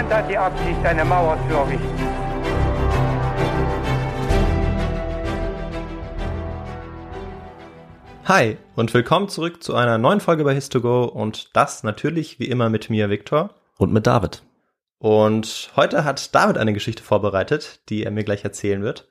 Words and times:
Niemand 0.00 0.14
hat 0.14 0.30
die 0.30 0.38
Absicht, 0.38 0.82
eine 0.82 1.04
Mauer 1.04 1.38
zu 1.46 1.54
errichten. 1.54 1.86
Hi 8.24 8.56
und 8.76 8.94
willkommen 8.94 9.28
zurück 9.28 9.62
zu 9.62 9.74
einer 9.74 9.98
neuen 9.98 10.20
Folge 10.20 10.44
bei 10.44 10.56
His2Go 10.56 11.04
und 11.04 11.54
das 11.54 11.82
natürlich 11.82 12.38
wie 12.40 12.46
immer 12.46 12.70
mit 12.70 12.88
mir, 12.88 13.10
Viktor. 13.10 13.50
Und 13.76 13.92
mit 13.92 14.06
David. 14.06 14.42
Und 14.98 15.70
heute 15.76 16.04
hat 16.04 16.34
David 16.34 16.56
eine 16.56 16.72
Geschichte 16.72 17.02
vorbereitet, 17.02 17.82
die 17.90 18.02
er 18.02 18.10
mir 18.10 18.24
gleich 18.24 18.42
erzählen 18.42 18.82
wird. 18.82 19.06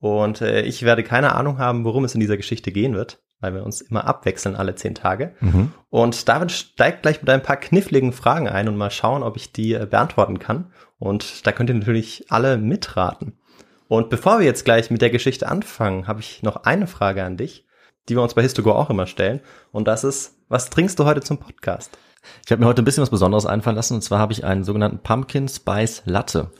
Und 0.00 0.42
äh, 0.42 0.60
ich 0.62 0.82
werde 0.82 1.02
keine 1.02 1.34
Ahnung 1.34 1.56
haben, 1.56 1.84
worum 1.84 2.04
es 2.04 2.12
in 2.12 2.20
dieser 2.20 2.36
Geschichte 2.36 2.72
gehen 2.72 2.94
wird, 2.94 3.22
weil 3.54 3.60
wir 3.60 3.66
uns 3.66 3.80
immer 3.80 4.06
abwechseln 4.06 4.56
alle 4.56 4.74
zehn 4.74 4.94
Tage. 4.94 5.34
Mhm. 5.40 5.72
Und 5.90 6.28
David 6.28 6.52
steigt 6.52 7.02
gleich 7.02 7.20
mit 7.20 7.30
ein 7.30 7.42
paar 7.42 7.56
kniffligen 7.56 8.12
Fragen 8.12 8.48
ein 8.48 8.68
und 8.68 8.76
mal 8.76 8.90
schauen, 8.90 9.22
ob 9.22 9.36
ich 9.36 9.52
die 9.52 9.74
äh, 9.74 9.86
beantworten 9.86 10.38
kann. 10.38 10.72
Und 10.98 11.46
da 11.46 11.52
könnt 11.52 11.70
ihr 11.70 11.74
natürlich 11.74 12.26
alle 12.28 12.58
mitraten. 12.58 13.38
Und 13.88 14.10
bevor 14.10 14.38
wir 14.38 14.46
jetzt 14.46 14.64
gleich 14.64 14.90
mit 14.90 15.02
der 15.02 15.10
Geschichte 15.10 15.48
anfangen, 15.48 16.08
habe 16.08 16.20
ich 16.20 16.42
noch 16.42 16.64
eine 16.64 16.86
Frage 16.86 17.24
an 17.24 17.36
dich, 17.36 17.66
die 18.08 18.16
wir 18.16 18.22
uns 18.22 18.34
bei 18.34 18.42
Histogo 18.42 18.72
auch 18.72 18.90
immer 18.90 19.06
stellen. 19.06 19.40
Und 19.72 19.86
das 19.86 20.04
ist, 20.04 20.36
was 20.48 20.70
trinkst 20.70 20.98
du 20.98 21.04
heute 21.04 21.20
zum 21.20 21.38
Podcast? 21.38 21.96
Ich 22.44 22.50
habe 22.50 22.60
mir 22.60 22.66
heute 22.66 22.82
ein 22.82 22.84
bisschen 22.84 23.02
was 23.02 23.10
Besonderes 23.10 23.46
einfallen 23.46 23.76
lassen 23.76 23.94
und 23.94 24.02
zwar 24.02 24.18
habe 24.18 24.32
ich 24.32 24.44
einen 24.44 24.64
sogenannten 24.64 24.98
Pumpkin 24.98 25.48
Spice 25.48 26.02
Latte 26.06 26.50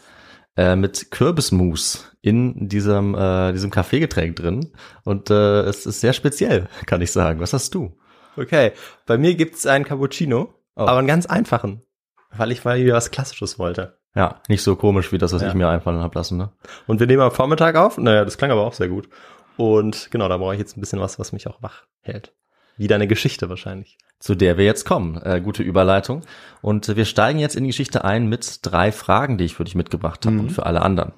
äh, 0.57 0.77
mit 0.77 1.11
Kürbismus 1.11 2.11
in 2.23 2.69
diesem 2.69 3.15
äh, 3.15 3.53
diesem 3.53 3.71
Kaffeegetränk 3.71 4.37
drin 4.37 4.73
und 5.05 5.31
äh, 5.31 5.61
es 5.63 5.87
ist 5.87 6.01
sehr 6.01 6.13
speziell, 6.13 6.69
kann 6.87 7.01
ich 7.03 7.13
sagen. 7.13 7.41
Was 7.41 7.53
hast 7.53 7.75
du? 7.75 7.97
Okay, 8.37 8.73
bei 9.07 9.17
mir 9.19 9.35
gibt's 9.35 9.67
einen 9.67 9.85
Cappuccino, 9.85 10.53
Oh. 10.79 10.83
aber 10.83 10.99
einen 10.99 11.07
ganz 11.09 11.25
einfachen, 11.25 11.81
weil 12.37 12.53
ich 12.53 12.65
mal 12.65 12.77
wieder 12.79 12.93
was 12.95 13.11
Klassisches 13.11 13.59
wollte. 13.59 13.99
Ja, 14.15 14.43
nicht 14.49 14.63
so 14.63 14.77
komisch 14.77 15.11
wie 15.11 15.17
das, 15.19 15.33
was 15.33 15.41
Ja. 15.43 15.49
ich 15.49 15.55
mir 15.55 15.69
einfallen 15.69 16.01
habe 16.01 16.19
lassen. 16.19 16.37
Ne? 16.37 16.53
Und 16.87 17.01
wir 17.01 17.07
nehmen 17.07 17.23
am 17.23 17.31
Vormittag 17.31 17.77
auf. 17.77 17.97
Naja, 17.97 18.25
das 18.27 18.37
klang 18.37 18.51
aber 18.51 18.63
auch 18.67 18.75
sehr 18.75 18.89
gut. 18.89 19.09
Und 19.57 20.11
genau, 20.11 20.29
da 20.29 20.37
brauche 20.37 20.53
ich 20.55 20.59
jetzt 20.61 20.77
ein 20.77 20.81
bisschen 20.81 21.01
was, 21.01 21.19
was 21.19 21.33
mich 21.33 21.47
auch 21.49 21.63
wach 21.63 21.85
hält. 22.03 22.35
Wieder 22.77 22.97
eine 22.97 23.07
Geschichte 23.07 23.49
wahrscheinlich. 23.49 23.97
Zu 24.19 24.35
der 24.35 24.57
wir 24.57 24.65
jetzt 24.65 24.85
kommen. 24.87 25.21
Äh, 25.23 25.41
gute 25.41 25.63
Überleitung. 25.63 26.23
Und 26.63 26.97
wir 26.97 27.05
steigen 27.05 27.39
jetzt 27.39 27.55
in 27.55 27.65
die 27.65 27.69
Geschichte 27.71 28.05
ein 28.05 28.29
mit 28.29 28.61
drei 28.63 28.91
Fragen, 28.93 29.37
die 29.39 29.45
ich 29.45 29.55
für 29.55 29.65
dich 29.65 29.75
mitgebracht 29.75 30.25
habe 30.25 30.37
Mhm. 30.37 30.41
und 30.41 30.51
für 30.51 30.67
alle 30.67 30.83
anderen. 30.83 31.13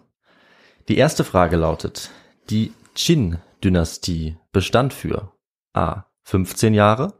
Die 0.88 0.96
erste 0.98 1.22
Frage 1.24 1.56
lautet, 1.56 2.10
die 2.50 2.72
Qin-Dynastie 2.94 4.36
bestand 4.52 4.92
für 4.92 5.32
A. 5.74 6.04
15 6.24 6.74
Jahre, 6.74 7.14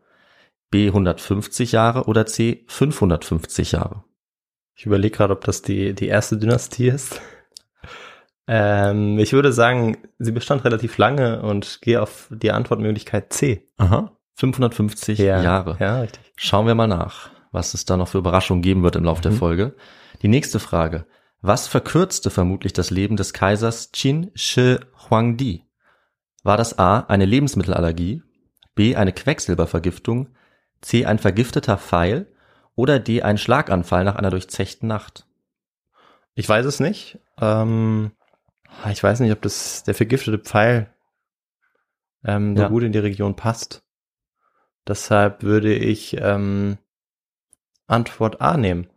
B. 0.71 0.89
150 0.89 1.73
Jahre 1.73 2.05
oder 2.05 2.27
C. 2.27 2.65
550 2.69 3.73
Jahre. 3.73 4.05
Ich 4.75 4.85
überlege 4.87 5.17
gerade, 5.17 5.33
ob 5.33 5.45
das 5.45 5.63
die, 5.63 5.95
die 5.95 6.07
erste 6.09 6.37
Dynastie 6.39 6.89
ist. 6.89 7.21
Ähm, 8.51 9.19
ich 9.19 9.35
würde 9.35 9.53
sagen, 9.53 9.99
sie 10.19 10.33
bestand 10.33 10.65
relativ 10.65 10.97
lange 10.97 11.43
und 11.43 11.81
gehe 11.83 12.01
auf 12.01 12.29
die 12.31 12.51
Antwortmöglichkeit 12.51 13.31
C. 13.31 13.67
Aha. 13.77 14.17
550 14.39 15.19
Jahre. 15.19 15.77
Ja, 15.81 16.01
richtig. 16.01 16.33
Schauen 16.37 16.67
wir 16.69 16.75
mal 16.77 16.87
nach, 16.87 17.31
was 17.51 17.75
es 17.75 17.85
da 17.85 17.97
noch 17.97 18.07
für 18.09 18.19
Überraschungen 18.19 18.63
geben 18.63 18.83
wird 18.85 18.95
im 18.97 19.03
Laufe 19.05 19.21
der 19.23 19.33
Mhm. 19.33 19.37
Folge. 19.37 19.75
Die 20.23 20.29
nächste 20.29 20.61
Frage. 20.61 21.07
Was 21.41 21.67
verkürzte 21.67 22.31
vermutlich 22.31 22.73
das 22.73 22.91
Leben 22.91 23.17
des 23.17 23.33
Kaisers 23.33 23.91
Qin 23.93 24.31
Shi 24.35 24.79
Huangdi? 25.11 25.65
War 26.45 26.57
das 26.57 26.79
A 26.79 27.01
eine 27.01 27.25
Lebensmittelallergie, 27.27 28.23
B 28.77 28.95
eine 28.95 29.13
Quecksilbervergiftung, 29.13 30.29
C 30.83 31.05
ein 31.05 31.19
vergifteter 31.19 31.77
Pfeil 31.77 32.33
oder 32.77 33.01
D 33.01 33.23
ein 33.23 33.39
Schlaganfall 33.39 34.05
nach 34.05 34.15
einer 34.17 34.31
durchzechten 34.31 34.87
Nacht? 34.89 35.27
Ich 36.35 36.49
weiß 36.49 36.65
es 36.65 36.79
nicht. 36.79 37.19
Ähm, 37.41 38.13
ich 38.93 39.03
weiß 39.03 39.19
nicht, 39.19 39.33
ob 39.33 39.43
das 39.43 39.83
der 39.83 39.95
vergiftete 39.95 40.39
Pfeil 40.39 40.89
ähm, 42.25 42.57
so 42.57 42.63
Ja. 42.63 42.69
gut 42.69 42.85
in 42.85 42.93
die 42.93 42.99
Region 43.01 43.35
passt. 43.35 43.83
Deshalb 44.89 45.43
würde 45.43 45.75
ich 45.75 46.17
ähm, 46.19 46.79
Antwort 47.87 48.41
A 48.41 48.57
nehmen. 48.57 48.89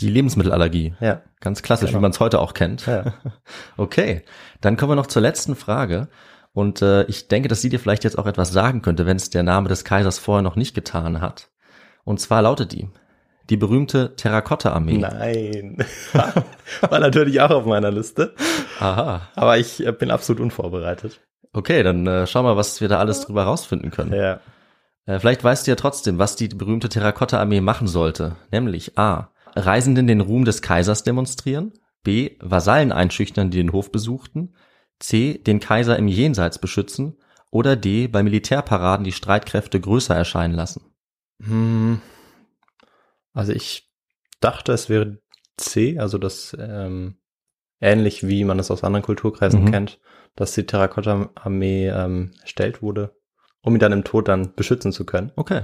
Die 0.00 0.08
Lebensmittelallergie. 0.08 0.94
Ja. 1.00 1.22
Ganz 1.40 1.62
klassisch, 1.62 1.88
Genau. 1.90 1.98
wie 1.98 2.02
man 2.02 2.10
es 2.12 2.20
heute 2.20 2.38
auch 2.40 2.54
kennt. 2.54 2.86
Ja. 2.86 3.14
Okay, 3.76 4.22
dann 4.60 4.76
kommen 4.76 4.92
wir 4.92 4.96
noch 4.96 5.06
zur 5.08 5.22
letzten 5.22 5.56
Frage. 5.56 6.08
Und 6.52 6.82
äh, 6.82 7.04
ich 7.04 7.28
denke, 7.28 7.48
dass 7.48 7.60
sie 7.60 7.68
dir 7.68 7.78
vielleicht 7.80 8.04
jetzt 8.04 8.18
auch 8.18 8.26
etwas 8.26 8.52
sagen 8.52 8.82
könnte, 8.82 9.06
wenn 9.06 9.16
es 9.16 9.30
der 9.30 9.42
Name 9.42 9.68
des 9.68 9.84
Kaisers 9.84 10.18
vorher 10.18 10.42
noch 10.42 10.56
nicht 10.56 10.74
getan 10.74 11.20
hat. 11.20 11.50
Und 12.04 12.20
zwar 12.20 12.42
lautet 12.42 12.72
die, 12.72 12.88
die 13.50 13.56
berühmte 13.56 14.14
Terrakotta-Armee. 14.16 14.98
Nein. 14.98 15.78
War 16.80 16.98
natürlich 17.00 17.40
auch 17.40 17.50
auf 17.50 17.66
meiner 17.66 17.90
Liste. 17.90 18.34
Aha. 18.80 19.22
Aber 19.36 19.58
ich 19.58 19.84
äh, 19.84 19.92
bin 19.92 20.10
absolut 20.10 20.40
unvorbereitet. 20.40 21.20
Okay, 21.52 21.82
dann 21.82 22.06
äh, 22.06 22.26
schau 22.26 22.42
mal, 22.42 22.56
was 22.56 22.80
wir 22.80 22.88
da 22.88 22.98
alles 22.98 23.20
drüber 23.22 23.44
rausfinden 23.44 23.90
können. 23.90 24.12
Ja. 24.12 24.40
Äh, 25.08 25.18
vielleicht 25.18 25.42
weißt 25.42 25.66
du 25.66 25.70
ja 25.70 25.76
trotzdem, 25.76 26.18
was 26.18 26.36
die 26.36 26.48
berühmte 26.48 26.90
Terrakotta-Armee 26.90 27.62
machen 27.62 27.88
sollte. 27.88 28.36
Nämlich 28.52 28.98
A. 28.98 29.32
Reisenden 29.56 30.06
den 30.06 30.20
Ruhm 30.20 30.44
des 30.44 30.60
Kaisers 30.60 31.02
demonstrieren. 31.02 31.72
B. 32.04 32.36
Vasallen 32.40 32.92
einschüchtern, 32.92 33.50
die 33.50 33.56
den 33.56 33.72
Hof 33.72 33.90
besuchten. 33.90 34.54
C. 35.00 35.38
Den 35.38 35.60
Kaiser 35.60 35.98
im 35.98 36.08
Jenseits 36.08 36.58
beschützen. 36.58 37.16
Oder 37.50 37.74
D. 37.74 38.06
Bei 38.06 38.22
Militärparaden 38.22 39.04
die 39.04 39.12
Streitkräfte 39.12 39.80
größer 39.80 40.14
erscheinen 40.14 40.54
lassen. 40.54 40.92
Hm. 41.42 42.02
Also 43.32 43.52
ich 43.52 43.90
dachte, 44.40 44.72
es 44.72 44.90
wäre 44.90 45.18
C, 45.56 45.98
also 45.98 46.18
das 46.18 46.54
ähm, 46.60 47.16
ähnlich 47.80 48.26
wie 48.28 48.44
man 48.44 48.58
es 48.58 48.70
aus 48.70 48.84
anderen 48.84 49.04
Kulturkreisen 49.04 49.64
Mhm. 49.64 49.70
kennt, 49.70 50.00
dass 50.36 50.52
die 50.52 50.66
Terrakotta-Armee 50.66 51.88
ähm, 51.88 52.32
erstellt 52.42 52.82
wurde, 52.82 53.17
um 53.62 53.74
ihn 53.74 53.80
dann 53.80 53.92
im 53.92 54.04
Tod 54.04 54.28
dann 54.28 54.54
beschützen 54.54 54.92
zu 54.92 55.04
können. 55.04 55.32
Okay. 55.36 55.62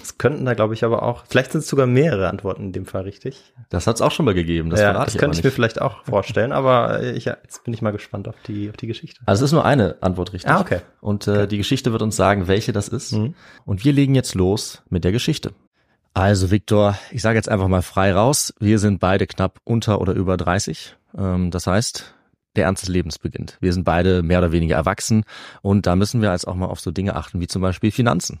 Es 0.00 0.16
könnten 0.16 0.44
da, 0.44 0.54
glaube 0.54 0.72
ich, 0.72 0.84
aber 0.84 1.02
auch, 1.02 1.24
vielleicht 1.28 1.52
sind 1.52 1.60
es 1.60 1.68
sogar 1.68 1.86
mehrere 1.86 2.30
Antworten 2.30 2.62
in 2.64 2.72
dem 2.72 2.86
Fall 2.86 3.02
richtig. 3.02 3.52
Das 3.68 3.86
hat's 3.86 4.00
auch 4.00 4.10
schon 4.10 4.24
mal 4.24 4.32
gegeben. 4.32 4.70
Das 4.70 4.80
ja, 4.80 4.92
das 4.92 5.14
ich 5.14 5.20
könnte 5.20 5.36
ich 5.36 5.44
mir 5.44 5.50
vielleicht 5.50 5.82
auch 5.82 6.02
vorstellen, 6.04 6.52
aber 6.52 7.02
ich, 7.02 7.26
ja, 7.26 7.36
jetzt 7.42 7.64
bin 7.64 7.74
ich 7.74 7.82
mal 7.82 7.90
gespannt 7.90 8.26
auf 8.26 8.36
die, 8.46 8.70
auf 8.70 8.76
die 8.76 8.86
Geschichte. 8.86 9.20
Also 9.26 9.44
es 9.44 9.50
ist 9.50 9.52
nur 9.52 9.66
eine 9.66 9.96
Antwort 10.00 10.32
richtig. 10.32 10.50
Ah, 10.50 10.60
okay. 10.60 10.80
Und 11.00 11.26
äh, 11.26 11.46
die 11.46 11.58
Geschichte 11.58 11.92
wird 11.92 12.00
uns 12.00 12.16
sagen, 12.16 12.48
welche 12.48 12.72
das 12.72 12.88
ist. 12.88 13.12
Mhm. 13.12 13.34
Und 13.66 13.84
wir 13.84 13.92
legen 13.92 14.14
jetzt 14.14 14.34
los 14.34 14.82
mit 14.88 15.04
der 15.04 15.12
Geschichte. 15.12 15.52
Also 16.14 16.50
Viktor, 16.50 16.98
ich 17.10 17.22
sage 17.22 17.36
jetzt 17.36 17.48
einfach 17.48 17.68
mal 17.68 17.82
frei 17.82 18.12
raus. 18.12 18.54
Wir 18.60 18.78
sind 18.78 18.98
beide 18.98 19.26
knapp 19.26 19.60
unter 19.64 20.00
oder 20.00 20.14
über 20.14 20.36
30. 20.36 20.96
Ähm, 21.16 21.50
das 21.50 21.66
heißt, 21.66 22.14
der 22.56 22.64
Ernst 22.64 22.82
des 22.82 22.88
Lebens 22.88 23.18
beginnt. 23.18 23.58
Wir 23.60 23.72
sind 23.72 23.84
beide 23.84 24.22
mehr 24.22 24.38
oder 24.38 24.52
weniger 24.52 24.76
erwachsen 24.76 25.24
und 25.62 25.86
da 25.86 25.96
müssen 25.96 26.22
wir 26.22 26.32
jetzt 26.32 26.46
auch 26.46 26.54
mal 26.54 26.66
auf 26.66 26.80
so 26.80 26.90
Dinge 26.90 27.16
achten 27.16 27.40
wie 27.40 27.46
zum 27.46 27.62
Beispiel 27.62 27.90
Finanzen. 27.90 28.40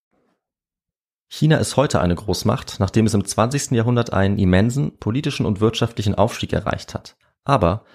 China 1.33 1.55
ist 1.59 1.77
heute 1.77 2.01
eine 2.01 2.13
Großmacht, 2.13 2.75
nachdem 2.79 3.05
es 3.05 3.13
im 3.13 3.23
20. 3.23 3.71
Jahrhundert 3.71 4.11
einen 4.11 4.37
immensen 4.37 4.97
politischen 4.97 5.45
und 5.45 5.61
wirtschaftlichen 5.61 6.13
Aufstieg 6.13 6.51
erreicht 6.51 6.93
hat. 6.93 7.15
Aber 7.45 7.85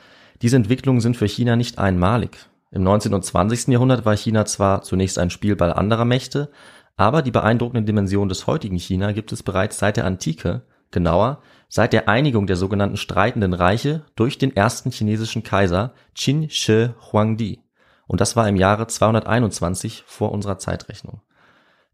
diese 0.40 0.56
Entwicklungen 0.56 1.02
sind 1.02 1.18
für 1.18 1.28
China 1.28 1.54
nicht 1.54 1.78
einmalig. 1.78 2.38
Im 2.70 2.82
19. 2.82 3.12
und 3.12 3.22
20. 3.22 3.68
Jahrhundert 3.68 4.06
war 4.06 4.16
China 4.16 4.46
zwar 4.46 4.80
zunächst 4.80 5.18
ein 5.18 5.28
Spielball 5.28 5.70
anderer 5.74 6.06
Mächte, 6.06 6.50
aber 6.96 7.20
die 7.20 7.30
beeindruckende 7.30 7.84
Dimension 7.84 8.30
des 8.30 8.46
heutigen 8.46 8.78
China 8.78 9.12
gibt 9.12 9.30
es 9.32 9.42
bereits 9.42 9.78
seit 9.78 9.98
der 9.98 10.06
Antike, 10.06 10.62
genauer 10.90 11.42
seit 11.68 11.92
der 11.92 12.08
Einigung 12.08 12.46
der 12.46 12.56
sogenannten 12.56 12.96
streitenden 12.96 13.52
Reiche 13.52 14.06
durch 14.14 14.38
den 14.38 14.56
ersten 14.56 14.90
chinesischen 14.90 15.42
Kaiser 15.42 15.92
Qin 16.14 16.48
Shi 16.48 16.88
Huangdi. 17.12 17.60
Und 18.06 18.22
das 18.22 18.34
war 18.34 18.48
im 18.48 18.56
Jahre 18.56 18.86
221 18.86 20.04
vor 20.06 20.32
unserer 20.32 20.56
Zeitrechnung. 20.56 21.20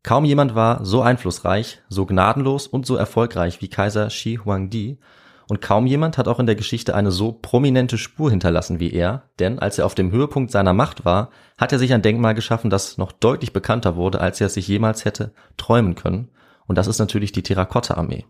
Kaum 0.02 0.24
jemand 0.24 0.54
war 0.54 0.84
so 0.84 1.02
einflussreich, 1.02 1.80
so 1.88 2.06
gnadenlos 2.06 2.66
und 2.66 2.86
so 2.86 2.96
erfolgreich 2.96 3.60
wie 3.62 3.68
Kaiser 3.68 4.10
Shi 4.10 4.40
Huangdi, 4.44 4.98
und 5.48 5.60
kaum 5.60 5.86
jemand 5.86 6.16
hat 6.16 6.28
auch 6.28 6.38
in 6.38 6.46
der 6.46 6.54
Geschichte 6.54 6.94
eine 6.94 7.10
so 7.10 7.32
prominente 7.32 7.98
Spur 7.98 8.30
hinterlassen 8.30 8.80
wie 8.80 8.90
er, 8.90 9.24
denn 9.38 9.58
als 9.58 9.78
er 9.78 9.84
auf 9.84 9.94
dem 9.94 10.10
Höhepunkt 10.10 10.50
seiner 10.50 10.72
Macht 10.72 11.04
war, 11.04 11.28
hat 11.58 11.72
er 11.72 11.78
sich 11.78 11.92
ein 11.92 12.00
Denkmal 12.00 12.34
geschaffen, 12.34 12.70
das 12.70 12.96
noch 12.96 13.12
deutlich 13.12 13.52
bekannter 13.52 13.94
wurde, 13.94 14.20
als 14.20 14.40
er 14.40 14.46
es 14.46 14.54
sich 14.54 14.66
jemals 14.66 15.04
hätte 15.04 15.32
träumen 15.58 15.94
können. 15.94 16.30
Und 16.66 16.78
das 16.78 16.86
ist 16.86 17.00
natürlich 17.00 17.32
die 17.32 17.42
Terrakotta-Armee. 17.42 18.24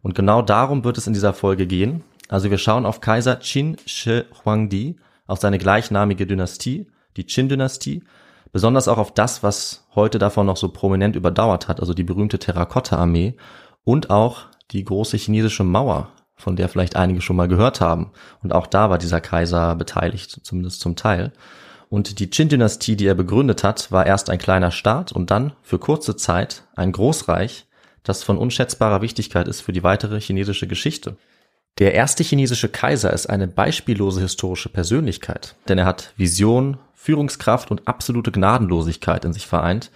Und 0.00 0.14
genau 0.14 0.40
darum 0.42 0.84
wird 0.84 0.96
es 0.96 1.06
in 1.06 1.12
dieser 1.12 1.34
Folge 1.34 1.66
gehen. 1.66 2.02
Also 2.28 2.50
wir 2.50 2.58
schauen 2.58 2.86
auf 2.86 3.00
Kaiser 3.00 3.36
Qin 3.36 3.76
Shi 3.84 4.22
Huangdi, 4.44 4.96
auf 5.26 5.38
seine 5.38 5.58
gleichnamige 5.58 6.26
Dynastie, 6.26 6.90
die 7.16 7.24
Qin-Dynastie, 7.24 8.04
besonders 8.52 8.86
auch 8.86 8.98
auf 8.98 9.12
das, 9.12 9.42
was 9.42 9.86
heute 9.94 10.18
davon 10.18 10.46
noch 10.46 10.56
so 10.56 10.68
prominent 10.68 11.16
überdauert 11.16 11.68
hat, 11.68 11.80
also 11.80 11.94
die 11.94 12.04
berühmte 12.04 12.38
Terrakotta-Armee 12.38 13.34
und 13.84 14.10
auch 14.10 14.46
die 14.70 14.84
große 14.84 15.16
chinesische 15.16 15.64
Mauer, 15.64 16.12
von 16.36 16.56
der 16.56 16.68
vielleicht 16.68 16.96
einige 16.96 17.20
schon 17.20 17.36
mal 17.36 17.48
gehört 17.48 17.80
haben. 17.80 18.12
Und 18.42 18.52
auch 18.52 18.66
da 18.66 18.90
war 18.90 18.98
dieser 18.98 19.20
Kaiser 19.20 19.74
beteiligt, 19.74 20.40
zumindest 20.42 20.80
zum 20.80 20.96
Teil. 20.96 21.32
Und 21.88 22.20
die 22.20 22.30
Qin-Dynastie, 22.30 22.96
die 22.96 23.06
er 23.06 23.14
begründet 23.14 23.64
hat, 23.64 23.92
war 23.92 24.06
erst 24.06 24.30
ein 24.30 24.38
kleiner 24.38 24.70
Staat 24.70 25.12
und 25.12 25.30
dann 25.30 25.52
für 25.62 25.78
kurze 25.78 26.16
Zeit 26.16 26.64
ein 26.74 26.92
Großreich, 26.92 27.66
das 28.02 28.22
von 28.22 28.38
unschätzbarer 28.38 29.02
Wichtigkeit 29.02 29.46
ist 29.46 29.60
für 29.60 29.72
die 29.72 29.82
weitere 29.82 30.20
chinesische 30.20 30.66
Geschichte. 30.66 31.16
Der 31.78 31.94
erste 31.94 32.22
chinesische 32.22 32.68
Kaiser 32.68 33.12
ist 33.12 33.26
eine 33.26 33.48
beispiellose 33.48 34.20
historische 34.20 34.68
Persönlichkeit, 34.68 35.54
denn 35.68 35.78
er 35.78 35.86
hat 35.86 36.12
Vision, 36.16 36.78
Führungskraft 37.02 37.70
und 37.70 37.88
absolute 37.88 38.30
Gnadenlosigkeit 38.30 39.24
in 39.24 39.32
sich 39.32 39.46
vereint 39.46 39.90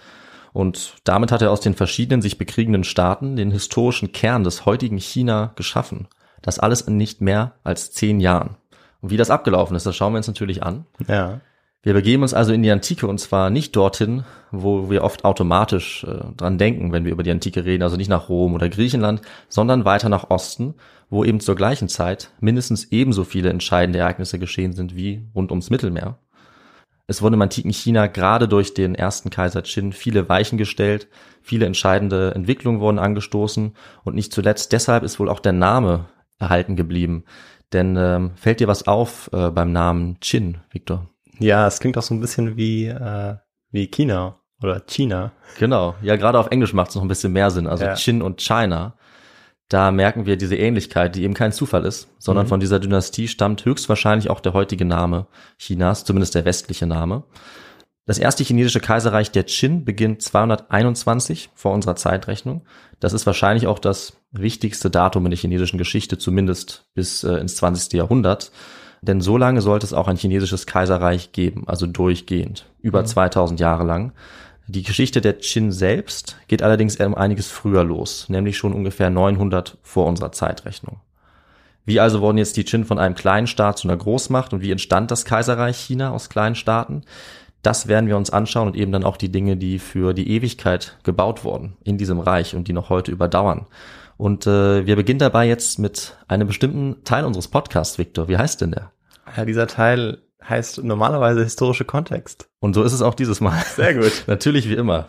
und 0.57 0.95
damit 1.03 1.31
hat 1.31 1.43
er 1.43 1.51
aus 1.51 1.61
den 1.61 1.75
verschiedenen 1.75 2.23
sich 2.23 2.39
bekriegenden 2.39 2.83
Staaten 2.83 3.35
den 3.35 3.51
historischen 3.51 4.11
Kern 4.11 4.43
des 4.43 4.65
heutigen 4.65 4.97
China 4.97 5.51
geschaffen. 5.55 6.07
Das 6.41 6.57
alles 6.57 6.81
in 6.81 6.97
nicht 6.97 7.21
mehr 7.21 7.53
als 7.63 7.91
zehn 7.91 8.19
Jahren. 8.19 8.57
Und 8.99 9.11
wie 9.11 9.17
das 9.17 9.29
abgelaufen 9.29 9.75
ist, 9.75 9.85
das 9.85 9.95
schauen 9.95 10.13
wir 10.13 10.17
uns 10.17 10.27
natürlich 10.27 10.63
an. 10.63 10.85
Ja. 11.07 11.41
Wir 11.83 11.93
begeben 11.93 12.23
uns 12.23 12.33
also 12.33 12.53
in 12.53 12.63
die 12.63 12.71
Antike 12.71 13.05
und 13.05 13.19
zwar 13.19 13.51
nicht 13.51 13.75
dorthin, 13.75 14.23
wo 14.51 14.89
wir 14.89 15.03
oft 15.03 15.25
automatisch 15.25 16.03
äh, 16.05 16.33
dran 16.35 16.57
denken, 16.57 16.91
wenn 16.91 17.05
wir 17.05 17.11
über 17.11 17.21
die 17.21 17.29
Antike 17.29 17.63
reden, 17.63 17.83
also 17.83 17.95
nicht 17.95 18.09
nach 18.09 18.27
Rom 18.27 18.55
oder 18.55 18.67
Griechenland, 18.67 19.21
sondern 19.47 19.85
weiter 19.85 20.09
nach 20.09 20.31
Osten, 20.31 20.73
wo 21.11 21.23
eben 21.23 21.39
zur 21.39 21.55
gleichen 21.55 21.87
Zeit 21.87 22.31
mindestens 22.39 22.85
ebenso 22.85 23.23
viele 23.23 23.51
entscheidende 23.51 23.99
Ereignisse 23.99 24.39
geschehen 24.39 24.73
sind 24.73 24.95
wie 24.95 25.27
rund 25.35 25.51
ums 25.51 25.69
Mittelmeer. 25.69 26.17
Es 27.09 27.21
wurden 27.21 27.35
im 27.35 27.41
antiken 27.41 27.71
China 27.71 28.07
gerade 28.07 28.49
durch 28.49 28.73
den 28.73 28.93
ersten 28.93 29.29
Kaiser 29.29 29.61
Qin 29.61 29.93
viele 29.93 30.27
Weichen 30.27 30.57
gestellt, 30.57 31.07
viele 31.41 31.65
entscheidende 31.65 32.35
Entwicklungen 32.35 32.81
wurden 32.81 32.99
angestoßen 32.99 33.73
und 34.03 34.15
nicht 34.15 34.33
zuletzt 34.33 34.73
deshalb 34.73 35.03
ist 35.03 35.17
wohl 35.17 35.29
auch 35.29 35.39
der 35.39 35.53
Name 35.53 36.05
erhalten 36.37 36.75
geblieben. 36.75 37.23
Denn 37.71 37.95
ähm, 37.97 38.31
fällt 38.35 38.59
dir 38.59 38.67
was 38.67 38.87
auf 38.87 39.29
äh, 39.31 39.49
beim 39.49 39.71
Namen 39.71 40.19
Qin, 40.19 40.57
Victor? 40.69 41.09
Ja, 41.39 41.65
es 41.67 41.79
klingt 41.79 41.97
auch 41.97 42.03
so 42.03 42.13
ein 42.13 42.19
bisschen 42.19 42.57
wie, 42.57 42.87
äh, 42.87 43.35
wie 43.71 43.87
China 43.87 44.39
oder 44.61 44.81
China. 44.81 45.31
Genau, 45.59 45.95
ja, 46.01 46.17
gerade 46.17 46.39
auf 46.39 46.47
Englisch 46.47 46.73
macht 46.73 46.89
es 46.89 46.95
noch 46.95 47.03
ein 47.03 47.09
bisschen 47.09 47.31
mehr 47.31 47.51
Sinn. 47.51 47.67
Also 47.67 47.85
Ja. 47.85 47.93
Qin 47.93 48.21
und 48.21 48.41
China. 48.41 48.95
Da 49.69 49.91
merken 49.91 50.25
wir 50.25 50.37
diese 50.37 50.55
Ähnlichkeit, 50.55 51.15
die 51.15 51.23
eben 51.23 51.33
kein 51.33 51.51
Zufall 51.51 51.85
ist, 51.85 52.07
sondern 52.19 52.45
Mhm. 52.45 52.49
von 52.49 52.59
dieser 52.59 52.79
Dynastie 52.79 53.27
stammt 53.27 53.65
höchstwahrscheinlich 53.65 54.29
auch 54.29 54.39
der 54.39 54.53
heutige 54.53 54.85
Name 54.85 55.27
Chinas, 55.57 56.05
zumindest 56.05 56.35
der 56.35 56.45
westliche 56.45 56.85
Name. 56.87 57.23
Das 58.05 58.17
erste 58.17 58.45
chinesische 58.45 58.79
Kaiserreich 58.79 59.31
der 59.31 59.43
Qin 59.43 59.83
beginnt 59.83 60.21
221 60.21 61.49
vor 61.55 61.73
unserer 61.73 61.97
Zeitrechnung. 61.97 62.61
Das 63.01 63.11
ist 63.11 63.25
wahrscheinlich 63.25 63.67
auch 63.67 63.79
das 63.79 64.13
wichtigste 64.31 64.89
Datum 64.89 65.25
in 65.25 65.31
der 65.31 65.37
chinesischen 65.39 65.77
Geschichte, 65.77 66.17
zumindest 66.17 66.85
bis 66.93 67.25
äh, 67.25 67.33
ins 67.33 67.57
20. 67.57 67.91
Jahrhundert. 67.93 68.51
Denn 69.01 69.19
so 69.21 69.37
lange 69.37 69.61
sollte 69.61 69.85
es 69.85 69.93
auch 69.93 70.07
ein 70.07 70.15
chinesisches 70.17 70.65
Kaiserreich 70.65 71.31
geben, 71.33 71.65
also 71.67 71.85
durchgehend, 71.85 72.65
über 72.81 73.03
2000 73.05 73.59
Jahre 73.59 73.83
lang. 73.83 74.13
Die 74.69 74.83
Geschichte 74.83 75.21
der 75.21 75.33
Qin 75.33 75.71
selbst 75.71 76.35
geht 76.47 76.61
allerdings 76.61 76.99
um 76.99 77.15
einiges 77.15 77.47
früher 77.47 77.85
los, 77.85 78.27
nämlich 78.27 78.57
schon 78.57 78.73
ungefähr 78.73 79.09
900 79.09 79.77
vor 79.81 80.05
unserer 80.05 80.33
Zeitrechnung. 80.33 80.99
Wie 81.85 82.01
also 82.01 82.19
wurden 82.19 82.37
jetzt 82.37 82.57
die 82.57 82.65
Qin 82.65 82.83
von 82.83 82.99
einem 82.99 83.15
kleinen 83.15 83.47
Staat 83.47 83.77
zu 83.77 83.87
einer 83.87 83.95
Großmacht 83.95 84.51
und 84.51 84.61
wie 84.61 84.71
entstand 84.71 85.09
das 85.09 85.23
Kaiserreich 85.23 85.77
China 85.77 86.11
aus 86.11 86.27
kleinen 86.27 86.55
Staaten? 86.55 87.03
Das 87.61 87.87
werden 87.87 88.09
wir 88.09 88.17
uns 88.17 88.29
anschauen 88.29 88.67
und 88.67 88.75
eben 88.75 88.91
dann 88.91 89.05
auch 89.05 89.15
die 89.15 89.31
Dinge, 89.31 89.55
die 89.55 89.79
für 89.79 90.13
die 90.13 90.29
Ewigkeit 90.31 90.97
gebaut 91.03 91.45
wurden 91.45 91.77
in 91.85 91.97
diesem 91.97 92.19
Reich 92.19 92.53
und 92.53 92.67
die 92.67 92.73
noch 92.73 92.89
heute 92.89 93.11
überdauern. 93.11 93.67
Und 94.17 94.47
äh, 94.47 94.85
wir 94.85 94.97
beginnen 94.97 95.19
dabei 95.19 95.47
jetzt 95.47 95.79
mit 95.79 96.17
einem 96.27 96.47
bestimmten 96.47 97.03
Teil 97.05 97.23
unseres 97.23 97.47
Podcasts, 97.47 97.97
Victor. 97.97 98.27
Wie 98.27 98.37
heißt 98.37 98.59
denn 98.59 98.71
der? 98.71 98.91
Ja, 99.37 99.45
dieser 99.45 99.67
Teil 99.67 100.17
heißt 100.47 100.83
normalerweise 100.83 101.43
historische 101.43 101.85
Kontext. 101.85 102.49
Und 102.59 102.73
so 102.73 102.83
ist 102.83 102.93
es 102.93 103.01
auch 103.01 103.13
dieses 103.13 103.41
Mal. 103.41 103.61
Sehr 103.75 103.93
gut. 103.93 104.23
Natürlich 104.27 104.69
wie 104.69 104.75
immer. 104.75 105.07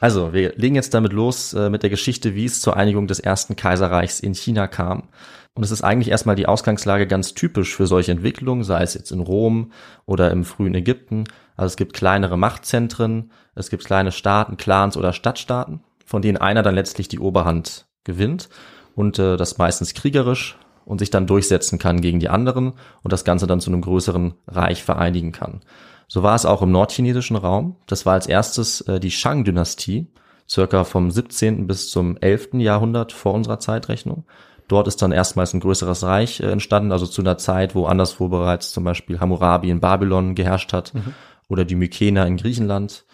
Also, 0.00 0.32
wir 0.32 0.54
legen 0.56 0.74
jetzt 0.74 0.94
damit 0.94 1.12
los 1.12 1.54
äh, 1.54 1.70
mit 1.70 1.82
der 1.84 1.90
Geschichte, 1.90 2.34
wie 2.34 2.44
es 2.44 2.60
zur 2.60 2.76
Einigung 2.76 3.06
des 3.06 3.20
ersten 3.20 3.54
Kaiserreichs 3.54 4.18
in 4.18 4.34
China 4.34 4.66
kam. 4.66 5.08
Und 5.54 5.62
es 5.62 5.70
ist 5.70 5.82
eigentlich 5.82 6.08
erstmal 6.08 6.34
die 6.34 6.46
Ausgangslage 6.46 7.06
ganz 7.06 7.34
typisch 7.34 7.76
für 7.76 7.86
solche 7.86 8.10
Entwicklungen, 8.10 8.64
sei 8.64 8.82
es 8.82 8.94
jetzt 8.94 9.12
in 9.12 9.20
Rom 9.20 9.72
oder 10.06 10.30
im 10.30 10.44
frühen 10.44 10.74
Ägypten. 10.74 11.24
Also 11.56 11.66
es 11.72 11.76
gibt 11.76 11.92
kleinere 11.92 12.38
Machtzentren, 12.38 13.30
es 13.54 13.68
gibt 13.68 13.84
kleine 13.84 14.12
Staaten, 14.12 14.56
Clans 14.56 14.96
oder 14.96 15.12
Stadtstaaten, 15.12 15.84
von 16.06 16.22
denen 16.22 16.38
einer 16.38 16.62
dann 16.62 16.74
letztlich 16.74 17.08
die 17.08 17.18
Oberhand 17.18 17.86
gewinnt 18.04 18.48
und 18.94 19.18
äh, 19.18 19.36
das 19.36 19.58
meistens 19.58 19.94
kriegerisch 19.94 20.56
und 20.84 20.98
sich 20.98 21.10
dann 21.10 21.26
durchsetzen 21.26 21.78
kann 21.78 22.00
gegen 22.00 22.20
die 22.20 22.28
anderen 22.28 22.72
und 23.02 23.12
das 23.12 23.24
Ganze 23.24 23.46
dann 23.46 23.60
zu 23.60 23.70
einem 23.70 23.80
größeren 23.82 24.34
Reich 24.46 24.82
vereinigen 24.82 25.32
kann. 25.32 25.60
So 26.08 26.22
war 26.22 26.34
es 26.34 26.44
auch 26.44 26.62
im 26.62 26.70
nordchinesischen 26.70 27.36
Raum. 27.36 27.76
Das 27.86 28.04
war 28.04 28.14
als 28.14 28.26
erstes 28.26 28.82
äh, 28.82 29.00
die 29.00 29.10
Shang-Dynastie, 29.10 30.08
circa 30.48 30.84
vom 30.84 31.10
17. 31.10 31.66
bis 31.66 31.90
zum 31.90 32.18
11. 32.18 32.54
Jahrhundert 32.54 33.12
vor 33.12 33.32
unserer 33.32 33.58
Zeitrechnung. 33.58 34.24
Dort 34.68 34.88
ist 34.88 35.02
dann 35.02 35.12
erstmals 35.12 35.54
ein 35.54 35.60
größeres 35.60 36.02
Reich 36.02 36.40
äh, 36.40 36.50
entstanden, 36.50 36.92
also 36.92 37.06
zu 37.06 37.22
einer 37.22 37.38
Zeit, 37.38 37.74
wo 37.74 37.86
anderswo 37.86 38.28
bereits 38.28 38.72
zum 38.72 38.84
Beispiel 38.84 39.20
Hammurabi 39.20 39.70
in 39.70 39.80
Babylon 39.80 40.34
geherrscht 40.34 40.72
hat 40.72 40.94
mhm. 40.94 41.14
oder 41.48 41.64
die 41.64 41.74
Mykener 41.76 42.26
in 42.26 42.36
Griechenland. 42.36 43.04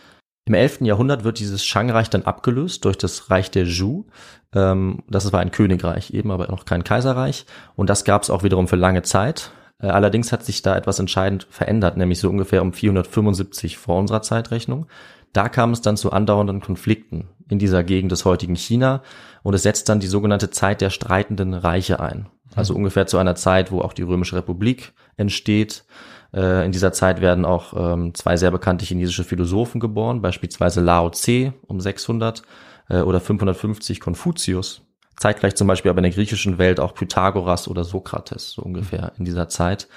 Im 0.48 0.54
11. 0.54 0.80
Jahrhundert 0.80 1.24
wird 1.24 1.40
dieses 1.40 1.62
Shang-Reich 1.62 2.08
dann 2.08 2.22
abgelöst 2.22 2.86
durch 2.86 2.96
das 2.96 3.28
Reich 3.28 3.50
der 3.50 3.66
Zhou. 3.66 4.06
Ähm, 4.54 5.00
das 5.06 5.30
war 5.30 5.40
ein 5.40 5.50
Königreich 5.50 6.14
eben, 6.14 6.30
aber 6.30 6.48
noch 6.48 6.64
kein 6.64 6.84
Kaiserreich. 6.84 7.44
Und 7.76 7.90
das 7.90 8.02
gab 8.04 8.22
es 8.22 8.30
auch 8.30 8.42
wiederum 8.42 8.66
für 8.66 8.76
lange 8.76 9.02
Zeit. 9.02 9.50
Äh, 9.78 9.88
allerdings 9.88 10.32
hat 10.32 10.46
sich 10.46 10.62
da 10.62 10.74
etwas 10.74 11.00
entscheidend 11.00 11.46
verändert, 11.50 11.98
nämlich 11.98 12.18
so 12.18 12.30
ungefähr 12.30 12.62
um 12.62 12.72
475 12.72 13.76
vor 13.76 13.98
unserer 13.98 14.22
Zeitrechnung. 14.22 14.86
Da 15.34 15.50
kam 15.50 15.72
es 15.72 15.82
dann 15.82 15.98
zu 15.98 16.12
andauernden 16.12 16.62
Konflikten 16.62 17.28
in 17.50 17.58
dieser 17.58 17.84
Gegend 17.84 18.10
des 18.10 18.24
heutigen 18.24 18.56
China 18.56 19.02
und 19.42 19.52
es 19.52 19.64
setzt 19.64 19.90
dann 19.90 20.00
die 20.00 20.06
sogenannte 20.06 20.48
Zeit 20.48 20.80
der 20.80 20.88
streitenden 20.88 21.52
Reiche 21.52 22.00
ein. 22.00 22.26
Also 22.54 22.72
mhm. 22.72 22.78
ungefähr 22.78 23.06
zu 23.06 23.18
einer 23.18 23.34
Zeit, 23.34 23.70
wo 23.70 23.82
auch 23.82 23.92
die 23.92 24.02
Römische 24.02 24.36
Republik 24.36 24.94
entsteht. 25.18 25.84
Äh, 26.32 26.64
in 26.64 26.73
dieser 26.73 26.92
Zeit 26.92 27.20
werden 27.20 27.44
auch 27.44 27.73
ähm, 27.75 28.14
zwei 28.14 28.37
sehr 28.37 28.50
bekannte 28.50 28.85
chinesische 28.85 29.25
Philosophen 29.25 29.80
geboren, 29.80 30.23
beispielsweise 30.23 30.80
Lao 30.80 31.11
Tse 31.11 31.54
um 31.66 31.80
600 31.80 32.42
äh, 32.88 33.00
oder 33.00 33.20
550 33.20 34.00
Konfuzius. 34.00 34.82
Zeitgleich 35.16 35.56
zum 35.56 35.66
Beispiel 35.66 35.90
aber 35.90 35.99
in 35.99 36.04
der 36.04 36.12
griechischen 36.12 36.58
Welt 36.58 36.78
auch 36.78 36.94
Pythagoras 36.94 37.66
oder 37.66 37.85
Sokrates, 37.85 38.52
so 38.52 38.62
ungefähr 38.62 39.12
in 39.18 39.25
dieser 39.25 39.49
Zeit. 39.49 39.88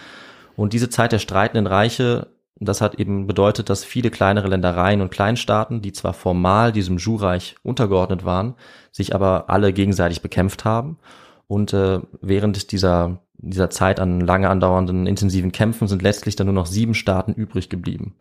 Und 0.56 0.74
diese 0.74 0.90
Zeit 0.90 1.12
der 1.12 1.20
streitenden 1.20 1.68
Reiche 1.68 2.28
das 2.64 2.80
hat 2.80 2.96
eben 2.96 3.26
bedeutet, 3.26 3.70
dass 3.70 3.84
viele 3.84 4.12
kleinere 4.12 4.48
Ländereien 4.48 5.02
und 5.02 5.10
Kleinstaaten, 5.10 5.82
die 5.82 5.94
zwar 5.94 6.14
formal 6.14 6.72
diesem 6.72 6.98
Ju-Reich 6.98 7.56
untergeordnet 7.64 8.24
waren, 8.24 8.54
sich 8.92 9.16
aber 9.16 9.50
alle 9.50 9.74
gegenseitig 9.74 10.22
bekämpft 10.22 10.64
haben. 10.64 11.00
Und 11.48 11.74
äh, 11.74 12.00
während 12.22 12.72
dieser, 12.72 13.18
dieser 13.42 13.70
Zeit 13.70 14.00
an 14.00 14.22
lange 14.22 14.50
andauernden 14.50 15.08
intensiven 15.08 15.52
Kämpfen 15.52 15.88
sind 15.88 16.02
letztlich 16.02 16.36
dann 16.36 16.48
nur 16.48 16.54
noch 16.54 16.66
sieben 16.66 16.94
Staaten 16.94 17.34
übrig 17.34 17.70
geblieben. 17.70 18.16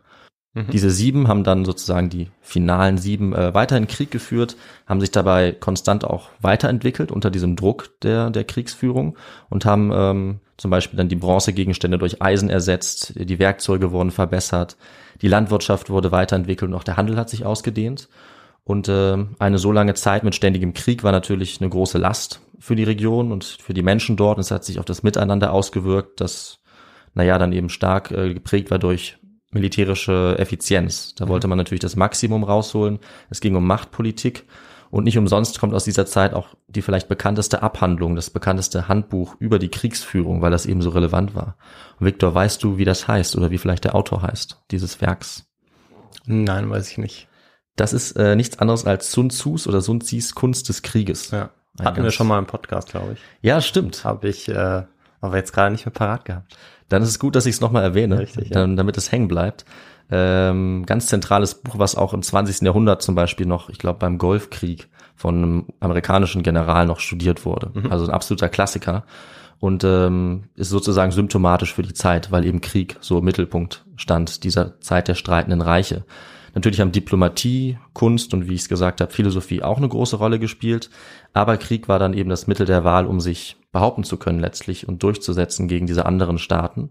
Mhm. 0.53 0.67
Diese 0.71 0.91
sieben 0.91 1.27
haben 1.27 1.43
dann 1.43 1.63
sozusagen 1.63 2.09
die 2.09 2.29
finalen 2.41 2.97
sieben 2.97 3.33
äh, 3.33 3.53
weiterhin 3.53 3.87
Krieg 3.87 4.11
geführt, 4.11 4.57
haben 4.85 4.99
sich 4.99 5.11
dabei 5.11 5.53
konstant 5.53 6.03
auch 6.03 6.29
weiterentwickelt 6.41 7.11
unter 7.11 7.31
diesem 7.31 7.55
Druck 7.55 7.89
der, 8.01 8.29
der 8.29 8.43
Kriegsführung 8.43 9.17
und 9.49 9.65
haben 9.65 9.91
ähm, 9.93 10.39
zum 10.57 10.69
Beispiel 10.69 10.97
dann 10.97 11.09
die 11.09 11.15
Bronzegegenstände 11.15 11.97
durch 11.97 12.21
Eisen 12.21 12.49
ersetzt, 12.49 13.13
die 13.15 13.39
Werkzeuge 13.39 13.91
wurden 13.91 14.11
verbessert, 14.11 14.75
die 15.21 15.27
Landwirtschaft 15.27 15.89
wurde 15.89 16.11
weiterentwickelt 16.11 16.69
und 16.69 16.75
auch 16.75 16.83
der 16.83 16.97
Handel 16.97 17.17
hat 17.17 17.29
sich 17.29 17.45
ausgedehnt. 17.45 18.09
Und 18.63 18.87
äh, 18.87 19.17
eine 19.39 19.57
so 19.57 19.71
lange 19.71 19.95
Zeit 19.95 20.23
mit 20.23 20.35
ständigem 20.35 20.73
Krieg 20.73 21.03
war 21.03 21.11
natürlich 21.11 21.59
eine 21.61 21.69
große 21.69 21.97
Last 21.97 22.41
für 22.59 22.75
die 22.75 22.83
Region 22.83 23.31
und 23.31 23.43
für 23.43 23.73
die 23.73 23.81
Menschen 23.81 24.17
dort. 24.17 24.37
Und 24.37 24.41
es 24.41 24.51
hat 24.51 24.63
sich 24.63 24.79
auf 24.79 24.85
das 24.85 25.03
Miteinander 25.03 25.51
ausgewirkt, 25.51 26.21
das, 26.21 26.59
naja, 27.13 27.37
dann 27.37 27.53
eben 27.53 27.69
stark 27.69 28.11
äh, 28.11 28.33
geprägt 28.33 28.69
war 28.69 28.79
durch 28.79 29.17
militärische 29.51 30.35
Effizienz. 30.37 31.15
Da 31.15 31.25
mhm. 31.25 31.29
wollte 31.29 31.47
man 31.47 31.57
natürlich 31.57 31.81
das 31.81 31.95
Maximum 31.95 32.43
rausholen. 32.43 32.99
Es 33.29 33.41
ging 33.41 33.55
um 33.55 33.65
Machtpolitik. 33.65 34.45
Und 34.91 35.05
nicht 35.05 35.17
umsonst 35.17 35.57
kommt 35.57 35.73
aus 35.73 35.85
dieser 35.85 36.05
Zeit 36.05 36.33
auch 36.33 36.49
die 36.67 36.81
vielleicht 36.81 37.07
bekannteste 37.07 37.63
Abhandlung, 37.63 38.17
das 38.17 38.29
bekannteste 38.29 38.89
Handbuch 38.89 39.35
über 39.39 39.57
die 39.57 39.69
Kriegsführung, 39.69 40.41
weil 40.41 40.51
das 40.51 40.65
eben 40.65 40.81
so 40.81 40.89
relevant 40.89 41.33
war. 41.33 41.55
Victor, 41.99 42.35
weißt 42.35 42.61
du, 42.61 42.77
wie 42.77 42.83
das 42.83 43.07
heißt 43.07 43.37
oder 43.37 43.51
wie 43.51 43.57
vielleicht 43.57 43.85
der 43.85 43.95
Autor 43.95 44.21
heißt, 44.21 44.57
dieses 44.69 44.99
Werks? 44.99 45.45
Nein, 46.25 46.69
weiß 46.69 46.91
ich 46.91 46.97
nicht. 46.97 47.29
Das 47.75 47.93
ist 47.93 48.13
äh, 48.13 48.35
nichts 48.35 48.59
anderes 48.59 48.85
als 48.85 49.11
Sun 49.11 49.29
Tzus 49.29 49.67
oder 49.67 49.81
Sun 49.81 50.01
Tzus 50.01 50.35
Kunst 50.35 50.69
des 50.69 50.81
Krieges. 50.81 51.31
Ja. 51.31 51.49
Hatten 51.81 52.03
wir 52.03 52.11
schon 52.11 52.27
mal 52.27 52.37
im 52.37 52.45
Podcast, 52.45 52.89
glaube 52.89 53.13
ich. 53.13 53.19
Ja, 53.41 53.61
stimmt. 53.61 54.03
Habe 54.03 54.27
ich 54.27 54.49
äh, 54.49 54.83
aber 55.21 55.37
jetzt 55.37 55.53
gerade 55.53 55.71
nicht 55.71 55.85
mehr 55.85 55.93
parat 55.93 56.25
gehabt 56.25 56.57
dann 56.91 57.03
ist 57.03 57.09
es 57.09 57.19
gut, 57.19 57.35
dass 57.35 57.45
ich 57.45 57.55
es 57.55 57.61
nochmal 57.61 57.83
erwähne, 57.83 58.19
Richtig, 58.19 58.49
ja. 58.49 58.67
damit 58.67 58.97
es 58.97 59.11
hängen 59.11 59.29
bleibt. 59.29 59.65
Ähm, 60.09 60.85
ganz 60.85 61.07
zentrales 61.07 61.55
Buch, 61.55 61.79
was 61.79 61.95
auch 61.95 62.13
im 62.13 62.21
20. 62.21 62.61
Jahrhundert 62.63 63.01
zum 63.01 63.15
Beispiel 63.15 63.45
noch, 63.45 63.69
ich 63.69 63.77
glaube 63.77 63.99
beim 63.99 64.17
Golfkrieg 64.17 64.89
von 65.15 65.35
einem 65.35 65.65
amerikanischen 65.79 66.43
General 66.43 66.85
noch 66.85 66.99
studiert 66.99 67.45
wurde. 67.45 67.71
Mhm. 67.73 67.91
Also 67.91 68.05
ein 68.05 68.11
absoluter 68.11 68.49
Klassiker 68.49 69.05
und 69.59 69.85
ähm, 69.85 70.49
ist 70.55 70.69
sozusagen 70.69 71.13
symptomatisch 71.13 71.73
für 71.73 71.83
die 71.83 71.93
Zeit, 71.93 72.29
weil 72.29 72.45
eben 72.45 72.59
Krieg 72.59 72.97
so 72.99 73.19
im 73.19 73.25
Mittelpunkt 73.25 73.85
stand 73.95 74.43
dieser 74.43 74.81
Zeit 74.81 75.07
der 75.07 75.15
streitenden 75.15 75.61
Reiche. 75.61 76.03
Natürlich 76.53 76.81
haben 76.81 76.91
Diplomatie, 76.91 77.77
Kunst 77.93 78.33
und 78.33 78.47
wie 78.49 78.53
ich 78.53 78.61
es 78.61 78.69
gesagt 78.69 79.01
habe, 79.01 79.11
Philosophie 79.11 79.63
auch 79.63 79.77
eine 79.77 79.87
große 79.87 80.17
Rolle 80.17 80.39
gespielt, 80.39 80.89
aber 81.33 81.57
Krieg 81.57 81.87
war 81.87 81.99
dann 81.99 82.13
eben 82.13 82.29
das 82.29 82.47
Mittel 82.47 82.65
der 82.65 82.83
Wahl, 82.83 83.05
um 83.05 83.19
sich 83.19 83.55
behaupten 83.71 84.03
zu 84.03 84.17
können 84.17 84.39
letztlich 84.39 84.87
und 84.87 85.01
durchzusetzen 85.03 85.67
gegen 85.67 85.87
diese 85.87 86.05
anderen 86.05 86.37
Staaten. 86.37 86.89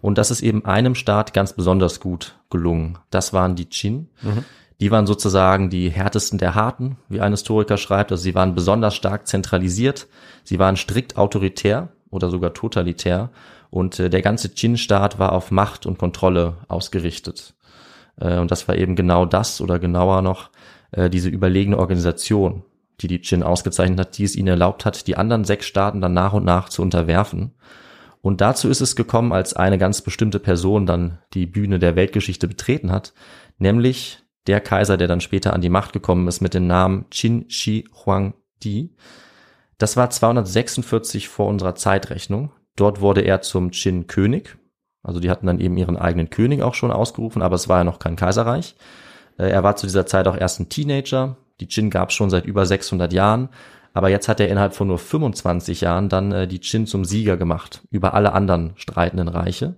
Und 0.00 0.18
das 0.18 0.30
ist 0.30 0.42
eben 0.42 0.64
einem 0.64 0.94
Staat 0.94 1.34
ganz 1.34 1.52
besonders 1.52 2.00
gut 2.00 2.36
gelungen. 2.50 2.98
Das 3.10 3.32
waren 3.32 3.56
die 3.56 3.66
Qin. 3.66 4.08
Mhm. 4.22 4.44
Die 4.78 4.90
waren 4.90 5.06
sozusagen 5.06 5.70
die 5.70 5.88
härtesten 5.88 6.38
der 6.38 6.54
Harten, 6.54 6.98
wie 7.08 7.20
ein 7.20 7.32
Historiker 7.32 7.78
schreibt. 7.78 8.12
Also 8.12 8.22
sie 8.22 8.34
waren 8.34 8.54
besonders 8.54 8.94
stark 8.94 9.26
zentralisiert. 9.26 10.06
Sie 10.44 10.58
waren 10.58 10.76
strikt 10.76 11.16
autoritär 11.16 11.88
oder 12.10 12.28
sogar 12.28 12.52
totalitär. 12.52 13.30
Und 13.70 13.98
äh, 13.98 14.10
der 14.10 14.22
ganze 14.22 14.50
Qin-Staat 14.50 15.18
war 15.18 15.32
auf 15.32 15.50
Macht 15.50 15.86
und 15.86 15.98
Kontrolle 15.98 16.58
ausgerichtet. 16.68 17.54
Äh, 18.20 18.38
und 18.38 18.50
das 18.50 18.68
war 18.68 18.76
eben 18.76 18.96
genau 18.96 19.24
das 19.24 19.60
oder 19.60 19.78
genauer 19.78 20.22
noch 20.22 20.50
äh, 20.92 21.10
diese 21.10 21.28
überlegene 21.28 21.78
Organisation, 21.78 22.64
die 23.00 23.08
die 23.08 23.20
Qin 23.20 23.42
ausgezeichnet 23.42 24.00
hat, 24.00 24.18
die 24.18 24.24
es 24.24 24.36
ihnen 24.36 24.48
erlaubt 24.48 24.84
hat, 24.84 25.06
die 25.06 25.16
anderen 25.16 25.44
sechs 25.44 25.66
Staaten 25.66 26.00
dann 26.00 26.14
nach 26.14 26.32
und 26.32 26.44
nach 26.44 26.68
zu 26.68 26.82
unterwerfen. 26.82 27.52
Und 28.22 28.40
dazu 28.40 28.68
ist 28.68 28.80
es 28.80 28.96
gekommen, 28.96 29.32
als 29.32 29.54
eine 29.54 29.78
ganz 29.78 30.02
bestimmte 30.02 30.40
Person 30.40 30.86
dann 30.86 31.18
die 31.32 31.46
Bühne 31.46 31.78
der 31.78 31.94
Weltgeschichte 31.94 32.48
betreten 32.48 32.90
hat, 32.90 33.12
nämlich 33.58 34.24
der 34.46 34.60
Kaiser, 34.60 34.96
der 34.96 35.08
dann 35.08 35.20
später 35.20 35.52
an 35.52 35.60
die 35.60 35.68
Macht 35.68 35.92
gekommen 35.92 36.26
ist 36.28 36.40
mit 36.40 36.54
dem 36.54 36.66
Namen 36.66 37.06
Qin 37.10 37.48
Shi 37.48 37.88
Huangdi. 38.04 38.94
Das 39.78 39.96
war 39.96 40.10
246 40.10 41.28
vor 41.28 41.46
unserer 41.46 41.74
Zeitrechnung. 41.74 42.52
Dort 42.76 43.00
wurde 43.00 43.22
er 43.22 43.42
zum 43.42 43.70
Qin 43.70 44.06
König. 44.06 44.58
Also 45.06 45.20
die 45.20 45.30
hatten 45.30 45.46
dann 45.46 45.60
eben 45.60 45.76
ihren 45.76 45.96
eigenen 45.96 46.30
König 46.30 46.62
auch 46.62 46.74
schon 46.74 46.90
ausgerufen, 46.90 47.40
aber 47.40 47.54
es 47.54 47.68
war 47.68 47.78
ja 47.78 47.84
noch 47.84 48.00
kein 48.00 48.16
Kaiserreich. 48.16 48.74
Äh, 49.38 49.50
er 49.50 49.62
war 49.62 49.76
zu 49.76 49.86
dieser 49.86 50.06
Zeit 50.06 50.26
auch 50.26 50.36
erst 50.36 50.58
ein 50.60 50.68
Teenager, 50.68 51.36
die 51.60 51.68
Qin 51.68 51.90
gab 51.90 52.10
es 52.10 52.14
schon 52.14 52.28
seit 52.28 52.44
über 52.44 52.66
600 52.66 53.12
Jahren, 53.12 53.48
aber 53.94 54.10
jetzt 54.10 54.28
hat 54.28 54.40
er 54.40 54.48
innerhalb 54.48 54.74
von 54.74 54.88
nur 54.88 54.98
25 54.98 55.80
Jahren 55.80 56.08
dann 56.08 56.32
äh, 56.32 56.48
die 56.48 56.58
Qin 56.58 56.86
zum 56.86 57.04
Sieger 57.04 57.36
gemacht 57.36 57.82
über 57.90 58.14
alle 58.14 58.32
anderen 58.32 58.72
streitenden 58.76 59.28
Reiche. 59.28 59.76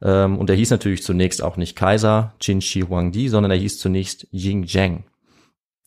Ähm, 0.00 0.38
und 0.38 0.48
er 0.50 0.56
hieß 0.56 0.70
natürlich 0.70 1.02
zunächst 1.02 1.42
auch 1.42 1.56
nicht 1.56 1.76
Kaiser 1.76 2.32
Qin 2.40 2.60
Shi 2.60 2.80
Huangdi, 2.80 3.28
sondern 3.28 3.52
er 3.52 3.58
hieß 3.58 3.78
zunächst 3.78 4.26
Ying 4.32 4.66
Zheng. 4.66 5.04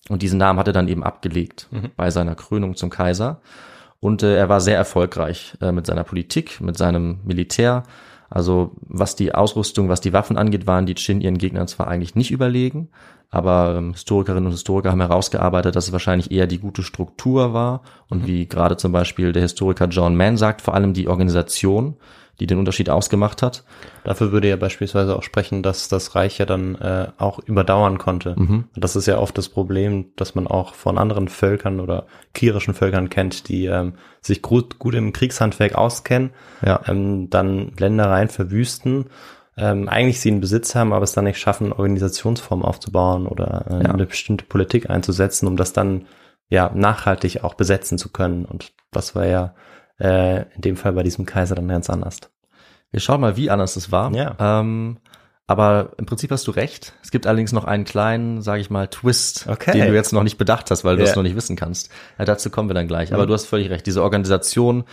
Und 0.07 0.21
diesen 0.21 0.37
Namen 0.37 0.59
hat 0.59 0.67
er 0.67 0.73
dann 0.73 0.87
eben 0.87 1.03
abgelegt 1.03 1.67
mhm. 1.71 1.89
bei 1.97 2.11
seiner 2.11 2.35
Krönung 2.35 2.75
zum 2.75 2.91
Kaiser. 2.91 3.41
Und 3.99 4.21
äh, 4.21 4.37
er 4.37 4.49
war 4.49 4.61
sehr 4.61 4.77
erfolgreich 4.77 5.57
äh, 5.61 5.71
mit 5.71 5.87
seiner 5.87 6.03
Politik, 6.03 6.61
mit 6.61 6.77
seinem 6.77 7.21
Militär. 7.25 7.83
Also 8.35 8.71
was 8.81 9.15
die 9.15 9.33
Ausrüstung, 9.33 9.87
was 9.87 10.01
die 10.01 10.11
Waffen 10.11 10.35
angeht, 10.35 10.67
waren 10.67 10.85
die 10.85 10.93
Qin 10.93 11.21
ihren 11.21 11.37
Gegnern 11.37 11.69
zwar 11.69 11.87
eigentlich 11.87 12.15
nicht 12.15 12.31
überlegen, 12.31 12.89
aber 13.29 13.75
ähm, 13.77 13.93
Historikerinnen 13.93 14.47
und 14.47 14.51
Historiker 14.51 14.91
haben 14.91 14.99
herausgearbeitet, 14.99 15.77
dass 15.77 15.87
es 15.87 15.93
wahrscheinlich 15.93 16.31
eher 16.31 16.45
die 16.45 16.59
gute 16.59 16.83
Struktur 16.83 17.53
war 17.53 17.81
und 18.09 18.23
mhm. 18.23 18.27
wie 18.27 18.45
gerade 18.45 18.75
zum 18.75 18.91
Beispiel 18.91 19.31
der 19.31 19.41
Historiker 19.41 19.85
John 19.85 20.17
Mann 20.17 20.35
sagt, 20.35 20.61
vor 20.61 20.73
allem 20.73 20.93
die 20.93 21.07
Organisation, 21.07 21.95
die 22.39 22.47
den 22.47 22.59
Unterschied 22.59 22.89
ausgemacht 22.89 23.41
hat. 23.41 23.63
Dafür 24.03 24.31
würde 24.31 24.49
ja 24.49 24.55
beispielsweise 24.55 25.15
auch 25.15 25.23
sprechen, 25.23 25.63
dass 25.63 25.87
das 25.87 26.15
Reich 26.15 26.37
ja 26.37 26.45
dann 26.45 26.75
äh, 26.75 27.07
auch 27.17 27.39
überdauern 27.39 27.97
konnte. 27.97 28.35
Mhm. 28.37 28.65
Das 28.75 28.95
ist 28.95 29.05
ja 29.05 29.17
oft 29.17 29.37
das 29.37 29.49
Problem, 29.49 30.07
dass 30.15 30.35
man 30.35 30.47
auch 30.47 30.73
von 30.73 30.97
anderen 30.97 31.27
Völkern 31.27 31.79
oder 31.79 32.07
krierischen 32.33 32.73
Völkern 32.73 33.09
kennt, 33.09 33.47
die 33.47 33.65
ähm, 33.65 33.93
sich 34.21 34.41
gut, 34.41 34.79
gut 34.79 34.95
im 34.95 35.13
Kriegshandwerk 35.13 35.75
auskennen, 35.75 36.31
ja. 36.65 36.81
ähm, 36.87 37.29
dann 37.29 37.71
Ländereien 37.77 38.29
verwüsten 38.29 39.05
ähm, 39.57 39.87
eigentlich 39.87 40.19
sie 40.19 40.29
in 40.29 40.41
Besitz 40.41 40.75
haben, 40.75 40.91
aber 40.91 41.03
es 41.03 41.13
dann 41.13 41.23
nicht 41.23 41.39
schaffen, 41.39 41.71
Organisationsformen 41.71 42.65
aufzubauen 42.65 43.25
oder 43.25 43.65
äh, 43.69 43.83
Ja. 43.83 43.93
eine 43.93 44.05
bestimmte 44.05 44.45
Politik 44.45 44.89
einzusetzen, 44.89 45.47
um 45.47 45.55
das 45.55 45.71
dann 45.73 46.07
ja 46.49 46.71
nachhaltig 46.73 47.43
auch 47.43 47.53
besetzen 47.53 47.97
zu 47.97 48.09
können. 48.11 48.45
Und 48.45 48.73
das 48.91 49.15
war 49.15 49.25
ja 49.25 49.55
äh, 49.99 50.41
in 50.55 50.61
dem 50.61 50.75
Fall 50.77 50.93
bei 50.93 51.03
diesem 51.03 51.25
Kaiser 51.25 51.55
dann 51.55 51.67
ganz 51.67 51.89
anders. 51.89 52.19
Wir 52.91 52.99
schauen 52.99 53.21
mal, 53.21 53.35
wie 53.37 53.49
anders 53.49 53.75
es 53.75 53.91
war. 53.91 54.13
Ja. 54.13 54.35
Ähm, 54.39 54.97
aber 55.47 55.91
im 55.97 56.05
Prinzip 56.07 56.31
hast 56.31 56.47
du 56.47 56.51
recht. 56.51 56.93
Es 57.03 57.11
gibt 57.11 57.27
allerdings 57.27 57.51
noch 57.51 57.65
einen 57.65 57.83
kleinen, 57.83 58.41
sage 58.41 58.61
ich 58.61 58.69
mal, 58.71 58.87
Twist, 58.87 59.45
Okay. 59.47 59.73
den 59.73 59.87
du 59.87 59.93
jetzt 59.93 60.11
noch 60.11 60.23
nicht 60.23 60.37
bedacht 60.39 60.71
hast, 60.71 60.83
weil 60.83 60.97
du 60.97 61.03
es 61.03 61.15
noch 61.15 61.21
nicht 61.23 61.35
wissen 61.35 61.55
kannst. 61.55 61.89
Ja, 62.17 62.25
dazu 62.25 62.49
kommen 62.49 62.67
wir 62.69 62.73
dann 62.73 62.87
gleich. 62.87 63.13
Aber 63.13 63.23
Mhm. 63.23 63.27
du 63.27 63.33
hast 63.35 63.45
völlig 63.45 63.69
recht. 63.69 63.85
Diese 63.85 64.01
Organisation, 64.01 64.85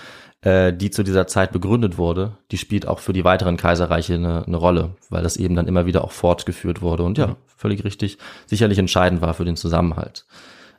äh, 0.42 0.73
die 0.75 0.90
zu 0.90 1.04
dieser 1.04 1.26
Zeit 1.26 1.52
begründet 1.52 1.97
wurde, 1.97 2.37
die 2.50 2.59
spielt 2.59 2.87
auch 2.87 2.99
für 2.99 3.14
die 3.14 3.25
weiteren 3.25 3.56
Kaiserreiche 3.56 4.14
eine, 4.14 4.44
eine 4.47 4.56
Rolle, 4.59 4.97
weil 5.09 5.23
das 5.23 5.38
eben 5.38 5.54
dann 5.54 5.68
immer 5.68 5.87
wieder 5.87 6.04
auch 6.04 6.12
fortgeführt 6.12 6.82
wurde 6.82 7.04
und 7.04 7.16
ja, 7.16 7.28
Mhm. 7.28 7.37
völlig 7.56 7.85
richtig, 7.85 8.18
sicherlich 8.44 8.78
entscheidend 8.78 9.23
war 9.23 9.32
für 9.32 9.47
den 9.47 9.56
Zusammenhalt. 9.56 10.26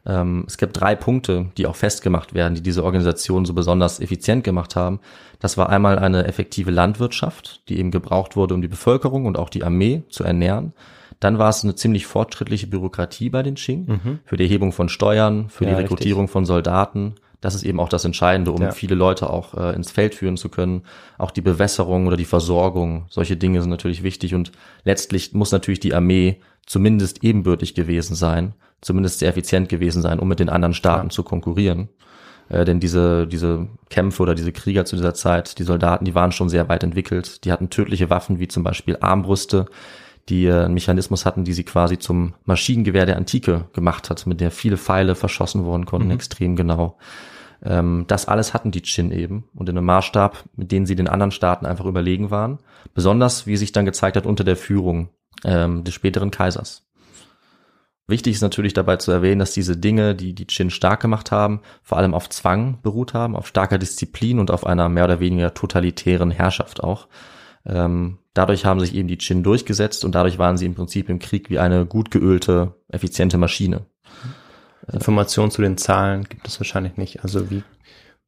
Ähm, 0.05 0.43
es 0.48 0.57
gibt 0.57 0.79
drei 0.79 0.95
Punkte, 0.95 1.48
die 1.57 1.65
auch 1.65 1.75
festgemacht 1.75 2.33
werden, 2.33 2.55
die 2.55 2.62
diese 2.63 2.83
Organisation 2.83 3.45
so 3.45 3.53
besonders 3.53 4.00
effizient 4.00 4.43
gemacht 4.43 4.75
haben. 4.75 5.00
Das 5.39 5.57
war 5.57 5.69
einmal 5.69 5.98
eine 6.00 6.25
effektive 6.27 6.72
Landwirtschaft, 6.72 7.62
die 7.69 7.79
eben 7.79 7.91
gebraucht 7.91 8.36
wurde, 8.36 8.53
um 8.53 8.62
die 8.62 8.67
Bevölkerung 8.67 9.25
und 9.25 9.38
auch 9.38 9.50
die 9.50 9.63
Armee 9.63 10.03
zu 10.10 10.24
ernähren. 10.24 10.74
Dann 11.19 11.38
war 11.38 11.50
es 11.50 11.63
eine 11.63 11.75
ziemlich 11.75 12.05
fortschrittliche 12.05 12.67
Bürokratie 12.67 13.29
bei 13.29 13.43
den 13.43 13.55
Qing 13.55 14.19
für 14.25 14.36
die 14.36 14.43
Erhebung 14.43 14.74
von 14.74 14.89
Steuern, 14.89 15.48
für 15.50 15.63
Mhm. 15.63 15.69
Ja, 15.69 15.75
die 15.77 15.81
Rekrutierung 15.83 16.27
von 16.27 16.45
Soldaten. 16.45 17.15
Das 17.39 17.55
ist 17.55 17.63
eben 17.63 17.79
auch 17.79 17.89
das 17.89 18.03
Entscheidende, 18.05 18.51
um 18.51 18.62
Ja. 18.62 18.72
viele 18.72 18.95
Leute 18.95 19.29
auch 19.29 19.53
äh, 19.53 19.74
ins 19.75 19.91
Feld 19.91 20.15
führen 20.15 20.38
zu 20.38 20.48
können. 20.50 20.83
Auch 21.17 21.31
die 21.31 21.41
Bewässerung 21.41 22.07
oder 22.07 22.15
die 22.17 22.24
Versorgung, 22.25 23.05
solche 23.10 23.36
Dinge 23.38 23.62
sind 23.62 23.69
natürlich 23.69 24.01
wichtig 24.03 24.33
und 24.36 24.51
letztlich 24.86 25.33
muss 25.33 25.51
natürlich 25.51 25.79
die 25.81 25.93
Armee 25.93 26.39
zumindest 26.65 27.24
ebenbürtig 27.24 27.75
gewesen 27.75 28.15
sein, 28.15 28.53
zumindest 28.82 29.20
sehr 29.20 29.29
effizient 29.29 29.70
gewesen 29.70 30.01
sein, 30.01 30.20
um 30.20 30.27
mit 30.27 30.39
den 30.39 30.50
anderen 30.50 30.74
Staaten 30.74 31.10
zu 31.10 31.24
konkurrieren. 31.24 31.89
Äh, 32.50 32.65
denn 32.65 32.79
diese, 32.79 33.27
diese 33.27 33.67
Kämpfe 33.89 34.24
oder 34.24 34.36
diese 34.36 34.51
Krieger 34.51 34.86
zu 34.86 34.96
dieser 34.96 35.13
Zeit, 35.13 35.60
die 35.60 35.63
Soldaten, 35.63 36.05
die 36.05 36.15
waren 36.15 36.32
schon 36.32 36.50
sehr 36.50 36.70
weit 36.70 36.84
entwickelt. 36.84 37.46
Die 37.46 37.51
hatten 37.51 37.70
tödliche 37.70 38.10
Waffen, 38.10 38.39
wie 38.39 38.48
zum 38.48 38.63
Beispiel 38.63 38.98
Armbrüste, 39.00 39.65
die 40.29 40.46
äh, 40.46 40.65
einen 40.65 40.74
Mechanismus 40.74 41.25
hatten, 41.25 41.43
die 41.43 41.53
sie 41.53 41.63
quasi 41.63 41.98
zum 42.00 42.34
Maschinengewehr 42.46 43.05
der 43.05 43.17
Antike 43.17 43.65
gemacht 43.74 44.10
hat, 44.10 44.25
mit 44.27 44.41
der 44.41 44.51
viele 44.51 44.77
Pfeile 44.77 45.15
verschossen 45.15 45.65
worden 45.65 45.86
konnten, 45.86 46.12
extrem 46.12 46.55
genau. 46.55 46.98
Ähm, 47.63 48.05
das 48.08 48.27
alles 48.27 48.53
hatten 48.53 48.72
die 48.72 48.82
Qin 48.82 49.12
eben 49.12 49.46
und 49.55 49.70
in 49.70 49.77
einem 49.77 49.86
Maßstab, 49.86 50.43
mit 50.55 50.72
denen 50.72 50.86
sie 50.86 50.96
den 50.96 51.08
anderen 51.08 51.32
Staaten 51.32 51.65
einfach 51.65 51.86
überlegen 51.86 52.29
waren. 52.32 52.60
Besonders, 52.93 53.48
wie 53.48 53.58
sich 53.58 53.72
dann 53.72 53.86
gezeigt 53.86 54.17
hat, 54.17 54.25
unter 54.25 54.43
der 54.43 54.58
Führung 54.58 55.10
ähm, 55.44 55.84
des 55.84 55.94
späteren 55.94 56.32
Kaisers. 56.32 56.84
Wichtig 58.06 58.34
ist 58.34 58.42
natürlich 58.42 58.74
dabei 58.74 58.98
zu 58.98 59.12
erwähnen, 59.12 59.40
dass 59.40 59.54
diese 59.54 59.78
Dinge, 59.78 60.13
die 60.13 60.36
die 60.36 60.46
Qin 60.46 60.70
stark 60.70 61.00
gemacht 61.02 61.32
haben, 61.32 61.62
vor 61.82 61.98
allem 61.98 62.13
auf 62.13 62.30
Zwang 62.30 62.80
beruht 62.82 63.13
haben, 63.13 63.36
auf 63.36 63.48
starker 63.48 63.78
Disziplin 63.78 64.40
und 64.40 64.52
auf 64.52 64.66
einer 64.66 64.90
mehr 64.90 65.06
oder 65.06 65.22
weniger 65.22 65.54
totalitären 65.54 66.30
Herrschaft 66.30 66.84
auch. 66.84 67.08
Ähm, 67.66 68.20
dadurch 68.34 68.66
haben 68.66 68.82
sich 68.82 68.94
eben 68.94 69.08
die 69.08 69.18
Qin 69.18 69.42
durchgesetzt 69.42 70.04
und 70.04 70.16
dadurch 70.16 70.38
waren 70.38 70.58
sie 70.58 70.66
im 70.66 70.75
Prinzip 70.75 71.08
im 71.08 71.20
Krieg 71.20 71.50
wie 71.50 71.60
eine 71.60 71.86
gut 71.86 72.12
geölte, 72.12 72.75
effiziente 72.90 73.38
Maschine. 73.38 73.86
Informationen 74.92 75.52
zu 75.52 75.62
den 75.62 75.78
Zahlen 75.78 76.25
gibt 76.25 76.46
es 76.46 76.60
wahrscheinlich 76.60 76.98
nicht. 76.98 77.24
Also 77.24 77.50
wie 77.50 77.63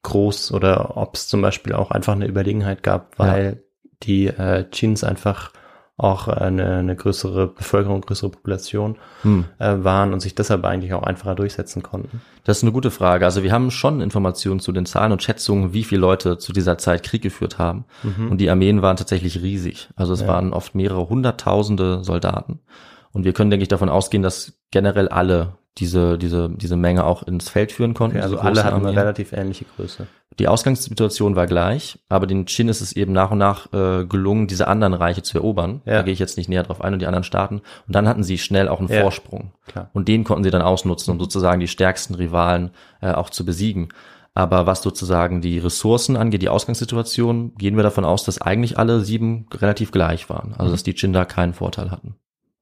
groß 0.04 0.54
oder 0.54 0.96
ob 0.96 1.16
es 1.16 1.28
zum 1.28 1.42
Beispiel 1.42 1.74
auch 1.74 1.92
einfach 1.92 2.14
eine 2.14 2.28
Überlegenheit 2.28 2.82
gab, 2.82 3.20
weil 3.20 3.64
die 4.04 4.28
äh, 4.28 4.70
Chins 4.70 5.04
einfach 5.04 5.52
auch 5.98 6.28
eine, 6.28 6.76
eine 6.78 6.96
größere 6.96 7.48
Bevölkerung, 7.48 8.02
größere 8.02 8.30
Population 8.30 8.98
Hm. 9.22 9.46
äh, 9.60 9.76
waren 9.78 10.12
und 10.14 10.20
sich 10.20 10.36
deshalb 10.36 10.66
eigentlich 10.66 10.94
auch 10.94 11.04
einfacher 11.04 11.36
durchsetzen 11.36 11.84
konnten. 11.84 12.22
Das 12.44 12.58
ist 12.58 12.64
eine 12.64 12.74
gute 12.74 12.92
Frage. 12.92 13.24
Also 13.26 13.44
wir 13.44 13.52
haben 13.54 13.72
schon 13.72 14.02
Informationen 14.02 14.60
zu 14.60 14.72
den 14.74 14.86
Zahlen 14.86 15.14
und 15.14 15.24
Schätzungen, 15.24 15.72
wie 15.74 15.84
viele 15.86 16.02
Leute 16.02 16.38
zu 16.38 16.52
dieser 16.52 16.78
Zeit 16.78 17.04
Krieg 17.04 17.22
geführt 17.22 17.58
haben. 17.60 17.86
Und 18.30 18.40
die 18.40 18.50
Armeen 18.50 18.82
waren 18.82 18.98
tatsächlich 18.98 19.42
riesig. 19.42 19.90
Also 19.96 20.14
es 20.14 20.22
Ja. 20.22 20.28
waren 20.28 20.52
oft 20.54 20.76
mehrere 20.76 21.08
hunderttausende 21.08 22.04
Soldaten. 22.04 22.60
Und 23.14 23.24
wir 23.24 23.32
können, 23.34 23.50
denke 23.50 23.64
ich, 23.64 23.70
davon 23.70 23.88
ausgehen, 23.90 24.22
dass 24.22 24.60
generell 24.72 25.08
alle 25.08 25.54
diese, 25.78 26.18
diese, 26.18 26.50
diese 26.50 26.78
Menge 26.78 27.04
auch 27.04 27.24
ins 27.24 27.50
Feld 27.50 27.72
führen 27.72 27.94
konnten. 27.94 28.18
Okay, 28.18 28.24
also 28.24 28.38
alle 28.40 28.64
hatten 28.64 28.76
eine 28.78 28.86
Armeen. 28.88 28.98
relativ 28.98 29.34
ähnliche 29.34 29.66
Größe. 29.76 30.08
Die 30.40 30.48
Ausgangssituation 30.48 31.36
war 31.36 31.48
gleich, 31.48 32.00
aber 32.10 32.28
den 32.28 32.46
Qin 32.46 32.68
ist 32.68 32.82
es 32.82 32.94
eben 32.94 33.14
nach 33.14 33.32
und 33.32 33.38
nach 33.38 33.72
äh, 33.74 34.06
gelungen, 34.06 34.48
diese 34.48 34.68
anderen 34.68 34.94
Reiche 34.94 35.22
zu 35.24 35.38
erobern. 35.38 35.82
Ja. 35.86 35.94
Da 35.96 36.02
gehe 36.04 36.14
ich 36.14 36.20
jetzt 36.20 36.38
nicht 36.38 36.50
näher 36.50 36.64
drauf 36.64 36.82
ein 36.82 36.94
und 36.94 37.00
die 37.00 37.08
anderen 37.08 37.24
Staaten. 37.24 37.56
Und 37.88 37.96
dann 37.96 38.08
hatten 38.08 38.24
sie 38.24 38.38
schnell 38.38 38.68
auch 38.68 38.80
einen 38.80 38.90
Ja. 38.90 39.02
Vorsprung. 39.02 39.52
Klar. 39.68 39.90
Und 39.94 40.08
den 40.08 40.24
konnten 40.24 40.44
sie 40.44 40.52
dann 40.52 40.62
ausnutzen, 40.62 41.12
um 41.12 41.20
sozusagen 41.20 41.60
die 41.60 41.68
stärksten 41.68 42.16
Rivalen 42.16 42.72
äh, 43.02 43.12
auch 43.12 43.30
zu 43.30 43.46
besiegen. 43.46 43.90
Aber 44.34 44.66
was 44.66 44.82
sozusagen 44.82 45.40
die 45.40 45.60
Ressourcen 45.60 46.18
angeht, 46.18 46.42
die 46.42 46.50
Ausgangssituation, 46.50 47.56
gehen 47.56 47.78
wir 47.78 47.84
davon 47.84 48.04
aus, 48.04 48.26
dass 48.26 48.42
eigentlich 48.42 48.78
alle 48.78 49.00
sieben 49.00 49.48
relativ 49.54 49.92
gleich 49.92 50.30
waren. 50.30 50.54
Also 50.58 50.72
dass 50.74 50.84
die 50.84 50.94
Qin 50.94 51.14
da 51.14 51.24
keinen 51.24 51.54
Vorteil 51.54 51.92
hatten. 51.92 52.16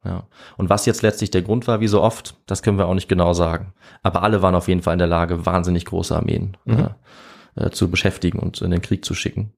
Ja. 0.06 0.28
Und 0.58 0.70
was 0.70 0.86
jetzt 0.86 1.02
letztlich 1.02 1.32
der 1.32 1.42
Grund 1.42 1.68
war, 1.68 1.80
wie 1.80 1.88
so 1.88 2.02
oft, 2.02 2.36
das 2.46 2.62
können 2.62 2.78
wir 2.78 2.88
auch 2.88 2.94
nicht 2.94 3.08
genau 3.08 3.34
sagen. 3.34 3.74
Aber 4.02 4.24
alle 4.24 4.42
waren 4.42 4.56
auf 4.56 4.68
jeden 4.68 4.82
Fall 4.82 4.94
in 4.94 5.00
der 5.00 5.08
Lage, 5.08 5.46
wahnsinnig 5.46 5.86
große 5.86 6.16
Armeen 6.16 6.58
äh, 6.66 6.90
äh, 7.56 7.70
zu 7.72 7.90
beschäftigen 7.90 8.40
und 8.40 8.62
in 8.62 8.72
den 8.72 8.82
Krieg 8.82 9.06
zu 9.06 9.14
schicken. 9.14 9.54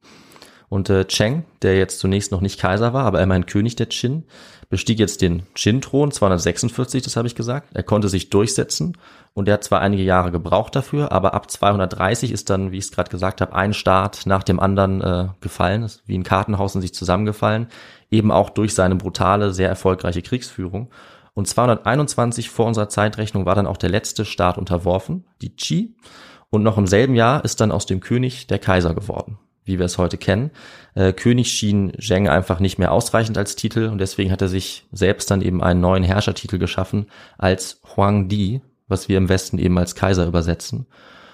Und 0.70 0.90
äh, 0.90 1.06
Cheng, 1.06 1.46
der 1.62 1.78
jetzt 1.78 2.00
zunächst 2.00 2.32
noch 2.32 2.42
nicht 2.42 2.60
Kaiser 2.60 2.94
war, 2.94 3.06
aber 3.06 3.22
immerhin 3.22 3.46
König 3.46 3.76
der 3.76 3.86
Qin, 3.86 4.24
bestieg 4.70 5.00
jetzt 5.00 5.22
den 5.22 5.44
Qin-Thron 5.54 6.12
246, 6.12 7.04
das 7.04 7.16
habe 7.16 7.28
ich 7.28 7.36
gesagt. 7.36 7.70
Er 7.74 7.84
konnte 7.84 8.10
sich 8.10 8.30
durchsetzen 8.30 8.98
und 9.34 9.48
er 9.48 9.56
hat 9.56 9.64
zwar 9.64 9.82
einige 9.82 10.04
Jahre 10.04 10.32
gebraucht 10.32 10.76
dafür, 10.76 11.12
aber 11.12 11.34
ab 11.34 11.52
230 11.52 12.32
ist 12.32 12.50
dann, 12.50 12.72
wie 12.72 12.78
ich 12.78 12.86
es 12.86 12.92
gerade 12.92 13.12
gesagt 13.12 13.42
habe, 13.42 13.54
ein 13.54 13.74
Staat 13.74 14.22
nach 14.26 14.44
dem 14.44 14.60
anderen 14.60 15.02
äh, 15.02 15.28
gefallen, 15.42 15.84
ist 15.84 16.04
wie 16.08 16.18
ein 16.18 16.24
Kartenhaus 16.24 16.74
in 16.76 16.82
sich 16.82 16.94
zusammengefallen, 16.94 17.68
eben 18.10 18.32
auch 18.32 18.50
durch 18.50 18.74
seine 18.74 18.96
brutale, 18.96 19.54
sehr 19.54 19.70
erfolgreiche 19.70 20.22
Kriegsführung. 20.22 20.90
Und 21.34 21.48
221 21.48 22.50
vor 22.50 22.66
unserer 22.66 22.88
Zeitrechnung 22.88 23.46
war 23.46 23.56
dann 23.56 23.68
auch 23.68 23.78
der 23.78 23.90
letzte 23.90 24.24
Staat 24.24 24.58
unterworfen, 24.58 25.26
die 25.42 25.54
Qi. 25.54 25.96
Und 26.50 26.64
noch 26.64 26.78
im 26.78 26.88
selben 26.88 27.16
Jahr 27.16 27.44
ist 27.44 27.60
dann 27.60 27.74
aus 27.74 27.86
dem 27.86 28.00
König 28.00 28.48
der 28.48 28.60
Kaiser 28.60 28.96
geworden, 28.96 29.38
wie 29.66 29.80
wir 29.80 29.86
es 29.86 29.98
heute 29.98 30.18
kennen. 30.18 30.52
Äh, 30.94 31.12
König 31.12 31.52
schien 31.52 31.92
Zheng 32.00 32.30
einfach 32.30 32.60
nicht 32.60 32.78
mehr 32.78 32.92
ausreichend 32.92 33.38
als 33.38 33.56
Titel 33.56 33.90
und 33.92 33.98
deswegen 33.98 34.32
hat 34.32 34.42
er 34.42 34.48
sich 34.48 34.86
selbst 34.92 35.30
dann 35.32 35.42
eben 35.42 35.62
einen 35.62 35.82
neuen 35.82 36.04
Herrschertitel 36.04 36.58
geschaffen 36.60 37.08
als 37.38 37.82
Huangdi, 37.96 38.62
was 38.88 39.10
wir 39.10 39.18
im 39.18 39.28
Westen 39.28 39.58
eben 39.58 39.78
als 39.78 39.96
Kaiser 39.96 40.28
übersetzen. 40.28 40.86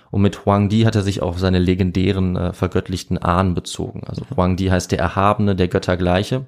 Und 0.09 0.21
mit 0.21 0.45
Huangdi 0.45 0.81
hat 0.81 0.95
er 0.95 1.03
sich 1.03 1.21
auf 1.21 1.39
seine 1.39 1.59
legendären 1.59 2.35
äh, 2.35 2.53
vergöttlichten 2.53 3.17
Ahnen 3.17 3.53
bezogen. 3.53 4.03
Also 4.05 4.23
Huangdi 4.35 4.67
heißt 4.67 4.91
der 4.91 4.99
Erhabene, 4.99 5.55
der 5.55 5.69
Göttergleiche. 5.69 6.47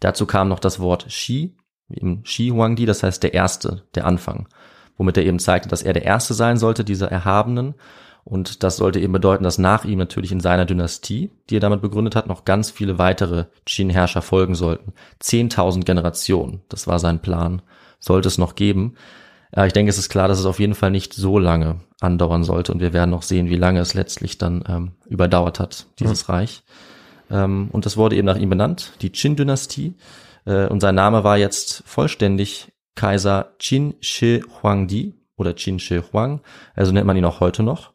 Dazu 0.00 0.26
kam 0.26 0.48
noch 0.48 0.60
das 0.60 0.80
Wort 0.80 1.10
Shi, 1.10 1.56
eben 1.90 2.24
Shi 2.24 2.48
Huangdi, 2.48 2.86
das 2.86 3.02
heißt 3.02 3.22
der 3.22 3.34
Erste, 3.34 3.82
der 3.94 4.06
Anfang, 4.06 4.48
womit 4.96 5.16
er 5.16 5.24
eben 5.24 5.38
zeigte, 5.38 5.68
dass 5.68 5.82
er 5.82 5.92
der 5.92 6.04
Erste 6.04 6.34
sein 6.34 6.56
sollte, 6.56 6.84
dieser 6.84 7.10
Erhabenen. 7.10 7.74
Und 8.28 8.62
das 8.62 8.76
sollte 8.76 9.00
eben 9.00 9.14
bedeuten, 9.14 9.42
dass 9.42 9.56
nach 9.56 9.86
ihm 9.86 9.98
natürlich 9.98 10.32
in 10.32 10.40
seiner 10.40 10.66
Dynastie, 10.66 11.30
die 11.48 11.56
er 11.56 11.60
damit 11.60 11.80
begründet 11.80 12.14
hat, 12.14 12.26
noch 12.26 12.44
ganz 12.44 12.70
viele 12.70 12.98
weitere 12.98 13.46
Qin-Herrscher 13.64 14.20
folgen 14.20 14.54
sollten. 14.54 14.92
10.000 15.22 15.84
Generationen, 15.84 16.60
das 16.68 16.86
war 16.86 16.98
sein 16.98 17.22
Plan, 17.22 17.62
sollte 18.00 18.28
es 18.28 18.36
noch 18.36 18.54
geben. 18.54 18.96
Ja, 19.56 19.64
ich 19.64 19.72
denke, 19.72 19.88
es 19.88 19.96
ist 19.96 20.10
klar, 20.10 20.28
dass 20.28 20.38
es 20.38 20.44
auf 20.44 20.60
jeden 20.60 20.74
Fall 20.74 20.90
nicht 20.90 21.14
so 21.14 21.38
lange 21.38 21.76
andauern 22.00 22.44
sollte 22.44 22.70
und 22.70 22.80
wir 22.80 22.92
werden 22.92 23.08
noch 23.08 23.22
sehen, 23.22 23.48
wie 23.48 23.56
lange 23.56 23.80
es 23.80 23.94
letztlich 23.94 24.36
dann 24.36 24.62
ähm, 24.68 24.92
überdauert 25.06 25.58
hat, 25.58 25.86
dieses 25.98 26.28
Reich. 26.28 26.64
Ähm, 27.30 27.70
und 27.72 27.86
das 27.86 27.96
wurde 27.96 28.14
eben 28.16 28.26
nach 28.26 28.36
ihm 28.36 28.50
benannt, 28.50 28.92
die 29.00 29.10
Qin-Dynastie. 29.10 29.94
Äh, 30.44 30.66
und 30.66 30.80
sein 30.80 30.94
Name 30.94 31.24
war 31.24 31.38
jetzt 31.38 31.82
vollständig 31.86 32.72
Kaiser 32.94 33.54
Qin 33.58 33.94
Shi 34.02 34.44
Huangdi 34.62 35.14
oder 35.38 35.54
Qin 35.54 35.78
Shi 35.78 36.02
Huang, 36.12 36.42
also 36.74 36.92
nennt 36.92 37.06
man 37.06 37.16
ihn 37.16 37.24
auch 37.24 37.40
heute 37.40 37.62
noch. 37.62 37.94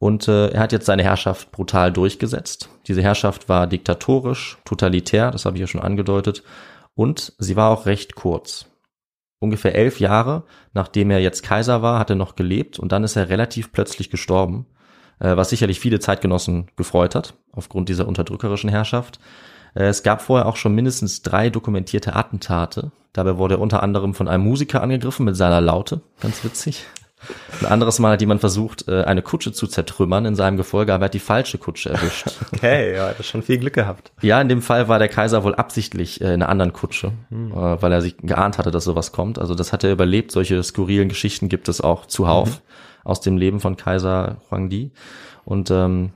Und 0.00 0.28
äh, 0.28 0.48
er 0.48 0.60
hat 0.60 0.72
jetzt 0.72 0.86
seine 0.86 1.02
Herrschaft 1.02 1.52
brutal 1.52 1.92
durchgesetzt. 1.92 2.70
Diese 2.86 3.02
Herrschaft 3.02 3.50
war 3.50 3.66
diktatorisch, 3.66 4.56
totalitär, 4.64 5.30
das 5.30 5.44
habe 5.44 5.56
ich 5.56 5.60
ja 5.60 5.66
schon 5.66 5.82
angedeutet, 5.82 6.42
und 6.94 7.34
sie 7.38 7.54
war 7.54 7.70
auch 7.70 7.84
recht 7.84 8.14
kurz. 8.14 8.64
Ungefähr 9.40 9.74
elf 9.74 10.00
Jahre, 10.00 10.44
nachdem 10.72 11.10
er 11.10 11.20
jetzt 11.20 11.42
Kaiser 11.42 11.82
war, 11.82 11.98
hat 11.98 12.08
er 12.08 12.16
noch 12.16 12.34
gelebt 12.34 12.78
und 12.78 12.92
dann 12.92 13.04
ist 13.04 13.14
er 13.14 13.28
relativ 13.28 13.72
plötzlich 13.72 14.08
gestorben, 14.08 14.64
äh, 15.18 15.36
was 15.36 15.50
sicherlich 15.50 15.80
viele 15.80 16.00
Zeitgenossen 16.00 16.70
gefreut 16.76 17.14
hat, 17.14 17.34
aufgrund 17.52 17.90
dieser 17.90 18.08
unterdrückerischen 18.08 18.70
Herrschaft. 18.70 19.20
Äh, 19.74 19.84
es 19.84 20.02
gab 20.02 20.22
vorher 20.22 20.46
auch 20.46 20.56
schon 20.56 20.74
mindestens 20.74 21.20
drei 21.20 21.50
dokumentierte 21.50 22.16
Attentate. 22.16 22.90
Dabei 23.12 23.36
wurde 23.36 23.56
er 23.56 23.60
unter 23.60 23.82
anderem 23.82 24.14
von 24.14 24.28
einem 24.28 24.44
Musiker 24.44 24.82
angegriffen 24.82 25.26
mit 25.26 25.36
seiner 25.36 25.60
Laute, 25.60 26.00
ganz 26.20 26.42
witzig. 26.42 26.86
Ein 27.60 27.66
anderes 27.66 27.98
Mal 27.98 28.12
hat 28.12 28.20
jemand 28.20 28.40
versucht, 28.40 28.88
äh, 28.88 29.02
eine 29.04 29.22
Kutsche 29.22 29.52
zu 29.52 29.66
zertrümmern 29.66 30.24
in 30.24 30.34
seinem 30.34 30.56
Gefolge, 30.56 30.94
aber 30.94 31.04
er 31.04 31.06
hat 31.06 31.14
die 31.14 31.18
falsche 31.18 31.58
Kutsche 31.58 31.90
erwischt. 31.90 32.26
Okay, 32.52 32.94
ja, 32.94 33.08
hat 33.08 33.24
schon 33.24 33.42
viel 33.42 33.58
Glück 33.58 33.74
gehabt. 33.74 34.12
Ja, 34.20 34.40
in 34.40 34.48
dem 34.48 34.60
Fall 34.60 34.88
war 34.88 34.98
der 34.98 35.08
Kaiser 35.08 35.44
wohl 35.44 35.54
absichtlich 35.54 36.20
äh, 36.20 36.26
in 36.26 36.42
einer 36.42 36.48
anderen 36.48 36.72
Kutsche, 36.72 37.12
äh, 37.30 37.54
weil 37.54 37.92
er 37.92 38.02
sich 38.02 38.16
geahnt 38.18 38.58
hatte, 38.58 38.70
dass 38.70 38.84
sowas 38.84 39.12
kommt. 39.12 39.38
Also 39.38 39.54
das 39.54 39.72
hat 39.72 39.84
er 39.84 39.92
überlebt. 39.92 40.30
Solche 40.30 40.62
skurrilen 40.62 41.08
Geschichten 41.08 41.48
gibt 41.48 41.68
es 41.68 41.80
auch 41.80 42.06
zuhauf 42.06 42.60
aus 43.04 43.20
dem 43.20 43.36
Leben 43.36 43.60
von 43.60 43.76
Kaiser 43.76 44.38
Huangdi. 44.50 44.92
Und 45.44 45.70
ähm, 45.70 46.12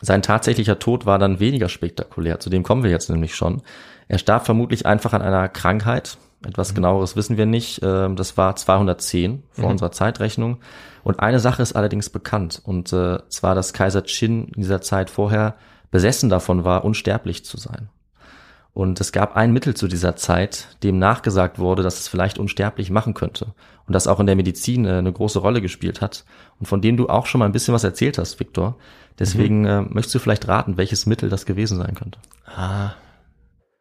sein 0.00 0.22
tatsächlicher 0.22 0.78
Tod 0.78 1.06
war 1.06 1.18
dann 1.18 1.40
weniger 1.40 1.68
spektakulär. 1.68 2.40
Zu 2.40 2.50
dem 2.50 2.62
kommen 2.62 2.82
wir 2.82 2.90
jetzt 2.90 3.08
nämlich 3.10 3.34
schon. 3.34 3.62
Er 4.08 4.18
starb 4.18 4.44
vermutlich 4.44 4.86
einfach 4.86 5.12
an 5.12 5.22
einer 5.22 5.48
Krankheit. 5.48 6.18
Etwas 6.46 6.74
genaueres 6.74 7.16
wissen 7.16 7.36
wir 7.36 7.46
nicht. 7.46 7.80
Ähm, 7.82 8.16
Das 8.16 8.36
war 8.36 8.56
210 8.56 9.42
vor 9.52 9.70
unserer 9.70 9.92
Zeitrechnung. 9.92 10.58
Und 11.04 11.20
eine 11.20 11.40
Sache 11.40 11.62
ist 11.62 11.74
allerdings 11.74 12.10
bekannt. 12.10 12.62
Und 12.64 12.92
äh, 12.92 13.18
zwar, 13.28 13.54
dass 13.54 13.72
Kaiser 13.72 14.02
Qin 14.02 14.48
in 14.48 14.62
dieser 14.62 14.80
Zeit 14.80 15.10
vorher 15.10 15.56
besessen 15.90 16.30
davon 16.30 16.64
war, 16.64 16.84
unsterblich 16.84 17.44
zu 17.44 17.56
sein. 17.56 17.88
Und 18.74 19.00
es 19.00 19.12
gab 19.12 19.36
ein 19.36 19.52
Mittel 19.52 19.74
zu 19.74 19.86
dieser 19.86 20.16
Zeit, 20.16 20.76
dem 20.82 20.98
nachgesagt 20.98 21.58
wurde, 21.58 21.82
dass 21.82 22.00
es 22.00 22.08
vielleicht 22.08 22.38
unsterblich 22.38 22.90
machen 22.90 23.12
könnte. 23.12 23.54
Und 23.86 23.92
das 23.92 24.06
auch 24.06 24.18
in 24.18 24.26
der 24.26 24.36
Medizin 24.36 24.86
äh, 24.86 24.92
eine 24.92 25.12
große 25.12 25.40
Rolle 25.40 25.60
gespielt 25.60 26.00
hat. 26.00 26.24
Und 26.58 26.66
von 26.66 26.80
dem 26.80 26.96
du 26.96 27.08
auch 27.08 27.26
schon 27.26 27.40
mal 27.40 27.46
ein 27.46 27.52
bisschen 27.52 27.74
was 27.74 27.84
erzählt 27.84 28.16
hast, 28.16 28.40
Viktor. 28.40 28.76
Deswegen 29.18 29.66
äh, 29.66 29.82
möchtest 29.82 30.14
du 30.14 30.18
vielleicht 30.20 30.48
raten, 30.48 30.78
welches 30.78 31.04
Mittel 31.04 31.28
das 31.28 31.44
gewesen 31.44 31.78
sein 31.78 31.94
könnte. 31.94 32.18
Ah. 32.46 32.92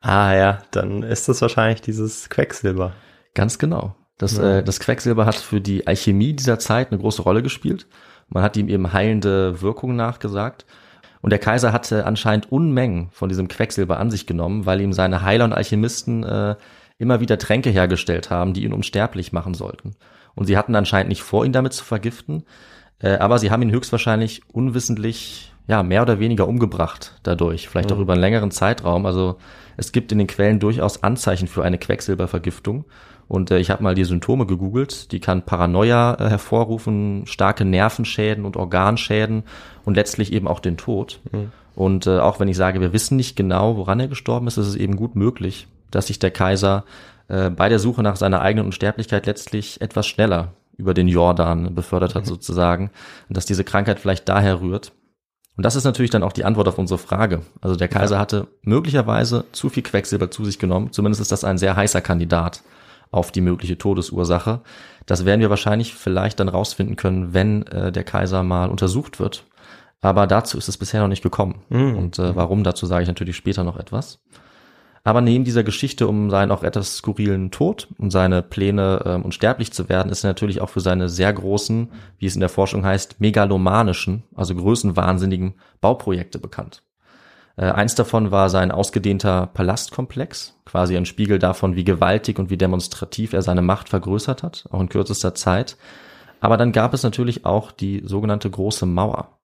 Ah 0.02 0.34
ja, 0.34 0.60
dann 0.72 1.04
ist 1.04 1.30
das 1.30 1.42
wahrscheinlich 1.42 1.82
dieses 1.82 2.30
Quecksilber. 2.30 2.94
Ganz 3.34 3.60
genau. 3.60 3.96
Das, 4.18 4.38
äh, 4.38 4.64
das 4.64 4.80
Quecksilber 4.80 5.26
hat 5.26 5.36
für 5.36 5.62
die 5.62 5.88
Alchemie 5.88 6.34
dieser 6.34 6.60
Zeit 6.60 6.92
eine 6.92 7.00
große 7.00 7.22
Rolle 7.22 7.42
gespielt. 7.42 7.88
Man 8.28 8.44
hat 8.44 8.58
ihm 8.58 8.68
eben 8.68 8.94
heilende 8.94 9.62
Wirkungen 9.62 9.96
nachgesagt. 9.96 10.66
Und 11.22 11.30
der 11.30 11.40
Kaiser 11.40 11.72
hatte 11.72 12.06
anscheinend 12.06 12.52
Unmengen 12.52 13.10
von 13.12 13.30
diesem 13.30 13.48
Quecksilber 13.48 14.00
an 14.00 14.10
sich 14.10 14.26
genommen, 14.26 14.66
weil 14.66 14.82
ihm 14.82 14.92
seine 14.92 15.22
Heiler 15.22 15.46
und 15.46 15.54
Alchemisten 15.54 16.24
äh, 16.24 16.56
immer 16.98 17.20
wieder 17.20 17.38
Tränke 17.38 17.70
hergestellt 17.70 18.30
haben, 18.30 18.54
die 18.54 18.64
ihn 18.64 18.74
unsterblich 18.74 19.32
machen 19.32 19.54
sollten. 19.54 19.96
Und 20.34 20.46
sie 20.46 20.58
hatten 20.58 20.76
anscheinend 20.76 21.10
nicht 21.10 21.22
vor, 21.22 21.46
ihn 21.46 21.54
damit 21.54 21.74
zu 21.74 21.84
vergiften, 21.84 22.44
äh, 23.00 23.18
aber 23.18 23.38
sie 23.38 23.52
haben 23.52 23.62
ihn 23.62 23.72
höchstwahrscheinlich 23.72 24.42
unwissentlich, 24.48 25.51
ja, 25.68 25.84
mehr 25.84 26.02
oder 26.02 26.20
weniger 26.20 26.48
umgebracht 26.48 27.20
dadurch, 27.24 27.70
vielleicht 27.70 27.92
auch 27.92 28.00
über 28.00 28.14
einen 28.14 28.22
längeren 28.22 28.52
Zeitraum. 28.52 29.06
Also 29.06 29.38
es 29.78 29.92
gibt 29.92 30.12
in 30.12 30.18
den 30.18 30.28
Quellen 30.28 30.60
durchaus 30.60 31.04
Anzeichen 31.04 31.48
für 31.48 31.64
eine 31.64 31.78
Quecksilbervergiftung. 31.78 32.86
Und 33.28 33.50
äh, 33.50 33.60
ich 33.60 33.72
habe 33.72 33.82
mal 33.82 33.96
die 33.96 34.04
Symptome 34.04 34.46
gegoogelt. 34.46 35.12
Die 35.14 35.22
kann 35.22 35.44
Paranoia 35.44 36.16
äh, 36.16 36.30
hervorrufen, 36.30 37.24
starke 37.26 37.64
Nervenschäden 37.64 38.44
und 38.44 38.58
Organschäden 38.58 39.44
und 39.86 39.96
letztlich 39.96 40.34
eben 40.34 40.48
auch 40.48 40.60
den 40.60 40.76
Tod. 40.76 41.22
Und 41.76 42.08
äh, 42.08 42.20
auch 42.20 42.40
wenn 42.40 42.50
ich 42.50 42.58
sage, 42.58 42.82
wir 42.82 42.92
wissen 42.92 43.16
nicht 43.16 43.38
genau, 43.38 43.78
woran 43.78 44.00
er 44.02 44.10
gestorben 44.10 44.48
ist, 44.48 44.58
ist 44.58 44.68
es 44.68 44.76
eben 44.76 44.98
gut 44.98 45.16
möglich, 45.16 45.68
dass 45.92 46.08
sich 46.08 46.20
der 46.20 46.32
Kaiser 46.32 46.84
äh, 47.30 47.50
bei 47.50 47.70
der 47.70 47.80
Suche 47.80 48.04
nach 48.04 48.18
seiner 48.18 48.42
eigenen 48.42 48.66
Unsterblichkeit 48.66 49.26
letztlich 49.26 49.80
etwas 49.80 50.08
schneller 50.08 50.50
über 50.78 50.94
den 50.94 51.08
Jordan 51.08 51.74
befördert 51.74 52.16
hat 52.16 52.26
sozusagen. 52.26 52.92
Und 53.30 53.38
dass 53.38 53.46
diese 53.46 53.64
Krankheit 53.64 54.00
vielleicht 54.00 54.28
daher 54.28 54.60
rührt. 54.60 54.92
Und 55.62 55.66
das 55.66 55.76
ist 55.76 55.84
natürlich 55.84 56.10
dann 56.10 56.24
auch 56.24 56.34
die 56.34 56.44
Antwort 56.44 56.68
auf 56.68 56.80
unsere 56.80 56.98
Frage. 56.98 57.44
Also 57.62 57.76
der 57.76 57.88
Kaiser 57.88 58.18
hatte 58.18 58.48
möglicherweise 58.64 59.46
zu 59.52 59.70
viel 59.70 59.84
Quecksilber 59.84 60.32
zu 60.32 60.44
sich 60.44 60.58
genommen. 60.58 60.92
Zumindest 60.92 61.22
ist 61.22 61.32
das 61.32 61.44
ein 61.44 61.60
sehr 61.60 61.76
heißer 61.76 62.02
Kandidat 62.02 62.64
auf 63.12 63.32
die 63.32 63.42
mögliche 63.42 63.78
Todesursache. 63.78 64.62
Das 65.06 65.24
werden 65.24 65.40
wir 65.40 65.52
wahrscheinlich 65.52 65.94
vielleicht 65.94 66.40
dann 66.40 66.50
rausfinden 66.50 66.96
können, 66.96 67.36
wenn 67.36 67.68
äh, 67.68 67.92
der 67.92 68.04
Kaiser 68.04 68.42
mal 68.42 68.72
untersucht 68.72 69.20
wird. 69.20 69.44
Aber 70.02 70.26
dazu 70.26 70.58
ist 70.58 70.68
es 70.68 70.78
bisher 70.80 71.00
noch 71.02 71.08
nicht 71.08 71.22
gekommen. 71.22 71.62
Und 71.96 72.18
äh, 72.18 72.36
warum, 72.36 72.64
dazu 72.64 72.88
sage 72.88 73.04
ich 73.04 73.08
natürlich 73.08 73.36
später 73.36 73.64
noch 73.64 73.78
etwas. 73.78 74.18
Aber 75.04 75.22
neben 75.22 75.44
dieser 75.44 75.64
Geschichte 75.64 76.08
um 76.08 76.30
seinen 76.30 76.52
auch 76.52 76.64
etwas 76.64 76.98
skurrilen 76.98 77.50
Tod 77.50 77.88
und 77.98 78.12
seine 78.12 78.44
Pläne, 78.44 79.02
ähm, 79.06 79.24
unsterblich 79.24 79.74
zu 79.74 79.90
werden, 79.90 80.12
ist 80.12 80.24
er 80.24 80.30
natürlich 80.30 80.62
auch 80.62 80.70
für 80.70 80.80
seine 80.80 81.10
sehr 81.10 81.34
großen, 81.34 81.90
wie 82.20 82.28
es 82.28 82.36
in 82.36 82.40
der 82.40 82.50
Forschung 82.50 82.86
heißt, 82.86 83.20
megalomanischen, 83.20 84.24
also 84.36 84.54
größenwahnsinnigen 84.54 85.56
Bauprojekte 85.82 86.38
bekannt. 86.38 86.84
Äh, 87.58 87.66
eins 87.66 87.96
davon 87.96 88.32
war 88.32 88.50
sein 88.50 88.72
ausgedehnter 88.72 89.48
Palastkomplex, 89.48 90.56
quasi 90.66 90.96
ein 90.96 91.06
Spiegel 91.06 91.40
davon, 91.40 91.76
wie 91.76 91.84
gewaltig 91.84 92.38
und 92.38 92.50
wie 92.50 92.58
demonstrativ 92.58 93.34
er 93.34 93.42
seine 93.42 93.62
Macht 93.64 93.90
vergrößert 93.90 94.44
hat, 94.44 94.66
auch 94.72 94.82
in 94.82 94.90
kürzester 94.90 95.34
Zeit. 95.34 95.78
Aber 96.40 96.58
dann 96.58 96.72
gab 96.72 96.94
es 96.94 97.04
natürlich 97.04 97.46
auch 97.46 97.72
die 97.72 98.02
sogenannte 98.06 98.50
Große 98.50 98.86
Mauer, 98.86 99.38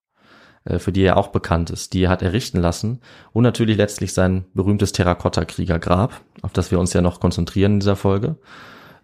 für 0.79 0.91
die 0.91 1.03
er 1.03 1.17
auch 1.17 1.29
bekannt 1.29 1.69
ist. 1.69 1.93
Die 1.93 2.03
er 2.03 2.09
hat 2.09 2.21
errichten 2.21 2.59
lassen 2.59 2.99
und 3.33 3.43
natürlich 3.43 3.77
letztlich 3.77 4.13
sein 4.13 4.45
berühmtes 4.53 4.91
Terrakotta-Kriegergrab, 4.91 6.21
auf 6.41 6.53
das 6.53 6.71
wir 6.71 6.79
uns 6.79 6.93
ja 6.93 7.01
noch 7.01 7.19
konzentrieren 7.19 7.73
in 7.73 7.79
dieser 7.79 7.95
Folge. 7.95 8.37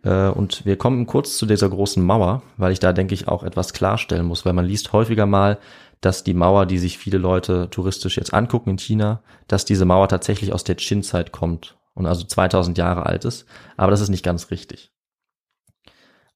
Äh, 0.04 0.28
Und 0.28 0.66
wir 0.66 0.78
kommen 0.78 1.08
kurz 1.08 1.38
zu 1.38 1.46
dieser 1.46 1.70
großen 1.70 2.04
Mauer, 2.04 2.44
weil 2.58 2.72
ich 2.72 2.80
da, 2.80 2.94
denke 2.94 3.14
ich, 3.14 3.28
auch 3.28 3.44
etwas 3.44 3.74
klarstellen 3.74 4.26
muss, 4.26 4.46
weil 4.46 4.54
man 4.54 4.66
liest 4.66 4.94
häufiger 4.94 5.26
mal, 5.26 5.58
dass 6.02 6.24
die 6.24 6.34
Mauer, 6.34 6.66
die 6.66 6.80
sich 6.80 6.98
viele 6.98 7.18
Leute 7.18 7.70
touristisch 7.70 8.18
jetzt 8.18 8.34
angucken 8.34 8.72
in 8.72 8.78
China, 8.78 9.22
dass 9.48 9.64
diese 9.66 9.86
Mauer 9.86 10.10
tatsächlich 10.10 10.52
aus 10.52 10.66
der 10.66 10.76
Qin-Zeit 10.76 11.32
kommt 11.32 11.78
und 11.94 12.06
also 12.06 12.26
2000 12.26 12.78
Jahre 12.78 13.06
alt 13.06 13.24
ist. 13.24 13.46
Aber 13.78 13.92
das 13.92 14.02
ist 14.02 14.10
nicht 14.10 14.26
ganz 14.26 14.52
richtig. 14.52 14.92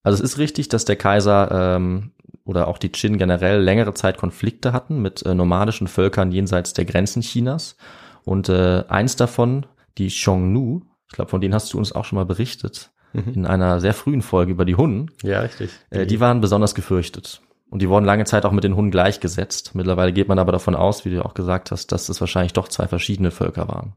Also 0.04 0.24
es 0.24 0.32
ist 0.32 0.38
richtig, 0.38 0.70
dass 0.70 0.86
der 0.86 0.96
Kaiser 0.96 1.76
ähm, 1.76 2.12
oder 2.48 2.68
auch 2.68 2.78
die 2.78 2.90
Qin 2.90 3.18
generell 3.18 3.62
längere 3.62 3.94
Zeit 3.94 4.18
Konflikte 4.18 4.74
hatten 4.74 5.02
mit 5.02 5.24
äh, 5.26 5.36
nomadischen 5.36 5.88
Völkern 5.88 6.32
jenseits 6.32 6.74
der 6.74 6.86
Grenzen 6.86 7.22
Chinas. 7.22 7.76
Und 8.24 8.50
äh, 8.50 8.84
eins 8.88 9.16
davon, 9.18 9.66
die 9.98 10.08
Xiongnu, 10.08 10.82
ich 11.10 11.14
glaube, 11.14 11.30
von 11.30 11.42
denen 11.42 11.54
hast 11.54 11.74
du 11.74 11.78
uns 11.78 11.92
auch 11.94 12.06
schon 12.06 12.18
mal 12.18 12.26
berichtet, 12.26 12.90
in 13.14 13.46
einer 13.48 13.80
sehr 13.80 13.94
frühen 13.94 14.22
Folge 14.22 14.52
über 14.52 14.64
die 14.66 14.76
Hunnen, 14.76 15.10
Ja, 15.24 15.40
richtig. 15.40 15.72
äh, 15.90 16.06
die 16.06 16.20
waren 16.20 16.40
besonders 16.42 16.76
gefürchtet. 16.76 17.42
Und 17.70 17.82
die 17.82 17.90
wurden 17.90 18.06
lange 18.06 18.26
Zeit 18.26 18.46
auch 18.46 18.52
mit 18.52 18.64
den 18.64 18.76
Hunnen 18.76 18.92
gleichgesetzt. 18.92 19.76
Mittlerweile 19.76 20.14
geht 20.14 20.28
man 20.28 20.40
aber 20.40 20.52
davon 20.52 20.76
aus, 20.76 21.04
wie 21.04 21.10
du 21.10 21.26
auch 21.26 21.34
gesagt 21.34 21.72
hast, 21.72 21.92
dass 21.92 22.10
es 22.10 22.20
wahrscheinlich 22.22 22.54
doch 22.54 22.68
zwei 22.68 22.88
verschiedene 22.88 23.32
Völker 23.32 23.68
waren. 23.68 23.94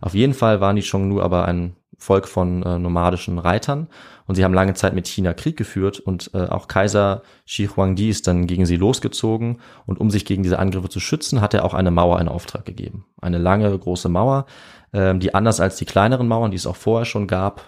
Auf 0.00 0.14
jeden 0.14 0.34
Fall 0.34 0.60
waren 0.60 0.76
die 0.76 0.82
Xiongnu 0.82 1.20
aber 1.20 1.44
ein 1.46 1.76
Volk 1.98 2.28
von 2.28 2.62
äh, 2.62 2.78
nomadischen 2.78 3.38
Reitern 3.38 3.88
und 4.26 4.34
sie 4.34 4.44
haben 4.44 4.54
lange 4.54 4.74
Zeit 4.74 4.94
mit 4.94 5.06
China 5.06 5.34
Krieg 5.34 5.56
geführt 5.56 6.00
und 6.00 6.30
äh, 6.34 6.46
auch 6.46 6.68
Kaiser 6.68 7.22
Shi 7.44 7.66
Huangdi 7.66 8.08
ist 8.08 8.26
dann 8.26 8.46
gegen 8.46 8.66
sie 8.66 8.76
losgezogen 8.76 9.60
und 9.86 10.00
um 10.00 10.10
sich 10.10 10.24
gegen 10.24 10.42
diese 10.42 10.58
Angriffe 10.58 10.88
zu 10.88 11.00
schützen, 11.00 11.40
hat 11.40 11.54
er 11.54 11.64
auch 11.64 11.74
eine 11.74 11.90
Mauer 11.90 12.20
in 12.20 12.28
Auftrag 12.28 12.64
gegeben. 12.64 13.04
Eine 13.20 13.38
lange, 13.38 13.76
große 13.78 14.08
Mauer, 14.08 14.46
ähm, 14.92 15.20
die 15.20 15.34
anders 15.34 15.60
als 15.60 15.76
die 15.76 15.84
kleineren 15.84 16.28
Mauern, 16.28 16.50
die 16.50 16.56
es 16.56 16.66
auch 16.66 16.76
vorher 16.76 17.04
schon 17.04 17.26
gab, 17.26 17.64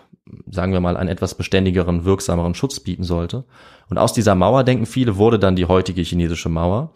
sagen 0.50 0.72
wir 0.72 0.80
mal, 0.80 0.96
einen 0.96 1.08
etwas 1.08 1.34
beständigeren, 1.34 2.04
wirksameren 2.04 2.54
Schutz 2.54 2.80
bieten 2.80 3.04
sollte. 3.04 3.44
Und 3.88 3.98
aus 3.98 4.12
dieser 4.12 4.34
Mauer, 4.34 4.64
denken 4.64 4.86
viele, 4.86 5.16
wurde 5.16 5.38
dann 5.38 5.56
die 5.56 5.66
heutige 5.66 6.02
chinesische 6.02 6.48
Mauer. 6.48 6.90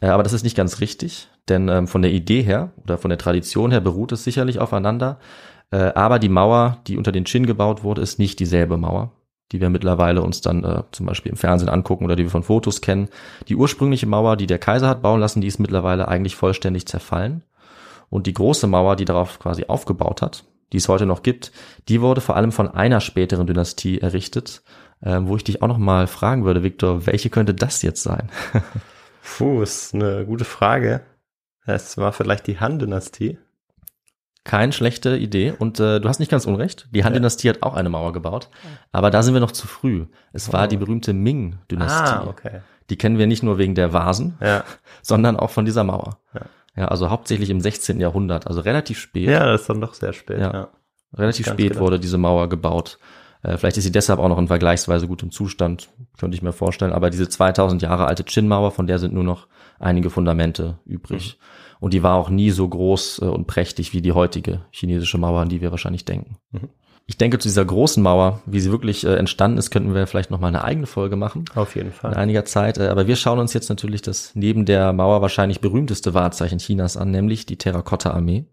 Äh, 0.00 0.08
aber 0.08 0.22
das 0.22 0.32
ist 0.32 0.42
nicht 0.42 0.56
ganz 0.56 0.80
richtig, 0.80 1.28
denn 1.48 1.68
ähm, 1.68 1.86
von 1.86 2.02
der 2.02 2.12
Idee 2.12 2.42
her 2.42 2.72
oder 2.84 2.98
von 2.98 3.08
der 3.08 3.18
Tradition 3.18 3.70
her 3.70 3.80
beruht 3.80 4.12
es 4.12 4.24
sicherlich 4.24 4.58
aufeinander. 4.58 5.18
Äh, 5.70 5.92
aber 5.94 6.18
die 6.18 6.28
Mauer, 6.28 6.78
die 6.86 6.96
unter 6.96 7.12
den 7.12 7.24
Qin 7.24 7.46
gebaut 7.46 7.82
wurde, 7.82 8.02
ist 8.02 8.18
nicht 8.18 8.38
dieselbe 8.38 8.76
Mauer, 8.76 9.12
die 9.52 9.60
wir 9.60 9.70
mittlerweile 9.70 10.22
uns 10.22 10.40
dann 10.40 10.64
äh, 10.64 10.82
zum 10.92 11.06
Beispiel 11.06 11.30
im 11.30 11.38
Fernsehen 11.38 11.68
angucken 11.68 12.04
oder 12.04 12.16
die 12.16 12.24
wir 12.24 12.30
von 12.30 12.42
Fotos 12.42 12.80
kennen. 12.80 13.08
Die 13.48 13.56
ursprüngliche 13.56 14.06
Mauer, 14.06 14.36
die 14.36 14.46
der 14.46 14.58
Kaiser 14.58 14.88
hat 14.88 15.02
bauen 15.02 15.20
lassen, 15.20 15.40
die 15.40 15.48
ist 15.48 15.58
mittlerweile 15.58 16.08
eigentlich 16.08 16.36
vollständig 16.36 16.86
zerfallen. 16.86 17.42
Und 18.08 18.26
die 18.26 18.34
große 18.34 18.66
Mauer, 18.66 18.96
die 18.96 19.04
darauf 19.04 19.38
quasi 19.38 19.64
aufgebaut 19.66 20.22
hat, 20.22 20.44
die 20.72 20.78
es 20.78 20.88
heute 20.88 21.06
noch 21.06 21.22
gibt, 21.22 21.52
die 21.88 22.00
wurde 22.00 22.20
vor 22.20 22.36
allem 22.36 22.52
von 22.52 22.68
einer 22.68 23.00
späteren 23.00 23.46
Dynastie 23.46 24.00
errichtet, 24.00 24.62
äh, 25.00 25.18
wo 25.22 25.36
ich 25.36 25.44
dich 25.44 25.62
auch 25.62 25.68
noch 25.68 25.78
mal 25.78 26.06
fragen 26.06 26.44
würde, 26.44 26.62
Viktor, 26.62 27.06
welche 27.06 27.30
könnte 27.30 27.54
das 27.54 27.82
jetzt 27.82 28.02
sein? 28.02 28.30
Puh, 29.22 29.62
ist 29.62 29.94
eine 29.94 30.24
gute 30.24 30.44
Frage. 30.44 31.02
Es 31.64 31.98
war 31.98 32.12
vielleicht 32.12 32.46
die 32.46 32.60
Han-Dynastie. 32.60 33.38
Keine 34.46 34.72
schlechte 34.72 35.16
Idee. 35.16 35.52
Und 35.58 35.80
äh, 35.80 36.00
du 36.00 36.08
hast 36.08 36.20
nicht 36.20 36.30
ganz 36.30 36.46
unrecht. 36.46 36.86
Die 36.92 37.02
Han-Dynastie 37.04 37.48
hat 37.48 37.62
auch 37.64 37.74
eine 37.74 37.88
Mauer 37.88 38.12
gebaut. 38.12 38.48
Aber 38.92 39.10
da 39.10 39.22
sind 39.22 39.34
wir 39.34 39.40
noch 39.40 39.50
zu 39.50 39.66
früh. 39.66 40.06
Es 40.32 40.52
war 40.52 40.68
die 40.68 40.76
berühmte 40.76 41.12
Ming-Dynastie. 41.12 42.12
Ah, 42.14 42.26
okay. 42.28 42.60
Die 42.88 42.96
kennen 42.96 43.18
wir 43.18 43.26
nicht 43.26 43.42
nur 43.42 43.58
wegen 43.58 43.74
der 43.74 43.92
Vasen, 43.92 44.38
Ja. 44.40 44.62
sondern 45.02 45.36
auch 45.36 45.50
von 45.50 45.64
dieser 45.64 45.82
Mauer. 45.84 46.18
Ja. 46.32 46.42
Ja, 46.76 46.88
also 46.88 47.10
hauptsächlich 47.10 47.48
im 47.50 47.60
16. 47.60 47.98
Jahrhundert, 48.00 48.46
also 48.46 48.60
relativ 48.60 48.98
spät. 49.00 49.28
Ja, 49.30 49.46
das 49.46 49.62
ist 49.62 49.70
dann 49.70 49.80
doch 49.80 49.94
sehr 49.94 50.12
spät. 50.12 50.38
Ja. 50.38 50.52
Ja. 50.52 50.68
relativ 51.14 51.46
spät 51.46 51.68
gedacht. 51.70 51.80
wurde 51.80 51.98
diese 51.98 52.18
Mauer 52.18 52.48
gebaut. 52.48 52.98
Äh, 53.42 53.56
vielleicht 53.56 53.78
ist 53.78 53.84
sie 53.84 53.92
deshalb 53.92 54.20
auch 54.20 54.28
noch 54.28 54.38
in 54.38 54.46
vergleichsweise 54.46 55.08
gutem 55.08 55.30
Zustand, 55.30 55.88
könnte 56.18 56.36
ich 56.36 56.42
mir 56.42 56.52
vorstellen. 56.52 56.92
Aber 56.92 57.10
diese 57.10 57.28
2000 57.28 57.82
Jahre 57.82 58.06
alte 58.06 58.24
Qin-Mauer, 58.24 58.70
von 58.72 58.86
der 58.86 58.98
sind 58.98 59.14
nur 59.14 59.24
noch 59.24 59.48
einige 59.78 60.10
Fundamente 60.10 60.78
übrig. 60.84 61.38
Mhm. 61.40 61.44
Und 61.80 61.94
die 61.94 62.02
war 62.02 62.14
auch 62.14 62.30
nie 62.30 62.50
so 62.50 62.68
groß 62.68 63.20
äh, 63.22 63.24
und 63.26 63.46
prächtig 63.46 63.92
wie 63.92 64.02
die 64.02 64.12
heutige 64.12 64.62
chinesische 64.70 65.18
Mauer, 65.18 65.40
an 65.40 65.48
die 65.48 65.60
wir 65.60 65.70
wahrscheinlich 65.70 66.04
denken. 66.04 66.36
Ich 67.08 67.16
denke, 67.16 67.38
zu 67.38 67.46
dieser 67.48 67.64
großen 67.64 68.02
Mauer, 68.02 68.40
wie 68.46 68.58
sie 68.58 68.72
wirklich 68.72 69.06
äh, 69.06 69.14
entstanden 69.14 69.58
ist, 69.58 69.70
könnten 69.70 69.94
wir 69.94 70.06
vielleicht 70.08 70.30
nochmal 70.30 70.48
eine 70.48 70.64
eigene 70.64 70.86
Folge 70.86 71.14
machen. 71.14 71.44
Auf 71.54 71.76
jeden 71.76 71.88
In 71.88 71.94
Fall. 71.94 72.14
einiger 72.14 72.44
Zeit. 72.44 72.78
Äh, 72.78 72.88
aber 72.88 73.06
wir 73.06 73.16
schauen 73.16 73.38
uns 73.38 73.52
jetzt 73.52 73.68
natürlich 73.68 74.02
das 74.02 74.32
neben 74.34 74.64
der 74.64 74.92
Mauer 74.92 75.22
wahrscheinlich 75.22 75.60
berühmteste 75.60 76.14
Wahrzeichen 76.14 76.58
Chinas 76.58 76.96
an, 76.96 77.12
nämlich 77.12 77.46
die 77.46 77.58
Terrakotta-Armee. 77.58 78.46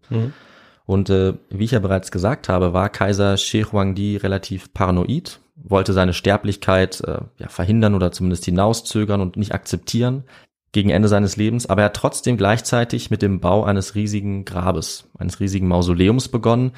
Und 0.86 1.10
äh, 1.10 1.34
wie 1.50 1.64
ich 1.64 1.72
ja 1.72 1.80
bereits 1.80 2.12
gesagt 2.12 2.50
habe, 2.50 2.74
war 2.74 2.90
Kaiser 2.90 3.38
Shi 3.38 3.64
Huangdi 3.64 4.18
relativ 4.18 4.72
paranoid, 4.74 5.40
wollte 5.56 5.94
seine 5.94 6.14
Sterblichkeit 6.14 7.02
äh, 7.02 7.22
ja, 7.38 7.48
verhindern 7.48 7.96
oder 7.96 8.12
zumindest 8.12 8.46
hinauszögern 8.46 9.22
und 9.22 9.36
nicht 9.38 9.54
akzeptieren 9.54 10.26
gegen 10.74 10.90
Ende 10.90 11.08
seines 11.08 11.38
Lebens, 11.38 11.68
aber 11.68 11.84
er 11.84 11.86
hat 11.86 11.96
trotzdem 11.96 12.36
gleichzeitig 12.36 13.10
mit 13.10 13.22
dem 13.22 13.40
Bau 13.40 13.64
eines 13.64 13.96
riesigen 13.96 14.44
Grabes, 14.44 15.08
eines 15.18 15.40
riesigen 15.40 15.68
Mausoleums 15.68 16.28
begonnen, 16.28 16.74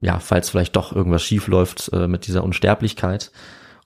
ja, 0.00 0.20
falls 0.20 0.50
vielleicht 0.50 0.76
doch 0.76 0.94
irgendwas 0.94 1.22
schief 1.22 1.48
läuft 1.48 1.90
äh, 1.92 2.06
mit 2.06 2.26
dieser 2.26 2.44
Unsterblichkeit. 2.44 3.32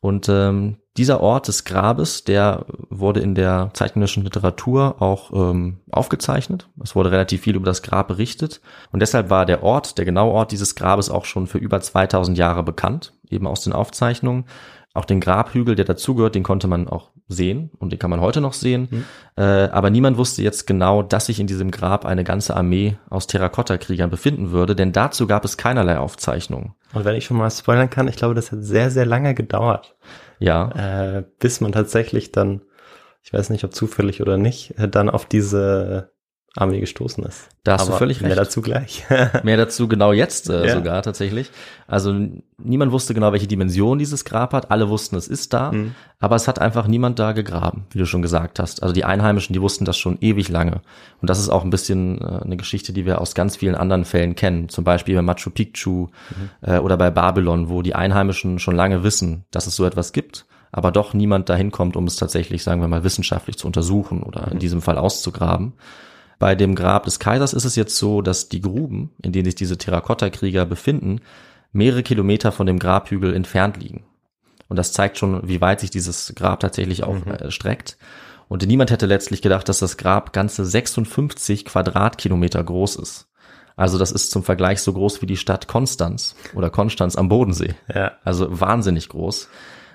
Und 0.00 0.28
ähm, 0.28 0.76
dieser 0.96 1.20
Ort 1.20 1.48
des 1.48 1.64
Grabes, 1.64 2.24
der 2.24 2.66
wurde 2.88 3.20
in 3.20 3.34
der 3.34 3.70
zeitgenössischen 3.74 4.24
Literatur 4.24 5.00
auch 5.00 5.32
ähm, 5.32 5.78
aufgezeichnet. 5.90 6.68
Es 6.82 6.94
wurde 6.94 7.10
relativ 7.10 7.42
viel 7.42 7.56
über 7.56 7.66
das 7.66 7.82
Grab 7.82 8.08
berichtet. 8.08 8.60
Und 8.92 9.00
deshalb 9.00 9.30
war 9.30 9.44
der 9.44 9.62
Ort, 9.62 9.98
der 9.98 10.04
genaue 10.04 10.32
Ort 10.32 10.52
dieses 10.52 10.76
Grabes 10.76 11.10
auch 11.10 11.24
schon 11.24 11.46
für 11.46 11.58
über 11.58 11.80
2000 11.80 12.38
Jahre 12.38 12.62
bekannt, 12.62 13.12
eben 13.28 13.46
aus 13.46 13.62
den 13.62 13.72
Aufzeichnungen. 13.72 14.44
Auch 14.94 15.04
den 15.04 15.20
Grabhügel, 15.20 15.74
der 15.74 15.84
dazugehört, 15.84 16.34
den 16.34 16.42
konnte 16.42 16.66
man 16.66 16.88
auch 16.88 17.10
sehen 17.28 17.70
und 17.78 17.92
den 17.92 17.98
kann 17.98 18.10
man 18.10 18.20
heute 18.20 18.40
noch 18.40 18.54
sehen. 18.54 19.04
Äh, 19.36 19.42
aber 19.42 19.90
niemand 19.90 20.16
wusste 20.16 20.42
jetzt 20.42 20.66
genau, 20.66 21.02
dass 21.02 21.26
sich 21.26 21.38
in 21.40 21.46
diesem 21.46 21.70
Grab 21.70 22.06
eine 22.06 22.24
ganze 22.24 22.56
Armee 22.56 22.96
aus 23.10 23.26
Terrakotta-Kriegern 23.26 24.10
befinden 24.10 24.50
würde, 24.50 24.74
denn 24.74 24.92
dazu 24.92 25.26
gab 25.26 25.44
es 25.44 25.56
keinerlei 25.56 25.98
Aufzeichnungen. 25.98 26.74
Und 26.94 27.04
wenn 27.04 27.14
ich 27.14 27.26
schon 27.26 27.36
mal 27.36 27.50
spoilern 27.50 27.90
kann, 27.90 28.08
ich 28.08 28.16
glaube, 28.16 28.34
das 28.34 28.50
hat 28.50 28.62
sehr, 28.62 28.90
sehr 28.90 29.06
lange 29.06 29.34
gedauert, 29.34 29.96
Ja, 30.38 30.70
äh, 31.18 31.24
bis 31.38 31.60
man 31.60 31.72
tatsächlich 31.72 32.32
dann, 32.32 32.62
ich 33.22 33.32
weiß 33.32 33.50
nicht, 33.50 33.64
ob 33.64 33.74
zufällig 33.74 34.22
oder 34.22 34.38
nicht, 34.38 34.78
äh, 34.78 34.88
dann 34.88 35.10
auf 35.10 35.26
diese 35.26 36.12
Armee 36.60 36.80
gestoßen 36.80 37.24
ist. 37.24 37.48
Da 37.64 37.74
hast 37.74 37.88
du 37.88 37.92
völlig 37.92 38.20
Mehr 38.20 38.30
recht. 38.30 38.40
dazu 38.40 38.62
gleich. 38.62 39.04
Mehr 39.42 39.56
dazu 39.56 39.88
genau 39.88 40.12
jetzt 40.12 40.48
äh, 40.50 40.66
Ja. 40.66 40.74
sogar 40.74 41.02
tatsächlich. 41.02 41.50
Also 41.86 42.14
niemand 42.58 42.92
wusste 42.92 43.14
genau, 43.14 43.32
welche 43.32 43.46
Dimension 43.46 43.98
dieses 43.98 44.24
Grab 44.24 44.52
hat. 44.52 44.70
Alle 44.70 44.88
wussten, 44.88 45.16
es 45.16 45.28
ist 45.28 45.52
da, 45.52 45.72
Mhm. 45.72 45.94
aber 46.18 46.36
es 46.36 46.48
hat 46.48 46.58
einfach 46.60 46.86
niemand 46.86 47.18
da 47.18 47.32
gegraben, 47.32 47.86
wie 47.90 47.98
du 47.98 48.06
schon 48.06 48.22
gesagt 48.22 48.58
hast. 48.58 48.82
Also 48.82 48.92
die 48.92 49.04
Einheimischen, 49.04 49.52
die 49.52 49.62
wussten 49.62 49.84
das 49.84 49.96
schon 49.98 50.18
ewig 50.20 50.48
lange. 50.48 50.80
Und 51.20 51.30
das 51.30 51.38
ist 51.38 51.48
auch 51.48 51.64
ein 51.64 51.70
bisschen 51.70 52.20
äh, 52.20 52.40
eine 52.44 52.56
Geschichte, 52.56 52.92
die 52.92 53.06
wir 53.06 53.20
aus 53.20 53.34
ganz 53.34 53.56
vielen 53.56 53.74
anderen 53.74 54.04
Fällen 54.04 54.34
kennen. 54.34 54.68
Zum 54.68 54.84
Beispiel 54.84 55.14
bei 55.14 55.22
Machu 55.22 55.50
Picchu 55.50 56.08
äh, 56.62 56.78
oder 56.78 56.96
bei 56.96 57.10
Babylon, 57.10 57.68
wo 57.68 57.82
die 57.82 57.94
Einheimischen 57.94 58.58
schon 58.58 58.76
lange 58.76 59.02
wissen, 59.04 59.44
dass 59.50 59.66
es 59.66 59.76
so 59.76 59.84
etwas 59.84 60.12
gibt, 60.12 60.46
aber 60.72 60.90
doch 60.92 61.14
niemand 61.14 61.48
dahin 61.48 61.70
kommt, 61.70 61.96
um 61.96 62.04
es 62.06 62.16
tatsächlich, 62.16 62.62
sagen 62.62 62.80
wir 62.82 62.88
mal, 62.88 63.02
wissenschaftlich 63.04 63.56
zu 63.56 63.66
untersuchen 63.66 64.22
oder 64.22 64.50
in 64.52 64.58
diesem 64.58 64.82
Fall 64.82 64.98
auszugraben. 64.98 65.72
Bei 66.38 66.54
dem 66.54 66.74
Grab 66.74 67.04
des 67.04 67.18
Kaisers 67.18 67.52
ist 67.52 67.64
es 67.64 67.76
jetzt 67.76 67.96
so, 67.96 68.22
dass 68.22 68.48
die 68.48 68.60
Gruben, 68.60 69.10
in 69.22 69.32
denen 69.32 69.44
sich 69.46 69.56
diese 69.56 69.78
Terrakotta-Krieger 69.78 70.66
befinden, 70.66 71.20
mehrere 71.72 72.02
Kilometer 72.02 72.52
von 72.52 72.66
dem 72.66 72.78
Grabhügel 72.78 73.34
entfernt 73.34 73.76
liegen. 73.76 74.04
Und 74.68 74.76
das 74.76 74.92
zeigt 74.92 75.18
schon, 75.18 75.46
wie 75.48 75.60
weit 75.60 75.80
sich 75.80 75.90
dieses 75.90 76.32
Grab 76.36 76.60
tatsächlich 76.60 77.02
auch 77.02 77.26
äh, 77.26 77.50
streckt. 77.50 77.96
Und 78.48 78.66
niemand 78.66 78.90
hätte 78.90 79.06
letztlich 79.06 79.42
gedacht, 79.42 79.68
dass 79.68 79.78
das 79.80 79.96
Grab 79.96 80.32
ganze 80.32 80.64
56 80.64 81.64
Quadratkilometer 81.64 82.62
groß 82.62 82.96
ist. 82.96 83.26
Also 83.76 83.98
das 83.98 84.10
ist 84.10 84.30
zum 84.30 84.42
Vergleich 84.42 84.80
so 84.82 84.92
groß 84.92 85.22
wie 85.22 85.26
die 85.26 85.36
Stadt 85.36 85.68
Konstanz 85.68 86.34
oder 86.54 86.70
Konstanz 86.70 87.16
am 87.16 87.28
Bodensee. 87.28 87.74
ja. 87.94 88.12
Also 88.24 88.60
wahnsinnig 88.60 89.08
groß. 89.08 89.48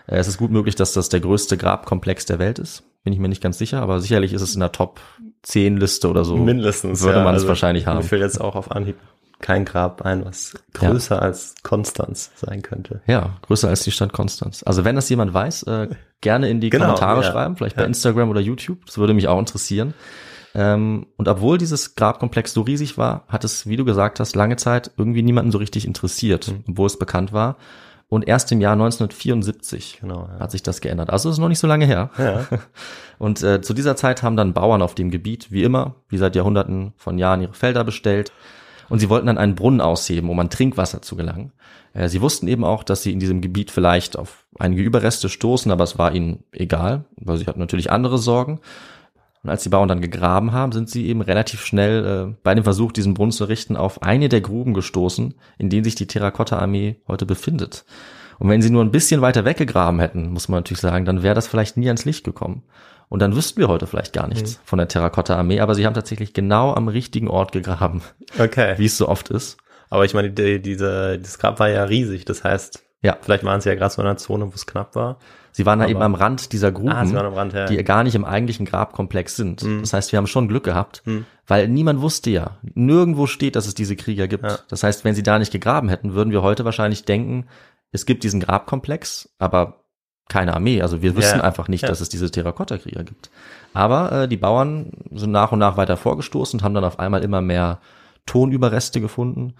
Äh, 0.08 0.18
Es 0.18 0.28
ist 0.28 0.38
gut 0.38 0.52
möglich, 0.52 0.76
dass 0.76 0.94
das 0.94 1.10
der 1.10 1.20
größte 1.20 1.58
Grabkomplex 1.58 2.26
der 2.26 2.40
Welt 2.40 2.60
ist. 2.60 2.84
Bin 3.04 3.14
ich 3.14 3.20
mir 3.20 3.28
nicht 3.30 3.42
ganz 3.44 3.58
sicher, 3.58 3.82
aber 3.82 4.00
sicherlich 4.00 4.34
ist 4.34 4.42
es 4.42 4.54
in 4.54 4.60
der 4.62 4.72
Top 4.72 5.00
10 5.44 5.78
Liste 5.78 6.10
oder 6.10 6.24
so. 6.24 6.38
Mindestens. 6.38 7.02
Würde 7.02 7.18
ja. 7.20 7.24
man 7.24 7.34
es 7.36 7.42
Also, 7.42 7.50
wahrscheinlich 7.50 7.86
haben. 7.86 7.98
Mir 7.98 8.04
fällt 8.04 8.22
jetzt 8.22 8.40
auch 8.40 8.56
auf 8.56 8.72
Anhieb 8.72 8.96
kein 9.42 9.66
Grab 9.66 10.04
ein, 10.04 10.24
was 10.24 10.54
größer 10.74 11.22
als 11.22 11.56
Konstanz 11.64 12.32
sein 12.38 12.62
könnte. 12.62 13.02
Ja, 13.08 13.32
größer 13.42 13.68
als 13.68 13.84
die 13.84 13.92
Stadt 13.92 14.14
Konstanz. 14.14 14.64
Also 14.66 14.86
wenn 14.86 14.96
das 14.96 15.10
jemand 15.10 15.34
weiß, 15.34 15.64
äh, 15.64 15.90
gerne 16.22 16.50
in 16.50 16.62
die 16.62 16.70
Genau, 16.70 16.86
Kommentare 16.86 17.24
ja. 17.24 17.30
schreiben, 17.32 17.58
vielleicht 17.58 17.76
bei 17.76 17.82
Ja. 17.82 17.88
Instagram 17.88 18.30
oder 18.30 18.40
YouTube. 18.40 18.86
Das 18.86 18.98
würde 18.98 19.14
mich 19.14 19.28
auch 19.28 19.40
interessieren. 19.40 19.94
Ähm, 20.56 21.08
und 21.18 21.28
obwohl 21.28 21.58
dieses 21.58 21.96
Grabkomplex 21.96 22.54
so 22.54 22.62
riesig 22.62 22.98
war, 22.98 23.26
hat 23.28 23.44
es, 23.44 23.68
wie 23.68 23.76
du 23.76 23.84
gesagt 23.84 24.22
hast, 24.22 24.36
lange 24.38 24.56
Zeit 24.56 24.92
irgendwie 24.98 25.24
niemanden 25.24 25.52
so 25.52 25.58
richtig 25.58 25.86
interessiert, 25.86 26.48
Mhm. 26.50 26.64
obwohl 26.70 26.88
es 26.88 26.98
bekannt 26.98 27.34
war. 27.34 27.58
Und 28.14 28.28
erst 28.28 28.52
im 28.52 28.62
Jahr 28.62 28.74
1974 28.74 29.98
Genau, 30.02 30.30
ja. 30.32 30.40
hat 30.40 30.52
sich 30.52 30.62
das 30.62 30.82
geändert. 30.82 31.10
Also 31.10 31.32
ist 31.32 31.40
noch 31.40 31.50
nicht 31.50 31.58
so 31.58 31.66
lange 31.66 31.88
her. 31.88 32.12
Ja. 32.20 32.46
Und 33.18 33.42
äh, 33.42 33.60
zu 33.64 33.74
dieser 33.74 33.96
Zeit 33.96 34.22
haben 34.22 34.38
dann 34.38 34.54
Bauern 34.54 34.84
auf 34.84 34.94
dem 34.94 35.10
Gebiet, 35.10 35.52
wie 35.52 35.64
immer, 35.64 35.96
wie 36.10 36.20
seit 36.20 36.36
Jahrhunderten 36.36 36.94
von 36.96 37.18
Jahren 37.18 37.42
ihre 37.42 37.56
Felder 37.56 37.84
bestellt. 37.84 38.32
Und 38.88 39.00
sie 39.00 39.10
wollten 39.10 39.26
dann 39.26 39.40
einen 39.40 39.56
Brunnen 39.56 39.82
ausheben, 39.82 40.30
um 40.30 40.40
an 40.40 40.52
Trinkwasser 40.52 41.02
zu 41.02 41.16
gelangen. 41.16 41.54
Äh, 41.94 42.08
sie 42.08 42.22
wussten 42.22 42.48
eben 42.48 42.64
auch, 42.64 42.84
dass 42.84 43.02
sie 43.02 43.12
in 43.12 43.20
diesem 43.20 43.42
Gebiet 43.42 43.72
vielleicht 43.72 44.16
auf 44.16 44.46
einige 44.60 44.84
Überreste 44.84 45.28
stoßen, 45.28 45.72
aber 45.72 45.84
es 45.84 45.98
war 45.98 46.14
ihnen 46.14 46.44
egal, 46.52 47.06
weil 47.16 47.38
sie 47.38 47.48
hatten 47.48 47.60
natürlich 47.60 47.92
andere 47.92 48.20
Sorgen. 48.20 48.60
Und 49.44 49.50
als 49.50 49.64
die 49.64 49.70
Bauern 49.70 49.90
dann 49.90 50.00
gegraben 50.02 50.54
haben, 50.54 50.72
sind 50.72 50.90
sie 50.90 51.06
eben 51.08 51.22
relativ 51.22 51.66
schnell 51.66 52.06
äh, 52.32 52.36
bei 52.44 52.56
dem 52.56 52.64
Versuch, 52.64 52.92
diesen 52.94 53.14
Brunnen 53.14 53.32
zu 53.34 53.44
richten, 53.44 53.76
auf 53.76 54.02
eine 54.02 54.30
der 54.30 54.40
Gruben 54.42 54.74
gestoßen, 54.74 55.34
in 55.58 55.70
denen 55.70 55.84
sich 55.84 55.96
die 55.96 56.08
Terrakotta-Armee 56.08 56.96
heute 57.08 57.26
befindet. 57.26 57.84
Und 58.40 58.50
wenn 58.50 58.62
sie 58.62 58.70
nur 58.70 58.84
ein 58.84 58.92
bisschen 58.92 59.22
weiter 59.22 59.44
weggegraben 59.46 60.00
hätten, 60.00 60.30
muss 60.32 60.48
man 60.48 60.60
natürlich 60.60 60.80
sagen, 60.82 61.06
dann 61.06 61.24
wäre 61.24 61.36
das 61.36 61.48
vielleicht 61.48 61.76
nie 61.78 61.88
ans 61.88 62.06
Licht 62.06 62.24
gekommen. 62.24 62.64
Und 63.10 63.22
dann 63.22 63.36
wüssten 63.36 63.60
wir 63.60 63.68
heute 63.68 63.86
vielleicht 63.86 64.14
gar 64.14 64.28
nichts 64.28 64.60
von 64.64 64.78
der 64.80 64.88
Terrakotta-Armee, 64.88 65.60
aber 65.60 65.76
sie 65.76 65.86
haben 65.86 65.94
tatsächlich 65.94 66.34
genau 66.34 66.74
am 66.74 66.88
richtigen 66.88 67.28
Ort 67.28 67.52
gegraben, 67.52 68.02
Okay. 68.40 68.76
wie 68.78 68.86
es 68.86 68.98
so 68.98 69.08
oft 69.10 69.30
ist. 69.30 69.58
Aber 69.90 70.06
ich 70.06 70.14
meine, 70.14 70.32
die, 70.32 70.62
diese, 70.62 71.20
das 71.20 71.38
Grab 71.38 71.60
war 71.60 71.70
ja 71.70 71.84
riesig. 71.84 72.26
Das 72.26 72.44
heißt, 72.44 72.82
Ja. 73.04 73.18
vielleicht 73.22 73.44
waren 73.44 73.62
sie 73.62 73.70
ja 73.70 73.76
gerade 73.76 73.94
so 73.94 74.02
in 74.02 74.08
einer 74.08 74.18
Zone, 74.18 74.46
wo 74.48 74.52
es 74.56 74.66
knapp 74.66 74.96
war. 74.96 75.20
Sie 75.56 75.66
waren 75.66 75.80
da 75.80 75.88
eben 75.88 76.02
am 76.02 76.16
Rand 76.16 76.52
dieser 76.52 76.72
Gruben, 76.72 76.90
Ah, 76.90 77.06
waren 77.14 77.26
am 77.28 77.34
Rand, 77.34 77.54
ja. 77.54 77.66
die 77.68 77.82
gar 77.84 78.04
nicht 78.04 78.16
im 78.16 78.26
eigentlichen 78.26 78.66
Grabkomplex 78.66 79.36
sind. 79.36 79.64
Mhm. 79.64 79.82
Das 79.82 79.94
heißt, 79.94 80.12
wir 80.12 80.18
haben 80.18 80.28
schon 80.28 80.48
Glück 80.48 80.64
gehabt, 80.66 81.04
weil 81.48 81.68
niemand 81.70 82.02
wusste 82.02 82.32
ja, 82.32 82.58
nirgendwo 82.74 83.28
steht, 83.28 83.56
dass 83.56 83.68
es 83.68 83.76
diese 83.76 83.96
Krieger 83.96 84.28
gibt. 84.28 84.44
Ja. 84.44 84.58
Das 84.68 84.84
heißt, 84.84 85.06
wenn 85.06 85.14
sie 85.16 85.24
da 85.24 85.40
nicht 85.40 85.52
gegraben 85.52 85.88
hätten, 85.90 86.14
würden 86.16 86.32
wir 86.32 86.42
heute 86.42 86.66
wahrscheinlich 86.66 87.06
denken, 87.06 87.46
es 87.92 88.06
gibt 88.06 88.24
diesen 88.24 88.40
Grabkomplex, 88.40 89.30
aber 89.38 89.84
keine 90.28 90.54
Armee. 90.56 90.82
Also 90.82 91.02
wir 91.04 91.16
wissen 91.16 91.38
Ja. 91.40 91.44
einfach 91.44 91.68
nicht, 91.68 91.84
Ja. 91.84 91.90
dass 91.90 92.02
es 92.02 92.10
diese 92.10 92.32
Terrakotta-Krieger 92.32 93.04
gibt. 93.04 93.30
Aber 93.74 94.12
äh, 94.24 94.28
die 94.28 94.38
Bauern 94.38 94.92
sind 95.12 95.32
nach 95.32 95.52
und 95.52 95.60
nach 95.60 95.78
weiter 95.78 95.98
vorgestoßen 95.98 96.60
und 96.60 96.64
haben 96.64 96.74
dann 96.74 96.84
auf 96.86 96.98
einmal 96.98 97.24
immer 97.24 97.42
mehr 97.42 97.80
Tonüberreste 98.26 99.02
gefunden. 99.02 99.54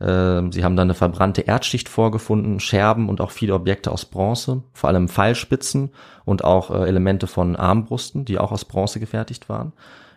Ähm, 0.00 0.52
sie 0.52 0.64
haben 0.64 0.76
dann 0.76 0.86
eine 0.86 0.94
verbrannte 0.94 1.42
Erdschicht 1.42 1.88
vorgefunden, 1.88 2.60
Scherben 2.60 3.08
und 3.08 3.20
auch 3.20 3.30
viele 3.30 3.54
Objekte 3.54 3.90
aus 3.90 4.04
Bronze, 4.04 4.62
vor 4.72 4.88
allem 4.88 5.08
Pfeilspitzen 5.08 5.90
und 6.24 6.44
auch 6.44 6.70
äh, 6.70 6.86
Elemente 6.86 7.26
von 7.26 7.56
Armbrusten, 7.56 8.24
die 8.24 8.38
auch 8.38 8.52
aus 8.52 8.64
Bronze 8.64 9.00
gefertigt 9.00 9.48
waren. 9.48 9.72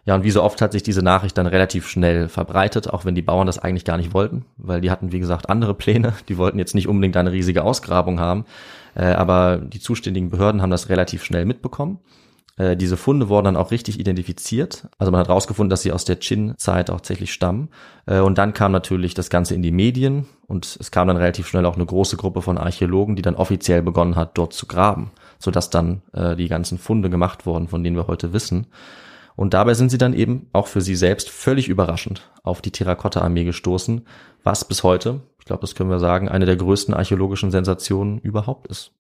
Ja, 0.05 0.15
und 0.15 0.23
wie 0.23 0.31
so 0.31 0.41
oft 0.41 0.61
hat 0.61 0.71
sich 0.71 0.81
diese 0.81 1.03
Nachricht 1.03 1.37
dann 1.37 1.45
relativ 1.45 1.87
schnell 1.87 2.27
verbreitet, 2.27 2.89
auch 2.89 3.05
wenn 3.05 3.13
die 3.13 3.21
Bauern 3.21 3.45
das 3.45 3.59
eigentlich 3.59 3.85
gar 3.85 3.97
nicht 3.97 4.13
wollten, 4.13 4.45
weil 4.57 4.81
die 4.81 4.89
hatten, 4.89 5.11
wie 5.11 5.19
gesagt, 5.19 5.49
andere 5.49 5.75
Pläne. 5.75 6.13
Die 6.27 6.37
wollten 6.37 6.57
jetzt 6.57 6.73
nicht 6.73 6.87
unbedingt 6.87 7.17
eine 7.17 7.31
riesige 7.31 7.63
Ausgrabung 7.63 8.19
haben, 8.19 8.45
äh, 8.95 9.05
aber 9.05 9.57
die 9.57 9.79
zuständigen 9.79 10.29
Behörden 10.29 10.61
haben 10.61 10.71
das 10.71 10.89
relativ 10.89 11.23
schnell 11.23 11.45
mitbekommen. 11.45 11.99
Äh, 12.57 12.77
diese 12.77 12.97
Funde 12.97 13.29
wurden 13.29 13.45
dann 13.45 13.57
auch 13.57 13.71
richtig 13.71 13.99
identifiziert. 13.99 14.87
Also 14.97 15.11
man 15.11 15.19
hat 15.19 15.27
herausgefunden, 15.27 15.69
dass 15.69 15.81
sie 15.81 15.91
aus 15.91 16.05
der 16.05 16.17
Qin-Zeit 16.17 16.89
auch 16.89 16.97
tatsächlich 16.97 17.33
stammen. 17.33 17.69
Äh, 18.05 18.19
und 18.19 18.37
dann 18.37 18.53
kam 18.53 18.71
natürlich 18.71 19.13
das 19.13 19.29
Ganze 19.29 19.55
in 19.55 19.61
die 19.61 19.71
Medien 19.71 20.27
und 20.47 20.77
es 20.79 20.91
kam 20.91 21.07
dann 21.07 21.17
relativ 21.17 21.47
schnell 21.47 21.65
auch 21.65 21.75
eine 21.75 21.85
große 21.85 22.17
Gruppe 22.17 22.41
von 22.41 22.57
Archäologen, 22.57 23.15
die 23.15 23.21
dann 23.21 23.35
offiziell 23.35 23.81
begonnen 23.81 24.15
hat, 24.15 24.37
dort 24.37 24.53
zu 24.53 24.67
graben, 24.67 25.11
sodass 25.39 25.69
dann 25.69 26.01
äh, 26.13 26.35
die 26.35 26.47
ganzen 26.47 26.77
Funde 26.77 27.09
gemacht 27.09 27.45
wurden, 27.45 27.67
von 27.67 27.83
denen 27.83 27.95
wir 27.95 28.07
heute 28.07 28.33
wissen. 28.33 28.67
Und 29.35 29.53
dabei 29.53 29.73
sind 29.73 29.89
sie 29.89 29.97
dann 29.97 30.13
eben 30.13 30.49
auch 30.53 30.67
für 30.67 30.81
sie 30.81 30.95
selbst 30.95 31.29
völlig 31.29 31.67
überraschend 31.69 32.29
auf 32.43 32.61
die 32.61 32.71
Terrakotta-Armee 32.71 33.45
gestoßen, 33.45 34.05
was 34.43 34.65
bis 34.65 34.83
heute, 34.83 35.21
ich 35.39 35.45
glaube, 35.45 35.61
das 35.61 35.73
können 35.73 35.89
wir 35.89 35.99
sagen, 35.99 36.29
eine 36.29 36.45
der 36.45 36.57
größten 36.57 36.93
archäologischen 36.93 37.49
Sensationen 37.49 38.19
überhaupt 38.19 38.67
ist. 38.67 38.91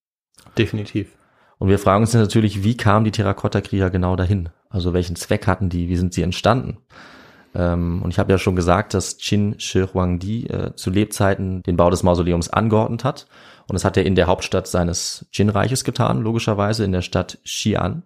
Definitiv. 0.57 1.15
Und 1.61 1.67
wir 1.67 1.77
fragen 1.77 2.01
uns 2.01 2.15
natürlich, 2.15 2.63
wie 2.63 2.75
kamen 2.75 3.05
die 3.05 3.11
Terrakotta-Krieger 3.11 3.91
genau 3.91 4.15
dahin? 4.15 4.49
Also 4.71 4.93
welchen 4.93 5.15
Zweck 5.15 5.45
hatten 5.45 5.69
die? 5.69 5.89
Wie 5.89 5.95
sind 5.95 6.11
sie 6.11 6.23
entstanden? 6.23 6.77
Ähm, 7.53 8.01
und 8.01 8.09
ich 8.09 8.17
habe 8.17 8.31
ja 8.31 8.39
schon 8.39 8.55
gesagt, 8.55 8.95
dass 8.95 9.19
Qin 9.19 9.59
Shi 9.59 9.83
Huangdi 9.83 10.47
äh, 10.47 10.73
zu 10.73 10.89
Lebzeiten 10.89 11.61
den 11.61 11.77
Bau 11.77 11.91
des 11.91 12.01
Mausoleums 12.01 12.49
angeordnet 12.49 13.03
hat. 13.03 13.27
Und 13.67 13.75
das 13.75 13.85
hat 13.85 13.95
er 13.95 14.07
in 14.07 14.15
der 14.15 14.25
Hauptstadt 14.25 14.65
seines 14.65 15.27
Qin-Reiches 15.33 15.83
getan, 15.83 16.23
logischerweise 16.23 16.83
in 16.83 16.93
der 16.93 17.03
Stadt 17.03 17.37
Xi'an. 17.45 18.01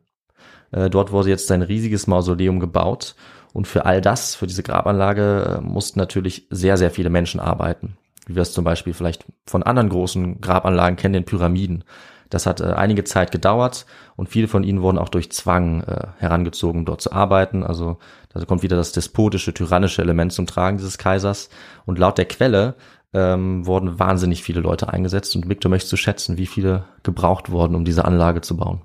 Äh, 0.72 0.90
dort 0.90 1.14
wurde 1.14 1.30
jetzt 1.30 1.48
sein 1.48 1.62
riesiges 1.62 2.08
Mausoleum 2.08 2.60
gebaut. 2.60 3.16
Und 3.54 3.70
für 3.70 3.86
all 3.86 4.02
das, 4.02 4.36
für 4.36 4.48
diese 4.48 4.64
Grabanlage, 4.64 5.60
äh, 5.60 5.62
mussten 5.62 5.98
natürlich 5.98 6.46
sehr, 6.50 6.76
sehr 6.76 6.92
viele 6.92 7.10
Menschen 7.10 7.40
arbeiten. 7.40 7.96
wie 8.28 8.36
wir 8.36 8.42
es 8.42 8.52
zum 8.52 8.66
Beispiel 8.66 8.94
vielleicht 8.94 9.24
von 9.46 9.64
anderen 9.64 9.88
großen 9.88 10.42
Grabanlagen 10.42 10.98
kennen, 10.98 11.14
den 11.14 11.26
Pyramiden. 11.26 11.86
Das 12.30 12.46
hat 12.46 12.62
äh, 12.62 12.66
einige 12.66 13.04
Zeit 13.04 13.32
gedauert 13.32 13.86
und 14.16 14.30
viele 14.30 14.48
von 14.48 14.64
ihnen 14.64 14.82
wurden 14.82 14.98
auch 14.98 15.10
durch 15.10 15.32
Zwang 15.32 15.84
äh, 15.84 16.08
herangezogen, 16.18 16.86
dort 16.86 17.02
zu 17.02 17.12
arbeiten. 17.12 17.64
Also 17.64 17.98
da 18.34 18.44
kommt 18.46 18.64
wieder 18.64 18.78
das 18.78 18.92
despotische, 18.92 19.54
tyrannische 19.54 20.02
Element 20.02 20.34
zum 20.34 20.48
Tragen 20.48 20.78
dieses 20.78 20.98
Kaisers. 20.98 21.50
Und 21.86 22.00
laut 22.00 22.18
der 22.18 22.26
Quelle 22.26 22.76
ähm, 23.14 23.66
wurden 23.66 23.98
wahnsinnig 24.00 24.44
viele 24.44 24.60
Leute 24.60 24.90
eingesetzt. 24.90 25.36
Und 25.36 25.48
Victor 25.48 25.70
möchtest 25.70 25.94
du 25.94 25.98
schätzen, 25.98 26.38
wie 26.38 26.48
viele 26.48 26.86
gebraucht 27.04 27.50
wurden, 27.50 27.76
um 27.76 27.86
diese 27.86 28.06
Anlage 28.06 28.42
zu 28.42 28.58
bauen? 28.58 28.82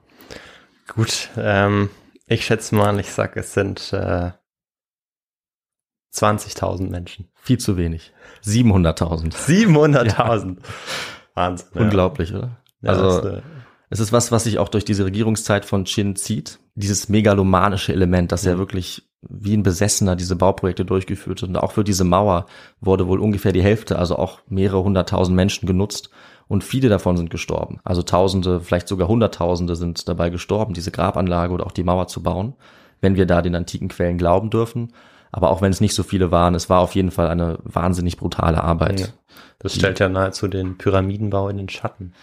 Gut, 0.87 1.31
ähm, 1.37 1.91
ich 2.27 2.45
schätze 2.45 2.75
mal, 2.75 2.99
ich 3.01 3.11
sag, 3.13 3.37
es 3.37 3.55
sind 3.55 3.93
äh, 3.93 4.31
20.000 6.15 6.89
Menschen. 6.89 7.29
Viel 7.35 7.59
zu 7.59 7.77
wenig. 7.77 8.13
700.000. 8.45 9.35
700.000. 9.35 10.57
Wahnsinn. 11.35 11.69
ja. 11.75 11.81
Unglaublich, 11.81 12.35
oder? 12.35 12.60
Ja, 12.83 12.93
also 12.93 13.29
äh, 13.29 13.43
es 13.91 14.01
ist 14.01 14.13
was, 14.13 14.31
was 14.31 14.45
sich 14.45 14.59
auch 14.59 14.69
durch 14.69 14.85
diese 14.85 15.05
Regierungszeit 15.05 15.65
von 15.65 15.85
Chin 15.85 16.17
zieht. 16.17 16.61
Dieses 16.75 17.09
megalomanische 17.09 17.93
Element, 17.93 18.31
dass 18.33 18.47
er 18.47 18.59
wirklich 18.59 19.11
wie 19.29 19.55
ein 19.55 19.63
Besessener 19.63 20.17
diese 20.17 20.37
Bauprojekte 20.37 20.85
durchgeführt 20.85 21.43
hat. 21.43 21.49
Und 21.49 21.57
auch 21.57 21.73
für 21.73 21.85
diese 21.85 22.05
Mauer 22.05 22.47
wurde 22.81 23.07
wohl 23.07 23.21
ungefähr 23.21 23.53
die 23.53 23.63
Hälfte, 23.63 23.99
also 23.99 24.17
auch 24.17 24.41
mehrere 24.49 24.83
hunderttausend 24.83 25.37
Menschen 25.37 25.67
genutzt. 25.67 26.11
Und 26.49 26.65
viele 26.65 26.89
davon 26.89 27.17
sind 27.17 27.31
gestorben. 27.31 27.81
Also 27.85 28.03
Tausende, 28.03 28.61
vielleicht 28.61 28.89
sogar 28.89 29.09
Hunderttausende 29.09 29.77
sind 29.77 30.09
dabei 30.09 30.31
gestorben, 30.31 30.75
diese 30.75 30.91
Grabanlage 30.91 31.53
oder 31.53 31.67
auch 31.67 31.73
die 31.73 31.85
Mauer 31.85 32.09
zu 32.09 32.23
bauen, 32.23 32.55
wenn 33.01 33.15
wir 33.15 33.27
da 33.27 33.43
den 33.43 33.55
antiken 33.55 33.89
Quellen 33.89 34.19
glauben 34.19 34.51
dürfen. 34.51 34.93
Aber 35.33 35.51
auch 35.51 35.63
wenn 35.63 35.71
es 35.71 35.81
nicht 35.81 35.95
so 35.95 36.03
viele 36.03 36.33
waren, 36.33 36.55
es 36.55 36.69
war 36.69 36.81
auf 36.81 36.95
jeden 36.95 37.13
Fall 37.13 37.29
eine 37.29 37.59
wahnsinnig 37.63 38.17
brutale 38.17 38.65
Arbeit. 38.65 39.01
Ja. 39.01 39.07
Das 39.61 39.75
stellt 39.75 40.01
ja 40.01 40.09
nahezu 40.09 40.49
den 40.49 40.77
Pyramidenbau 40.77 41.49
in 41.51 41.59
den 41.59 41.69
Schatten. 41.69 42.15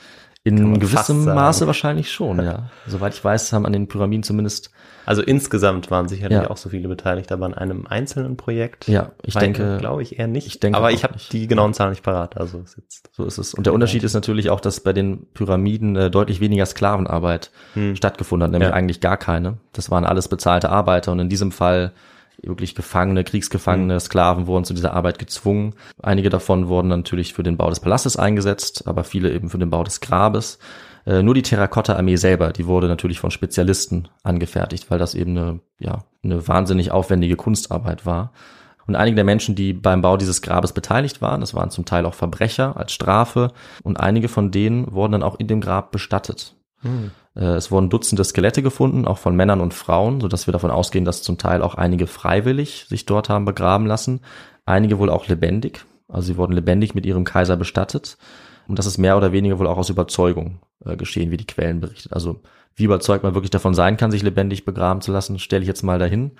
In 0.47 0.79
gewissem. 0.79 1.25
Maße 1.25 1.67
wahrscheinlich 1.67 2.11
schon, 2.11 2.39
ja. 2.43 2.69
Soweit 2.87 3.13
ich 3.13 3.23
weiß, 3.23 3.51
haben 3.53 3.65
an 3.65 3.73
den 3.73 3.87
Pyramiden 3.87 4.23
zumindest, 4.23 4.71
Also 5.05 5.21
insgesamt 5.21 5.89
waren 5.91 6.07
sicherlich 6.07 6.37
Ja. 6.37 6.49
auch 6.49 6.57
so 6.57 6.69
viele 6.69 6.87
beteiligt, 6.87 7.31
aber 7.31 7.45
an 7.45 7.53
einem 7.53 7.87
einzelnen 7.87 8.35
Projekt. 8.37 8.87
ja, 8.87 9.11
ich 9.23 9.35
denke, 9.35 9.77
glaube 9.79 10.03
ich 10.03 10.19
eher 10.19 10.27
nicht. 10.27 10.47
ich 10.47 10.59
denke 10.59 10.77
aber 10.77 10.91
ich 10.91 11.03
habe 11.03 11.13
die 11.31 11.47
genauen 11.47 11.73
Zahlen 11.73 11.91
nicht 11.91 12.03
parat. 12.03 12.37
Also 12.37 12.59
ist 12.59 12.77
jetzt 12.77 13.09
so 13.13 13.23
ist 13.25 13.37
es. 13.37 13.53
Und 13.53 13.65
der 13.65 13.73
Unterschied 13.73 14.03
ist 14.03 14.13
natürlich 14.13 14.49
auch, 14.49 14.59
dass 14.59 14.79
bei 14.81 14.93
den 14.93 15.25
Pyramiden 15.33 15.95
äh, 15.95 16.09
deutlich 16.11 16.39
weniger 16.39 16.65
Sklavenarbeit 16.65 17.51
Hm. 17.73 17.95
stattgefunden 17.95 18.43
hat, 18.45 18.51
nämlich 18.51 18.69
Ja. 18.69 18.75
eigentlich 18.75 18.99
gar 19.01 19.17
keine. 19.17 19.57
Das 19.73 19.89
waren 19.91 20.05
alles 20.05 20.27
bezahlte 20.27 20.69
Arbeiter 20.69 21.11
und 21.11 21.19
in 21.19 21.29
diesem 21.29 21.51
Fall 21.51 21.93
wirklich 22.41 22.75
Gefangene, 22.75 23.23
Kriegsgefangene, 23.23 23.95
Hm. 23.95 23.99
Sklaven 23.99 24.47
wurden 24.47 24.65
zu 24.65 24.73
dieser 24.73 24.93
Arbeit 24.93 25.19
gezwungen. 25.19 25.73
Einige 26.01 26.29
davon 26.29 26.67
wurden 26.67 26.87
natürlich 26.87 27.33
für 27.33 27.43
den 27.43 27.57
Bau 27.57 27.69
des 27.69 27.79
Palastes 27.79 28.17
eingesetzt, 28.17 28.87
aber 28.87 29.03
viele 29.03 29.31
eben 29.31 29.49
für 29.49 29.57
den 29.59 29.69
Bau 29.69 29.83
des 29.83 30.01
Grabes. 30.01 30.59
Äh, 31.05 31.23
Nur 31.23 31.33
die 31.33 31.41
Terrakotta-Armee 31.41 32.17
selber, 32.17 32.51
die 32.51 32.67
wurde 32.67 32.87
natürlich 32.87 33.19
von 33.19 33.31
Spezialisten 33.31 34.09
angefertigt, 34.23 34.91
weil 34.91 34.99
das 34.99 35.15
eben 35.15 35.37
eine, 35.37 35.59
ja, 35.79 36.03
eine 36.23 36.47
wahnsinnig 36.47 36.91
aufwendige 36.91 37.35
Kunstarbeit 37.37 38.05
war. 38.05 38.31
Und 38.87 38.95
einige 38.95 39.15
der 39.15 39.25
Menschen, 39.25 39.55
die 39.55 39.73
beim 39.73 40.01
Bau 40.01 40.15
dieses 40.15 40.41
Grabes 40.41 40.71
beteiligt 40.71 41.21
waren, 41.21 41.41
das 41.41 41.53
waren 41.53 41.71
zum 41.71 41.83
Teil 41.85 42.05
auch 42.05 42.13
Verbrecher 42.13 42.77
als 42.77 42.93
Strafe 42.93 43.51
und 43.83 43.99
einige 43.99 44.29
von 44.29 44.49
denen 44.49 44.93
wurden 44.93 45.11
dann 45.11 45.23
auch 45.23 45.39
in 45.39 45.47
dem 45.47 45.59
Grab 45.59 45.91
bestattet. 45.91 46.55
Äh, 46.83 47.41
Es 47.41 47.71
wurden 47.71 47.89
Dutzende 47.89 48.23
Skelette 48.23 48.61
gefunden, 48.61 49.05
auch 49.05 49.17
von 49.17 49.35
Männern 49.35 49.61
und 49.61 49.73
Frauen, 49.73 50.21
sodass 50.21 50.47
wir 50.47 50.51
davon 50.51 50.71
ausgehen, 50.71 51.05
dass 51.05 51.23
zum 51.23 51.37
Teil 51.37 51.61
auch 51.61 51.75
einige 51.75 52.07
freiwillig 52.07 52.85
sich 52.87 53.05
dort 53.05 53.29
haben 53.29 53.45
begraben 53.45 53.85
lassen. 53.85 54.21
Einige 54.65 54.99
wohl 54.99 55.09
auch 55.09 55.27
lebendig. 55.27 55.85
Also 56.07 56.27
sie 56.27 56.37
wurden 56.37 56.53
lebendig 56.53 56.95
mit 56.95 57.05
ihrem 57.05 57.23
Kaiser 57.23 57.57
bestattet. 57.57 58.17
Und 58.67 58.79
das 58.79 58.85
ist 58.85 58.97
mehr 58.97 59.17
oder 59.17 59.31
weniger 59.31 59.59
wohl 59.59 59.67
auch 59.67 59.77
aus 59.77 59.89
Überzeugung 59.89 60.59
äh, 60.85 60.97
geschehen, 60.97 61.31
wie 61.31 61.37
die 61.37 61.47
Quellen 61.47 61.79
berichten. 61.79 62.13
Also 62.13 62.41
wie 62.75 62.83
überzeugt 62.83 63.23
man 63.23 63.33
wirklich 63.33 63.49
davon 63.49 63.73
sein 63.73 63.97
kann, 63.97 64.11
sich 64.11 64.21
lebendig 64.21 64.63
begraben 64.63 65.01
zu 65.01 65.11
lassen, 65.11 65.39
stelle 65.39 65.63
ich 65.63 65.67
jetzt 65.67 65.83
mal 65.83 65.97
dahin. 65.97 66.33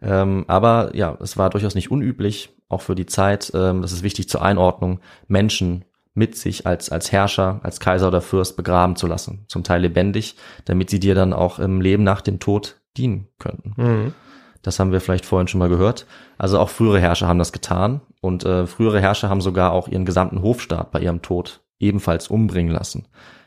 Ähm, 0.00 0.44
aber 0.46 0.94
ja, 0.94 1.18
es 1.20 1.36
war 1.36 1.50
durchaus 1.50 1.74
nicht 1.74 1.90
unüblich, 1.90 2.50
auch 2.68 2.80
für 2.80 2.94
die 2.94 3.06
Zeit, 3.06 3.50
ähm, 3.54 3.82
das 3.82 3.90
ist 3.90 4.04
wichtig 4.04 4.28
zur 4.28 4.42
Einordnung, 4.42 5.00
Menschen 5.26 5.84
mit 6.14 6.36
sich 6.36 6.66
als, 6.66 6.90
als 6.90 7.12
Herrscher, 7.12 7.60
als 7.62 7.80
Kaiser 7.80 8.08
oder 8.08 8.20
Fürst 8.20 8.56
begraben 8.56 8.96
zu 8.96 9.06
lassen, 9.06 9.44
zum 9.48 9.62
Teil 9.62 9.82
lebendig, 9.82 10.36
damit 10.64 10.90
sie 10.90 11.00
dir 11.00 11.14
dann 11.14 11.32
auch 11.32 11.58
im 11.58 11.80
Leben 11.80 12.02
nach 12.02 12.20
dem 12.20 12.40
Tod 12.40 12.80
dienen 12.96 13.28
könnten. 13.38 13.74
Mhm. 13.76 14.14
Das 14.62 14.78
haben 14.78 14.92
wir 14.92 15.00
vielleicht 15.00 15.24
vorhin 15.24 15.48
schon 15.48 15.60
mal 15.60 15.68
gehört. 15.68 16.06
Also 16.36 16.58
auch 16.58 16.68
frühere 16.68 17.00
Herrscher 17.00 17.28
haben 17.28 17.38
das 17.38 17.52
getan 17.52 18.00
und 18.20 18.44
äh, 18.44 18.66
frühere 18.66 19.00
Herrscher 19.00 19.28
haben 19.28 19.40
sogar 19.40 19.72
auch 19.72 19.88
ihren 19.88 20.04
gesamten 20.04 20.42
Hofstaat 20.42 20.90
bei 20.90 21.00
ihrem 21.00 21.22
Tod 21.22 21.60
ebenfalls 21.78 22.28
umbringen 22.28 22.72
lassen. 22.72 23.06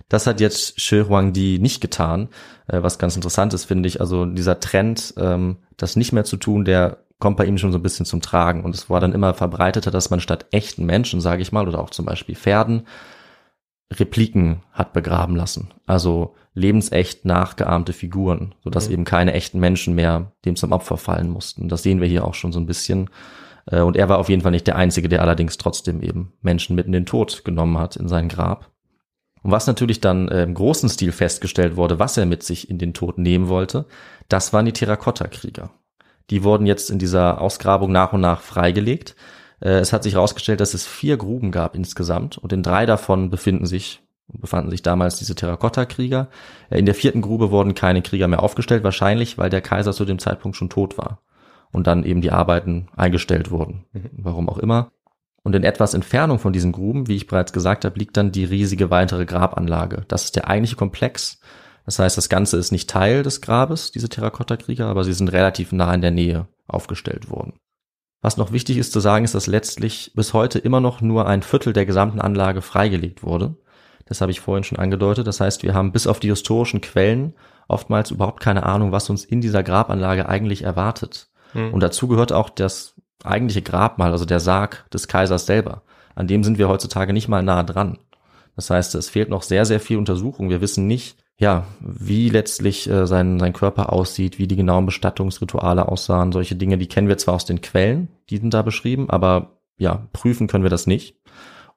Das 0.09 0.27
hat 0.27 0.39
jetzt 0.39 0.79
Shi 0.79 1.03
Huangdi 1.03 1.59
nicht 1.59 1.81
getan, 1.81 2.29
äh, 2.67 2.81
was 2.81 2.97
ganz 2.97 3.15
interessant 3.15 3.53
ist, 3.53 3.65
finde 3.65 3.87
ich. 3.87 4.01
Also 4.01 4.25
dieser 4.25 4.59
Trend, 4.59 5.13
ähm, 5.17 5.57
das 5.77 5.95
nicht 5.95 6.13
mehr 6.13 6.23
zu 6.23 6.37
tun, 6.37 6.65
der 6.65 7.02
kommt 7.23 7.37
bei 7.37 7.45
ihm 7.45 7.57
schon 7.57 7.71
so 7.71 7.77
ein 7.77 7.81
bisschen 7.81 8.05
zum 8.05 8.21
Tragen. 8.21 8.65
Und 8.65 8.75
es 8.75 8.89
war 8.89 8.99
dann 8.99 9.13
immer 9.13 9.33
verbreiteter, 9.33 9.91
dass 9.91 10.09
man 10.09 10.19
statt 10.19 10.45
echten 10.51 10.85
Menschen, 10.85 11.21
sage 11.21 11.41
ich 11.41 11.53
mal, 11.53 11.65
oder 11.69 11.79
auch 11.79 11.89
zum 11.89 12.05
Beispiel 12.05 12.35
Pferden, 12.35 12.85
Repliken 13.93 14.61
hat 14.73 14.91
begraben 14.91 15.37
lassen. 15.37 15.69
Also 15.85 16.35
lebensecht 16.53 17.23
nachgeahmte 17.23 17.93
Figuren, 17.93 18.55
sodass 18.61 18.89
eben 18.89 19.05
keine 19.05 19.31
echten 19.31 19.57
Menschen 19.57 19.95
mehr 19.95 20.33
dem 20.43 20.57
zum 20.57 20.73
Opfer 20.73 20.97
fallen 20.97 21.29
mussten. 21.29 21.69
Das 21.69 21.81
sehen 21.81 22.01
wir 22.01 22.09
hier 22.09 22.25
auch 22.25 22.33
schon 22.33 22.51
so 22.51 22.59
ein 22.59 22.65
bisschen. 22.65 23.09
Äh, 23.67 23.79
Und 23.79 23.95
er 23.95 24.09
war 24.09 24.17
auf 24.17 24.27
jeden 24.27 24.41
Fall 24.41 24.51
nicht 24.51 24.67
der 24.67 24.75
Einzige, 24.75 25.07
der 25.07 25.21
allerdings 25.21 25.57
trotzdem 25.57 26.01
eben 26.01 26.33
Menschen 26.41 26.75
mitten 26.75 26.89
in 26.89 27.03
den 27.03 27.05
Tod 27.05 27.45
genommen 27.45 27.77
hat 27.77 27.95
in 27.95 28.09
sein 28.09 28.27
Grab. 28.27 28.69
Und 29.43 29.51
was 29.51 29.65
natürlich 29.65 30.01
dann 30.01 30.27
äh, 30.27 30.43
im 30.43 30.55
großen 30.55 30.89
Stil 30.89 31.13
festgestellt 31.13 31.77
wurde, 31.77 31.99
was 31.99 32.17
er 32.17 32.25
mit 32.25 32.43
sich 32.43 32.69
in 32.69 32.79
den 32.79 32.93
Tod 32.93 33.17
nehmen 33.17 33.47
wollte, 33.47 33.85
das 34.27 34.51
waren 34.51 34.65
die 34.65 34.73
Terrakotta-Krieger. 34.73 35.69
Die 36.29 36.43
wurden 36.43 36.65
jetzt 36.65 36.89
in 36.89 36.99
dieser 36.99 37.41
Ausgrabung 37.41 37.91
nach 37.91 38.13
und 38.13 38.21
nach 38.21 38.41
freigelegt. 38.41 39.15
Äh, 39.59 39.79
Es 39.79 39.93
hat 39.93 40.03
sich 40.03 40.13
herausgestellt, 40.13 40.59
dass 40.59 40.73
es 40.73 40.85
vier 40.85 41.17
Gruben 41.17 41.51
gab 41.51 41.75
insgesamt 41.75 42.37
und 42.37 42.53
in 42.53 42.63
drei 42.63 42.85
davon 42.85 43.29
befinden 43.29 43.65
sich 43.65 44.03
befanden 44.27 44.71
sich 44.71 44.81
damals 44.81 45.17
diese 45.17 45.35
Terrakotta-Krieger. 45.35 46.29
Äh, 46.69 46.79
In 46.79 46.85
der 46.85 46.95
vierten 46.95 47.21
Grube 47.21 47.51
wurden 47.51 47.75
keine 47.75 48.01
Krieger 48.01 48.27
mehr 48.27 48.41
aufgestellt, 48.41 48.83
wahrscheinlich, 48.83 49.37
weil 49.37 49.49
der 49.49 49.61
Kaiser 49.61 49.93
zu 49.93 50.05
dem 50.05 50.19
Zeitpunkt 50.19 50.57
schon 50.57 50.69
tot 50.69 50.97
war 50.97 51.19
und 51.71 51.87
dann 51.87 52.03
eben 52.03 52.21
die 52.21 52.31
Arbeiten 52.31 52.87
eingestellt 52.95 53.51
wurden. 53.51 53.85
Warum 54.13 54.49
auch 54.49 54.57
immer. 54.57 54.91
Und 55.43 55.55
in 55.55 55.63
etwas 55.63 55.93
Entfernung 55.93 56.39
von 56.39 56.53
diesen 56.53 56.71
Gruben, 56.71 57.07
wie 57.07 57.17
ich 57.17 57.27
bereits 57.27 57.51
gesagt 57.51 57.83
habe, 57.83 57.99
liegt 57.99 58.15
dann 58.15 58.31
die 58.31 58.45
riesige 58.45 58.89
weitere 58.89 59.25
Grabanlage. 59.25 60.05
Das 60.07 60.23
ist 60.23 60.37
der 60.37 60.47
eigentliche 60.47 60.77
Komplex. 60.77 61.41
Das 61.85 61.99
heißt, 61.99 62.17
das 62.17 62.29
Ganze 62.29 62.57
ist 62.57 62.71
nicht 62.71 62.89
Teil 62.89 63.23
des 63.23 63.41
Grabes, 63.41 63.91
diese 63.91 64.09
Terrakotta-Krieger, 64.09 64.87
aber 64.87 65.03
sie 65.03 65.13
sind 65.13 65.31
relativ 65.31 65.71
nah 65.71 65.93
in 65.93 66.01
der 66.01 66.11
Nähe 66.11 66.47
aufgestellt 66.67 67.29
worden. 67.29 67.53
Was 68.21 68.37
noch 68.37 68.53
wichtig 68.53 68.77
ist 68.77 68.93
zu 68.93 69.01
sagen, 69.01 69.25
ist, 69.25 69.35
dass 69.35 69.47
letztlich 69.47 70.13
bis 70.15 70.33
heute 70.33 70.59
immer 70.59 70.79
noch 70.79 71.01
nur 71.01 71.27
ein 71.27 71.43
Viertel 71.43 71.73
der 71.73 71.85
gesamten 71.85 72.21
Anlage 72.21 72.61
freigelegt 72.61 73.23
wurde. 73.23 73.57
Das 74.05 74.21
habe 74.21 74.31
ich 74.31 74.39
vorhin 74.39 74.63
schon 74.63 74.79
angedeutet. 74.79 75.27
Das 75.27 75.41
heißt, 75.41 75.63
wir 75.63 75.73
haben 75.73 75.91
bis 75.91 76.07
auf 76.07 76.21
die 76.21 76.29
historischen 76.29 76.79
Quellen 76.79 77.33
oftmals 77.67 78.11
überhaupt 78.11 78.41
keine 78.41 78.63
Ahnung, 78.63 78.91
was 78.93 79.09
uns 79.09 79.25
in 79.25 79.41
dieser 79.41 79.63
Grabanlage 79.63 80.29
eigentlich 80.29 80.63
erwartet. 80.63 81.29
Und 81.71 81.81
dazu 81.81 82.07
gehört 82.07 82.31
auch 82.31 82.49
das 82.49 82.95
eigentliche 83.23 83.61
Grabmal, 83.61 84.11
also 84.11 84.25
der 84.25 84.39
Sarg 84.39 84.89
des 84.91 85.07
Kaisers 85.07 85.45
selber. 85.45 85.83
An 86.15 86.27
dem 86.27 86.43
sind 86.43 86.57
wir 86.57 86.67
heutzutage 86.67 87.13
nicht 87.13 87.27
mal 87.27 87.43
nah 87.43 87.63
dran. 87.63 87.99
Das 88.55 88.69
heißt, 88.69 88.95
es 88.95 89.09
fehlt 89.09 89.29
noch 89.29 89.43
sehr, 89.43 89.65
sehr 89.65 89.79
viel 89.79 89.97
Untersuchung. 89.97 90.49
Wir 90.49 90.61
wissen 90.61 90.87
nicht, 90.87 91.22
ja, 91.43 91.65
wie 91.81 92.29
letztlich 92.29 92.89
äh, 92.89 93.05
sein, 93.05 93.37
sein 93.37 93.51
Körper 93.51 93.91
aussieht, 93.91 94.39
wie 94.39 94.47
die 94.47 94.55
genauen 94.55 94.85
Bestattungsrituale 94.85 95.89
aussahen. 95.89 96.31
Solche 96.31 96.55
Dinge, 96.55 96.77
die 96.77 96.87
kennen 96.87 97.09
wir 97.09 97.17
zwar 97.17 97.33
aus 97.33 97.43
den 97.43 97.59
Quellen, 97.59 98.07
die 98.29 98.37
sind 98.37 98.53
da 98.53 98.61
beschrieben, 98.61 99.09
aber 99.09 99.57
ja, 99.77 100.07
prüfen 100.13 100.47
können 100.47 100.63
wir 100.63 100.69
das 100.69 100.87
nicht. 100.87 101.17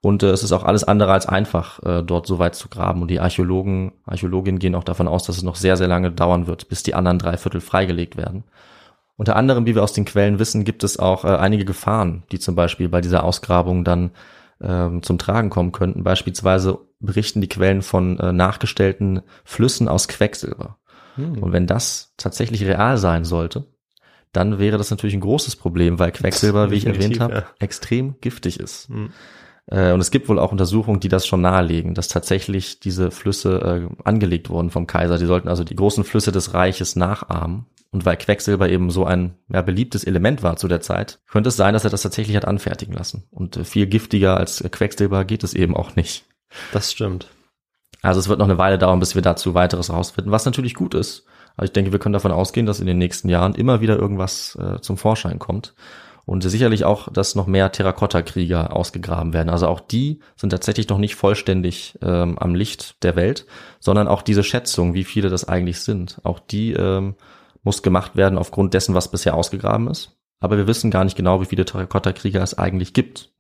Und 0.00 0.22
äh, 0.22 0.30
es 0.30 0.44
ist 0.44 0.52
auch 0.52 0.62
alles 0.62 0.84
andere 0.84 1.10
als 1.12 1.26
einfach, 1.26 1.82
äh, 1.82 2.04
dort 2.04 2.28
so 2.28 2.38
weit 2.38 2.54
zu 2.54 2.68
graben. 2.68 3.02
Und 3.02 3.10
die 3.10 3.18
Archäologen, 3.18 3.90
Archäologinnen 4.04 4.60
gehen 4.60 4.76
auch 4.76 4.84
davon 4.84 5.08
aus, 5.08 5.24
dass 5.24 5.36
es 5.36 5.42
noch 5.42 5.56
sehr, 5.56 5.76
sehr 5.76 5.88
lange 5.88 6.12
dauern 6.12 6.46
wird, 6.46 6.68
bis 6.68 6.84
die 6.84 6.94
anderen 6.94 7.18
drei 7.18 7.36
Viertel 7.36 7.60
freigelegt 7.60 8.16
werden. 8.16 8.44
Unter 9.16 9.34
anderem, 9.34 9.66
wie 9.66 9.74
wir 9.74 9.82
aus 9.82 9.94
den 9.94 10.04
Quellen 10.04 10.38
wissen, 10.38 10.62
gibt 10.62 10.84
es 10.84 11.00
auch 11.00 11.24
äh, 11.24 11.28
einige 11.28 11.64
Gefahren, 11.64 12.22
die 12.30 12.38
zum 12.38 12.54
Beispiel 12.54 12.88
bei 12.88 13.00
dieser 13.00 13.24
Ausgrabung 13.24 13.82
dann 13.82 14.12
ähm, 14.60 15.02
zum 15.02 15.18
Tragen 15.18 15.50
kommen 15.50 15.72
könnten. 15.72 16.04
Beispielsweise 16.04 16.78
berichten 17.00 17.40
die 17.40 17.48
Quellen 17.48 17.82
von 17.82 18.18
äh, 18.18 18.32
nachgestellten 18.32 19.22
Flüssen 19.44 19.88
aus 19.88 20.08
Quecksilber. 20.08 20.78
Und 21.18 21.52
wenn 21.52 21.66
das 21.66 22.12
tatsächlich 22.18 22.64
real 22.64 22.98
sein 22.98 23.24
sollte, 23.24 23.66
dann 24.32 24.58
wäre 24.58 24.76
das 24.76 24.90
natürlich 24.90 25.14
ein 25.14 25.20
großes 25.20 25.56
Problem, 25.56 25.98
weil 25.98 26.12
Quecksilber, 26.12 26.70
wie 26.70 26.74
ich 26.76 26.86
erwähnt 26.86 27.20
habe, 27.20 27.34
ja. 27.34 27.44
extrem 27.58 28.16
giftig 28.20 28.60
ist. 28.60 28.90
Mhm. 28.90 29.12
Äh, 29.66 29.92
Und 29.92 30.00
es 30.00 30.10
gibt 30.10 30.28
wohl 30.28 30.38
auch 30.38 30.52
Untersuchungen, 30.52 31.00
die 31.00 31.08
das 31.08 31.26
schon 31.26 31.40
nahelegen, 31.40 31.94
dass 31.94 32.08
tatsächlich 32.08 32.80
diese 32.80 33.10
Flüsse 33.10 33.88
äh, 33.88 34.02
angelegt 34.04 34.50
wurden 34.50 34.70
vom 34.70 34.86
Kaiser. 34.86 35.16
Die 35.16 35.24
sollten 35.24 35.48
also 35.48 35.64
die 35.64 35.76
großen 35.76 36.04
Flüsse 36.04 36.32
des 36.32 36.52
Reiches 36.52 36.96
nachahmen 36.96 37.64
und 37.92 38.04
weil 38.04 38.18
Quecksilber 38.18 38.68
eben 38.68 38.90
so 38.90 39.06
ein 39.06 39.36
ja, 39.48 39.62
beliebtes 39.62 40.04
Element 40.04 40.42
war 40.42 40.56
zu 40.56 40.68
der 40.68 40.82
Zeit, 40.82 41.20
könnte 41.28 41.48
es 41.48 41.56
sein, 41.56 41.72
dass 41.72 41.84
er 41.84 41.90
das 41.90 42.02
tatsächlich 42.02 42.36
hat 42.36 42.44
anfertigen 42.44 42.92
lassen. 42.92 43.24
Und 43.30 43.56
äh, 43.56 43.64
viel 43.64 43.86
giftiger 43.86 44.36
als 44.36 44.62
Quecksilber 44.70 45.24
geht 45.24 45.44
es 45.44 45.54
eben 45.54 45.74
auch 45.74 45.96
nicht. 45.96 46.26
Das 46.72 46.92
stimmt. 46.92 47.28
Also 48.02 48.20
es 48.20 48.28
wird 48.28 48.38
noch 48.38 48.46
eine 48.46 48.58
Weile 48.58 48.78
dauern, 48.78 49.00
bis 49.00 49.14
wir 49.14 49.22
dazu 49.22 49.54
weiteres 49.54 49.90
rausfinden, 49.90 50.32
was 50.32 50.44
natürlich 50.44 50.74
gut 50.74 50.94
ist. 50.94 51.26
Aber 51.56 51.64
ich 51.64 51.72
denke, 51.72 51.92
wir 51.92 51.98
können 51.98 52.12
davon 52.12 52.32
ausgehen, 52.32 52.66
dass 52.66 52.80
in 52.80 52.86
den 52.86 52.98
nächsten 52.98 53.28
Jahren 53.28 53.54
immer 53.54 53.80
wieder 53.80 53.96
irgendwas 53.96 54.56
äh, 54.60 54.80
zum 54.80 54.96
Vorschein 54.96 55.38
kommt. 55.38 55.74
Und 56.26 56.42
sicherlich 56.42 56.84
auch, 56.84 57.10
dass 57.10 57.36
noch 57.36 57.46
mehr 57.46 57.70
Terrakotta-Krieger 57.70 58.74
ausgegraben 58.74 59.32
werden. 59.32 59.48
Also 59.48 59.68
auch 59.68 59.80
die 59.80 60.20
sind 60.34 60.50
tatsächlich 60.50 60.88
noch 60.88 60.98
nicht 60.98 61.14
vollständig 61.14 61.96
ähm, 62.02 62.36
am 62.38 62.56
Licht 62.56 63.02
der 63.04 63.14
Welt, 63.14 63.46
sondern 63.78 64.08
auch 64.08 64.22
diese 64.22 64.42
Schätzung, 64.42 64.92
wie 64.92 65.04
viele 65.04 65.28
das 65.28 65.48
eigentlich 65.48 65.80
sind. 65.80 66.20
Auch 66.24 66.40
die 66.40 66.72
ähm, 66.72 67.14
muss 67.62 67.82
gemacht 67.82 68.16
werden 68.16 68.38
aufgrund 68.38 68.74
dessen, 68.74 68.94
was 68.94 69.10
bisher 69.10 69.34
ausgegraben 69.34 69.88
ist. 69.88 70.16
Aber 70.40 70.56
wir 70.56 70.66
wissen 70.66 70.90
gar 70.90 71.04
nicht 71.04 71.16
genau, 71.16 71.40
wie 71.40 71.46
viele 71.46 71.64
Terrakotta-Krieger 71.64 72.42
es 72.42 72.58
eigentlich 72.58 72.92
gibt. 72.92 73.30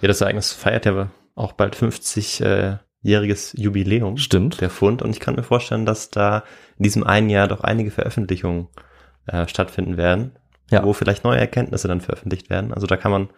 Ja, 0.00 0.08
das 0.08 0.20
Ereignis 0.20 0.52
feiert 0.52 0.86
ja 0.86 1.08
auch 1.34 1.52
bald 1.52 1.76
50 1.76 2.40
äh, 2.40 2.76
jähriges 3.02 3.52
Jubiläum. 3.56 4.16
Stimmt. 4.16 4.60
Der 4.60 4.70
Fund. 4.70 5.02
Und 5.02 5.10
ich 5.10 5.20
kann 5.20 5.36
mir 5.36 5.42
vorstellen, 5.42 5.86
dass 5.86 6.10
da 6.10 6.44
in 6.78 6.84
diesem 6.84 7.04
einen 7.04 7.30
Jahr 7.30 7.48
doch 7.48 7.60
einige 7.60 7.90
Veröffentlichungen 7.90 8.68
äh, 9.26 9.46
stattfinden 9.46 9.96
werden, 9.96 10.32
ja. 10.70 10.82
wo 10.84 10.92
vielleicht 10.92 11.24
neue 11.24 11.38
Erkenntnisse 11.38 11.86
dann 11.86 12.00
veröffentlicht 12.00 12.50
werden. 12.50 12.72
Also 12.72 12.86
da 12.86 12.96
kann 12.96 13.12
man, 13.12 13.28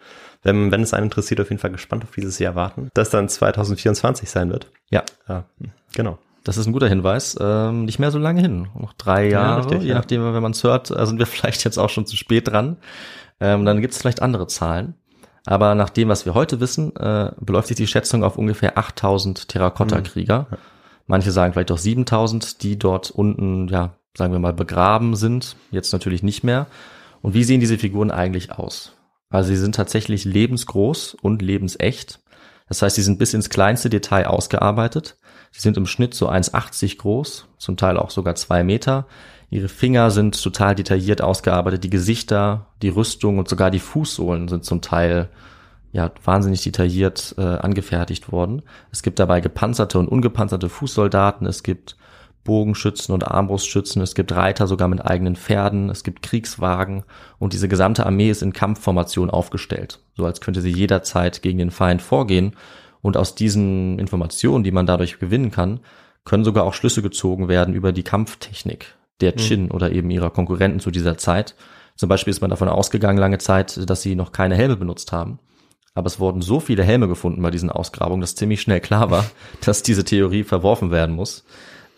wenn, 0.43 0.71
wenn 0.71 0.81
es 0.81 0.93
einen 0.93 1.05
interessiert, 1.05 1.41
auf 1.41 1.49
jeden 1.49 1.61
Fall 1.61 1.71
gespannt 1.71 2.03
auf 2.03 2.11
dieses 2.11 2.39
Jahr 2.39 2.55
warten, 2.55 2.89
das 2.93 3.09
dann 3.09 3.29
2024 3.29 4.29
sein 4.29 4.49
wird. 4.49 4.71
Ja. 4.89 5.03
ja 5.27 5.45
genau. 5.93 6.17
Das 6.43 6.55
ist 6.55 6.65
ein 6.65 6.71
guter 6.71 6.87
Hinweis. 6.87 7.37
Ähm, 7.41 7.83
nicht 7.83 7.99
mehr 7.99 8.11
so 8.11 8.19
lange 8.19 8.41
hin. 8.41 8.69
Noch 8.79 8.93
drei 8.93 9.27
Jahre, 9.27 9.63
ja, 9.63 9.67
richtig, 9.67 9.83
je 9.83 9.93
nachdem, 9.93 10.33
wenn 10.33 10.41
man 10.41 10.53
es 10.53 10.63
hört, 10.63 10.91
äh, 10.91 11.05
sind 11.05 11.19
wir 11.19 11.25
vielleicht 11.27 11.65
jetzt 11.65 11.77
auch 11.77 11.89
schon 11.89 12.05
zu 12.05 12.15
spät 12.15 12.47
dran. 12.47 12.77
Ähm, 13.41 13.65
dann 13.65 13.81
gibt 13.81 13.93
es 13.93 13.99
vielleicht 13.99 14.21
andere 14.21 14.47
Zahlen. 14.47 14.95
Aber 15.47 15.75
nach 15.75 15.89
dem, 15.89 16.09
was 16.09 16.25
wir 16.25 16.33
heute 16.33 16.59
wissen, 16.59 16.93
äh, 16.97 17.31
beläuft 17.39 17.69
sich 17.69 17.77
die 17.77 17.87
Schätzung 17.87 18.25
auf 18.25 18.37
ungefähr 18.37 18.77
8000 18.77 19.47
Terrakotta-Krieger. 19.47 20.47
Mhm. 20.51 20.57
Manche 21.05 21.31
sagen 21.31 21.53
vielleicht 21.53 21.71
auch 21.71 21.77
7000, 21.77 22.63
die 22.63 22.77
dort 22.77 23.11
unten, 23.11 23.69
ja, 23.69 23.95
sagen 24.17 24.33
wir 24.33 24.39
mal, 24.39 24.51
begraben 24.51 25.15
sind. 25.15 25.55
Jetzt 25.71 25.93
natürlich 25.93 26.21
nicht 26.21 26.43
mehr. 26.43 26.67
Und 27.21 27.33
wie 27.33 27.45
sehen 27.45 27.61
diese 27.61 27.77
Figuren 27.77 28.11
eigentlich 28.11 28.51
aus? 28.51 28.97
Also 29.29 29.47
sie 29.47 29.55
sind 29.55 29.73
tatsächlich 29.73 30.25
lebensgroß 30.25 31.15
und 31.21 31.41
lebensecht. 31.41 32.19
Das 32.67 32.81
heißt, 32.81 32.97
sie 32.97 33.01
sind 33.01 33.17
bis 33.17 33.33
ins 33.33 33.49
kleinste 33.49 33.89
Detail 33.89 34.27
ausgearbeitet. 34.27 35.17
Sie 35.51 35.61
sind 35.61 35.77
im 35.77 35.85
Schnitt 35.85 36.13
so 36.13 36.29
1,80 36.29 36.97
groß, 36.97 37.47
zum 37.57 37.77
Teil 37.77 37.95
auch 37.95 38.09
sogar 38.09 38.35
zwei 38.35 38.65
Meter. 38.65 39.07
Ihre 39.49 39.69
Finger 39.69 40.11
sind 40.11 40.41
total 40.41 40.75
detailliert 40.75 41.21
ausgearbeitet, 41.21 41.83
die 41.83 41.89
Gesichter, 41.89 42.67
die 42.81 42.89
Rüstung 42.89 43.39
und 43.39 43.47
sogar 43.47 43.71
die 43.71 43.79
Fußsohlen 43.79 44.49
sind 44.49 44.65
zum 44.65 44.81
Teil 44.81 45.29
ja 45.93 46.11
wahnsinnig 46.23 46.63
detailliert 46.63 47.35
äh, 47.37 47.41
angefertigt 47.41 48.31
worden. 48.31 48.61
Es 48.91 49.03
gibt 49.03 49.19
dabei 49.19 49.39
gepanzerte 49.39 49.99
und 49.99 50.09
ungepanzerte 50.09 50.67
Fußsoldaten, 50.67 51.47
es 51.47 51.63
gibt 51.63 51.95
Bogenschützen 52.43 53.13
und 53.13 53.25
Armbrustschützen, 53.25 54.01
es 54.01 54.15
gibt 54.15 54.33
Reiter 54.33 54.67
sogar 54.67 54.89
mit 54.89 55.05
eigenen 55.05 55.37
Pferden, 55.37 55.89
es 55.89 56.03
gibt 56.03 56.23
Kriegswagen 56.23 57.03
und 57.39 57.53
diese 57.53 57.69
gesamte 57.69 58.05
Armee 58.05 58.29
ist 58.29 58.41
in 58.41 58.53
Kampfformation 58.53 59.29
aufgestellt, 59.29 59.99
so 60.15 60.25
als 60.25 60.41
könnte 60.41 60.61
sie 60.61 60.71
jederzeit 60.71 61.41
gegen 61.41 61.57
den 61.57 61.71
Feind 61.71 62.01
vorgehen 62.01 62.55
und 63.01 63.15
aus 63.15 63.35
diesen 63.35 63.97
Informationen, 63.97 64.65
die 64.65 64.71
man 64.71 64.85
dadurch 64.85 65.19
gewinnen 65.19 65.51
kann, 65.51 65.79
können 66.25 66.43
sogar 66.43 66.65
auch 66.65 66.73
Schlüsse 66.73 67.01
gezogen 67.01 67.47
werden 67.47 67.73
über 67.73 67.93
die 67.93 68.03
Kampftechnik 68.03 68.97
der 69.21 69.35
Chin 69.35 69.65
mhm. 69.65 69.71
oder 69.71 69.91
eben 69.91 70.09
ihrer 70.09 70.29
Konkurrenten 70.29 70.79
zu 70.79 70.91
dieser 70.91 71.17
Zeit. 71.17 71.55
Zum 71.95 72.09
Beispiel 72.09 72.31
ist 72.31 72.41
man 72.41 72.49
davon 72.49 72.69
ausgegangen 72.69 73.17
lange 73.17 73.39
Zeit, 73.39 73.89
dass 73.89 74.01
sie 74.01 74.15
noch 74.15 74.31
keine 74.31 74.55
Helme 74.55 74.77
benutzt 74.77 75.11
haben. 75.11 75.39
Aber 75.95 76.05
es 76.05 76.19
wurden 76.19 76.43
so 76.43 76.59
viele 76.59 76.83
Helme 76.83 77.07
gefunden 77.07 77.41
bei 77.41 77.49
diesen 77.49 77.71
Ausgrabungen, 77.71 78.21
dass 78.21 78.35
ziemlich 78.35 78.61
schnell 78.61 78.79
klar 78.79 79.09
war, 79.09 79.25
dass 79.65 79.81
diese 79.81 80.03
Theorie 80.03 80.43
verworfen 80.43 80.91
werden 80.91 81.15
muss. 81.15 81.43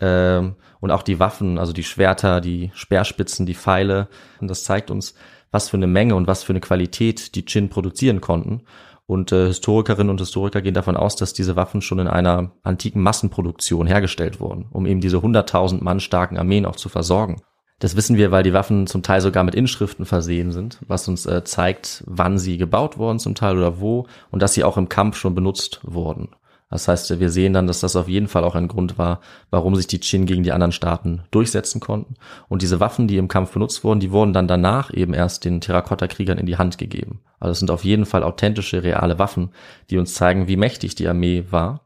Ähm, 0.00 0.54
und 0.80 0.90
auch 0.90 1.02
die 1.02 1.20
Waffen, 1.20 1.58
also 1.58 1.74
die 1.74 1.84
Schwerter, 1.84 2.40
die 2.40 2.70
Speerspitzen, 2.72 3.44
die 3.44 3.54
Pfeile. 3.54 4.08
Und 4.40 4.48
das 4.48 4.64
zeigt 4.64 4.90
uns, 4.90 5.14
was 5.50 5.68
für 5.68 5.76
eine 5.76 5.86
Menge 5.86 6.14
und 6.14 6.26
was 6.26 6.42
für 6.42 6.52
eine 6.52 6.60
Qualität 6.60 7.34
die 7.34 7.44
Chin 7.44 7.68
produzieren 7.68 8.22
konnten. 8.22 8.62
Und 9.10 9.32
äh, 9.32 9.48
Historikerinnen 9.48 10.08
und 10.08 10.20
Historiker 10.20 10.62
gehen 10.62 10.72
davon 10.72 10.96
aus, 10.96 11.16
dass 11.16 11.32
diese 11.32 11.56
Waffen 11.56 11.82
schon 11.82 11.98
in 11.98 12.06
einer 12.06 12.52
antiken 12.62 13.02
Massenproduktion 13.02 13.88
hergestellt 13.88 14.38
wurden, 14.38 14.66
um 14.70 14.86
eben 14.86 15.00
diese 15.00 15.16
100.000 15.16 15.82
Mann 15.82 15.98
starken 15.98 16.38
Armeen 16.38 16.64
auch 16.64 16.76
zu 16.76 16.88
versorgen. 16.88 17.42
Das 17.80 17.96
wissen 17.96 18.16
wir, 18.16 18.30
weil 18.30 18.44
die 18.44 18.52
Waffen 18.52 18.86
zum 18.86 19.02
Teil 19.02 19.20
sogar 19.20 19.42
mit 19.42 19.56
Inschriften 19.56 20.04
versehen 20.04 20.52
sind, 20.52 20.78
was 20.86 21.08
uns 21.08 21.26
äh, 21.26 21.42
zeigt, 21.42 22.04
wann 22.06 22.38
sie 22.38 22.56
gebaut 22.56 22.98
wurden 22.98 23.18
zum 23.18 23.34
Teil 23.34 23.58
oder 23.58 23.80
wo 23.80 24.06
und 24.30 24.42
dass 24.42 24.54
sie 24.54 24.62
auch 24.62 24.76
im 24.76 24.88
Kampf 24.88 25.16
schon 25.16 25.34
benutzt 25.34 25.80
wurden. 25.82 26.28
Das 26.70 26.86
heißt, 26.86 27.18
wir 27.18 27.30
sehen 27.30 27.52
dann, 27.52 27.66
dass 27.66 27.80
das 27.80 27.96
auf 27.96 28.08
jeden 28.08 28.28
Fall 28.28 28.44
auch 28.44 28.54
ein 28.54 28.68
Grund 28.68 28.96
war, 28.96 29.20
warum 29.50 29.74
sich 29.74 29.88
die 29.88 29.98
Qin 29.98 30.24
gegen 30.24 30.44
die 30.44 30.52
anderen 30.52 30.72
Staaten 30.72 31.22
durchsetzen 31.32 31.80
konnten. 31.80 32.14
Und 32.48 32.62
diese 32.62 32.78
Waffen, 32.78 33.08
die 33.08 33.16
im 33.16 33.26
Kampf 33.26 33.52
benutzt 33.52 33.82
wurden, 33.82 33.98
die 33.98 34.12
wurden 34.12 34.32
dann 34.32 34.46
danach 34.46 34.94
eben 34.94 35.12
erst 35.12 35.44
den 35.44 35.60
Terrakotta-Kriegern 35.60 36.38
in 36.38 36.46
die 36.46 36.58
Hand 36.58 36.78
gegeben. 36.78 37.20
Also 37.40 37.52
es 37.52 37.58
sind 37.58 37.72
auf 37.72 37.84
jeden 37.84 38.06
Fall 38.06 38.22
authentische, 38.22 38.84
reale 38.84 39.18
Waffen, 39.18 39.50
die 39.90 39.98
uns 39.98 40.14
zeigen, 40.14 40.46
wie 40.46 40.56
mächtig 40.56 40.94
die 40.94 41.08
Armee 41.08 41.44
war. 41.50 41.80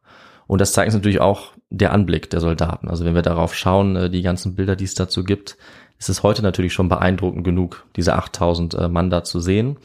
Und 0.46 0.60
das 0.60 0.72
zeigt 0.72 0.88
uns 0.88 0.94
natürlich 0.94 1.20
auch 1.20 1.52
der 1.70 1.92
Anblick 1.92 2.28
der 2.28 2.40
Soldaten. 2.40 2.88
Also 2.88 3.06
wenn 3.06 3.14
wir 3.14 3.22
darauf 3.22 3.54
schauen, 3.54 3.96
äh, 3.96 4.10
die 4.10 4.22
ganzen 4.22 4.54
Bilder, 4.54 4.76
die 4.76 4.84
es 4.84 4.94
dazu 4.94 5.24
gibt, 5.24 5.56
ist 5.98 6.10
es 6.10 6.22
heute 6.22 6.42
natürlich 6.42 6.74
schon 6.74 6.90
beeindruckend 6.90 7.44
genug, 7.44 7.86
diese 7.96 8.14
8000 8.14 8.74
äh, 8.74 8.88
Mann 8.88 9.08
da 9.08 9.24
zu 9.24 9.40
sehen. 9.40 9.78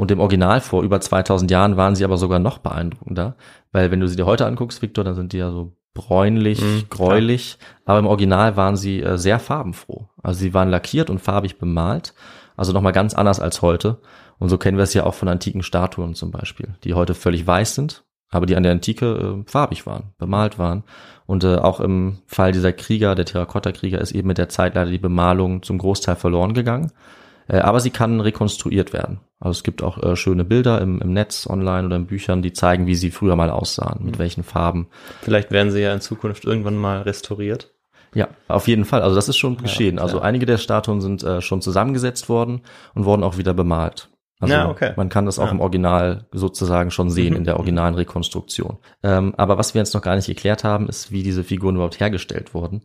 Und 0.00 0.10
im 0.10 0.18
Original 0.18 0.62
vor 0.62 0.82
über 0.82 0.98
2000 0.98 1.50
Jahren 1.50 1.76
waren 1.76 1.94
sie 1.94 2.06
aber 2.06 2.16
sogar 2.16 2.38
noch 2.38 2.56
beeindruckender, 2.56 3.36
weil 3.70 3.90
wenn 3.90 4.00
du 4.00 4.08
sie 4.08 4.16
dir 4.16 4.24
heute 4.24 4.46
anguckst, 4.46 4.80
Victor, 4.80 5.04
dann 5.04 5.14
sind 5.14 5.34
die 5.34 5.36
ja 5.36 5.50
so 5.50 5.76
bräunlich, 5.92 6.62
mhm, 6.62 6.84
gräulich, 6.88 7.58
klar. 7.58 7.82
aber 7.84 7.98
im 7.98 8.06
Original 8.06 8.56
waren 8.56 8.76
sie 8.76 9.02
äh, 9.02 9.18
sehr 9.18 9.38
farbenfroh. 9.38 10.08
Also 10.22 10.40
sie 10.40 10.54
waren 10.54 10.70
lackiert 10.70 11.10
und 11.10 11.18
farbig 11.18 11.58
bemalt, 11.58 12.14
also 12.56 12.72
nochmal 12.72 12.94
ganz 12.94 13.12
anders 13.12 13.40
als 13.40 13.60
heute. 13.60 14.00
Und 14.38 14.48
so 14.48 14.56
kennen 14.56 14.78
wir 14.78 14.84
es 14.84 14.94
ja 14.94 15.04
auch 15.04 15.12
von 15.12 15.28
antiken 15.28 15.62
Statuen 15.62 16.14
zum 16.14 16.30
Beispiel, 16.30 16.76
die 16.82 16.94
heute 16.94 17.12
völlig 17.12 17.46
weiß 17.46 17.74
sind, 17.74 18.02
aber 18.30 18.46
die 18.46 18.56
an 18.56 18.62
der 18.62 18.72
Antike 18.72 19.42
äh, 19.44 19.50
farbig 19.50 19.84
waren, 19.84 20.14
bemalt 20.16 20.58
waren. 20.58 20.84
Und 21.26 21.44
äh, 21.44 21.56
auch 21.56 21.78
im 21.78 22.20
Fall 22.24 22.52
dieser 22.52 22.72
Krieger, 22.72 23.14
der 23.14 23.26
Terrakotta-Krieger, 23.26 24.00
ist 24.00 24.12
eben 24.12 24.28
mit 24.28 24.38
der 24.38 24.48
Zeit 24.48 24.76
leider 24.76 24.90
die 24.90 24.96
Bemalung 24.96 25.62
zum 25.62 25.76
Großteil 25.76 26.16
verloren 26.16 26.54
gegangen. 26.54 26.90
Äh, 27.48 27.58
aber 27.58 27.80
sie 27.80 27.90
kann 27.90 28.22
rekonstruiert 28.22 28.94
werden. 28.94 29.20
Also 29.40 29.52
es 29.52 29.62
gibt 29.62 29.82
auch 29.82 30.02
äh, 30.02 30.16
schöne 30.16 30.44
Bilder 30.44 30.80
im, 30.82 31.00
im 31.00 31.12
Netz, 31.14 31.46
online 31.48 31.86
oder 31.86 31.96
in 31.96 32.06
Büchern, 32.06 32.42
die 32.42 32.52
zeigen, 32.52 32.86
wie 32.86 32.94
sie 32.94 33.10
früher 33.10 33.36
mal 33.36 33.50
aussahen, 33.50 34.04
mit 34.04 34.16
mhm. 34.16 34.18
welchen 34.18 34.42
Farben. 34.44 34.88
Vielleicht 35.22 35.50
werden 35.50 35.72
sie 35.72 35.80
ja 35.80 35.94
in 35.94 36.02
Zukunft 36.02 36.44
irgendwann 36.44 36.76
mal 36.76 37.02
restauriert. 37.02 37.72
Ja, 38.14 38.28
auf 38.48 38.68
jeden 38.68 38.84
Fall. 38.84 39.02
Also 39.02 39.16
das 39.16 39.28
ist 39.28 39.38
schon 39.38 39.56
geschehen. 39.56 39.96
Ja, 39.96 40.02
also 40.02 40.18
ja. 40.18 40.24
einige 40.24 40.44
der 40.44 40.58
Statuen 40.58 41.00
sind 41.00 41.22
äh, 41.22 41.40
schon 41.40 41.62
zusammengesetzt 41.62 42.28
worden 42.28 42.60
und 42.94 43.04
wurden 43.06 43.22
auch 43.22 43.38
wieder 43.38 43.54
bemalt. 43.54 44.09
Also 44.40 44.54
ja, 44.54 44.68
okay. 44.70 44.94
man 44.96 45.10
kann 45.10 45.26
das 45.26 45.38
auch 45.38 45.46
ja. 45.46 45.50
im 45.50 45.60
Original 45.60 46.24
sozusagen 46.32 46.90
schon 46.90 47.10
sehen, 47.10 47.34
mhm. 47.34 47.40
in 47.40 47.44
der 47.44 47.56
originalen 47.58 47.94
Rekonstruktion. 47.94 48.78
Ähm, 49.02 49.34
aber 49.36 49.58
was 49.58 49.74
wir 49.74 49.80
jetzt 49.80 49.92
noch 49.92 50.00
gar 50.00 50.16
nicht 50.16 50.26
geklärt 50.26 50.64
haben, 50.64 50.88
ist, 50.88 51.12
wie 51.12 51.22
diese 51.22 51.44
Figuren 51.44 51.74
überhaupt 51.74 52.00
hergestellt 52.00 52.54
wurden. 52.54 52.80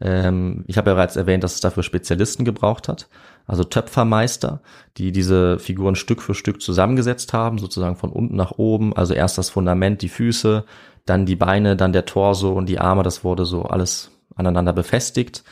Ähm, 0.00 0.64
ich 0.68 0.78
habe 0.78 0.90
ja 0.90 0.94
bereits 0.94 1.16
erwähnt, 1.16 1.42
dass 1.42 1.54
es 1.54 1.60
dafür 1.60 1.82
Spezialisten 1.82 2.44
gebraucht 2.44 2.86
hat, 2.86 3.08
also 3.46 3.64
Töpfermeister, 3.64 4.62
die 4.96 5.10
diese 5.10 5.58
Figuren 5.58 5.96
Stück 5.96 6.22
für 6.22 6.34
Stück 6.34 6.62
zusammengesetzt 6.62 7.32
haben, 7.32 7.58
sozusagen 7.58 7.96
von 7.96 8.10
unten 8.10 8.36
nach 8.36 8.52
oben. 8.52 8.96
Also 8.96 9.12
erst 9.12 9.36
das 9.36 9.50
Fundament, 9.50 10.02
die 10.02 10.08
Füße, 10.08 10.64
dann 11.06 11.26
die 11.26 11.36
Beine, 11.36 11.74
dann 11.74 11.92
der 11.92 12.04
Torso 12.04 12.52
und 12.52 12.68
die 12.68 12.78
Arme. 12.78 13.02
Das 13.02 13.24
wurde 13.24 13.44
so 13.44 13.64
alles 13.64 14.12
aneinander 14.36 14.72
befestigt. 14.72 15.42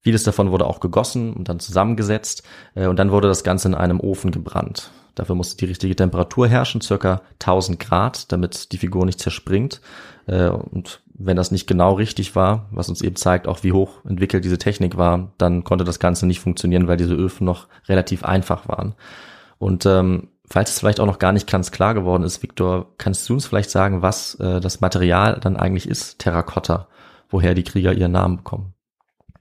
Vieles 0.00 0.22
davon 0.22 0.52
wurde 0.52 0.66
auch 0.66 0.78
gegossen 0.78 1.32
und 1.32 1.48
dann 1.48 1.58
zusammengesetzt 1.58 2.44
äh, 2.76 2.86
und 2.86 3.00
dann 3.00 3.10
wurde 3.10 3.26
das 3.26 3.42
Ganze 3.42 3.66
in 3.66 3.74
einem 3.74 3.98
Ofen 3.98 4.30
gebrannt. 4.30 4.92
Dafür 5.18 5.34
musste 5.34 5.56
die 5.56 5.64
richtige 5.64 5.96
Temperatur 5.96 6.46
herrschen, 6.46 6.80
circa 6.80 7.22
1000 7.40 7.80
Grad, 7.80 8.30
damit 8.30 8.70
die 8.72 8.78
Figur 8.78 9.04
nicht 9.04 9.18
zerspringt. 9.18 9.80
Äh, 10.26 10.48
und 10.48 11.02
wenn 11.14 11.36
das 11.36 11.50
nicht 11.50 11.66
genau 11.66 11.94
richtig 11.94 12.36
war, 12.36 12.68
was 12.70 12.88
uns 12.88 13.02
eben 13.02 13.16
zeigt, 13.16 13.48
auch 13.48 13.64
wie 13.64 13.72
hoch 13.72 14.04
entwickelt 14.04 14.44
diese 14.44 14.58
Technik 14.58 14.96
war, 14.96 15.32
dann 15.38 15.64
konnte 15.64 15.84
das 15.84 15.98
Ganze 15.98 16.26
nicht 16.26 16.38
funktionieren, 16.38 16.86
weil 16.86 16.96
diese 16.96 17.14
Öfen 17.14 17.44
noch 17.44 17.66
relativ 17.88 18.24
einfach 18.24 18.68
waren. 18.68 18.94
Und 19.58 19.86
ähm, 19.86 20.28
falls 20.48 20.70
es 20.70 20.78
vielleicht 20.78 21.00
auch 21.00 21.06
noch 21.06 21.18
gar 21.18 21.32
nicht 21.32 21.50
ganz 21.50 21.72
klar 21.72 21.94
geworden 21.94 22.22
ist, 22.22 22.40
Victor, 22.42 22.94
kannst 22.96 23.28
du 23.28 23.34
uns 23.34 23.46
vielleicht 23.46 23.70
sagen, 23.70 24.02
was 24.02 24.36
äh, 24.36 24.60
das 24.60 24.80
Material 24.80 25.40
dann 25.40 25.56
eigentlich 25.56 25.88
ist, 25.88 26.20
Terrakotta, 26.20 26.86
woher 27.28 27.54
die 27.54 27.64
Krieger 27.64 27.92
ihren 27.92 28.12
Namen 28.12 28.36
bekommen? 28.36 28.74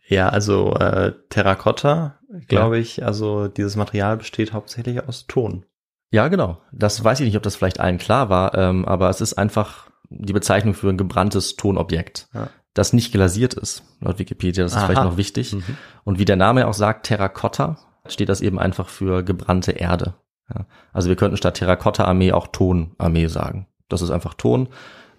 Ja, 0.08 0.30
also 0.30 0.74
äh, 0.76 1.14
Terrakotta, 1.30 2.18
glaube 2.48 2.78
ja. 2.78 2.82
ich, 2.82 3.06
also 3.06 3.48
dieses 3.48 3.76
Material 3.76 4.18
besteht 4.18 4.54
hauptsächlich 4.54 5.06
aus 5.08 5.28
Ton. 5.28 5.66
Ja, 6.12 6.30
genau. 6.30 6.62
Das 6.72 7.04
weiß 7.04 7.20
ich 7.20 7.26
nicht, 7.26 7.36
ob 7.36 7.44
das 7.44 7.56
vielleicht 7.56 7.80
allen 7.80 7.98
klar 7.98 8.30
war, 8.30 8.56
ähm, 8.56 8.86
aber 8.86 9.10
es 9.10 9.20
ist 9.20 9.34
einfach 9.34 9.90
die 10.10 10.34
Bezeichnung 10.34 10.74
für 10.74 10.90
ein 10.90 10.98
gebranntes 10.98 11.58
Tonobjekt. 11.58 12.30
Ja. 12.34 12.50
das 12.74 12.94
nicht 12.94 13.12
glasiert 13.12 13.56
ist. 13.56 13.84
Laut 14.00 14.20
Wikipedia, 14.20 14.64
das 14.64 14.74
ist 14.74 14.78
Aha. 14.78 14.86
vielleicht 14.86 15.04
noch 15.04 15.18
wichtig. 15.18 15.56
Und 16.04 16.20
wie 16.20 16.26
der 16.26 16.36
Name 16.36 16.68
auch 16.68 16.74
sagt, 16.74 17.08
Terrakotta, 17.08 17.78
steht 18.06 18.30
das 18.30 18.42
eben 18.42 18.60
einfach 18.60 18.88
für 18.88 19.24
gebrannte 19.24 19.72
Erde. 19.72 20.14
Ja. 20.54 20.66
Also 20.94 21.10
wir 21.10 21.16
könnten 21.16 21.38
statt 21.38 21.56
Terrakotta-Armee 21.56 22.32
auch 22.32 22.48
Tonarmee 22.48 23.28
sagen. 23.28 23.68
Das 23.90 24.02
ist 24.02 24.12
einfach 24.12 24.36
Ton. 24.36 24.70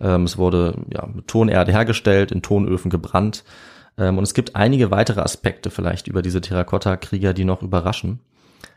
Ähm, 0.00 0.24
es 0.24 0.38
wurde 0.38 0.74
ja, 0.92 1.06
mit 1.06 1.26
Tonerde 1.26 1.72
hergestellt, 1.72 2.32
in 2.32 2.42
Tonöfen 2.42 2.90
gebrannt. 2.90 3.44
Ähm, 3.98 4.16
und 4.16 4.24
es 4.24 4.34
gibt 4.34 4.56
einige 4.56 4.90
weitere 4.90 5.20
Aspekte 5.20 5.70
vielleicht 5.70 6.06
über 6.06 6.22
diese 6.22 6.40
Terrakotta-Krieger, 6.40 7.34
die 7.34 7.44
noch 7.44 7.62
überraschen. 7.62 8.20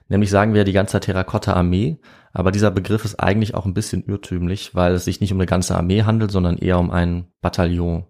Nämlich 0.10 0.30
sagen 0.30 0.54
wir 0.54 0.66
die 0.66 0.74
ganze 0.74 1.00
Terrakotta-Armee, 1.00 1.98
aber 2.34 2.52
dieser 2.52 2.72
Begriff 2.72 3.06
ist 3.06 3.20
eigentlich 3.20 3.56
auch 3.56 3.66
ein 3.66 3.74
bisschen 3.74 4.04
irrtümlich, 4.06 4.76
weil 4.76 4.94
es 4.94 5.06
sich 5.06 5.22
nicht 5.22 5.32
um 5.32 5.38
eine 5.38 5.46
ganze 5.46 5.76
Armee 5.76 6.04
handelt, 6.04 6.32
sondern 6.32 6.58
eher 6.58 6.80
um 6.80 6.92
ein 6.92 7.28
Bataillon 7.42 8.06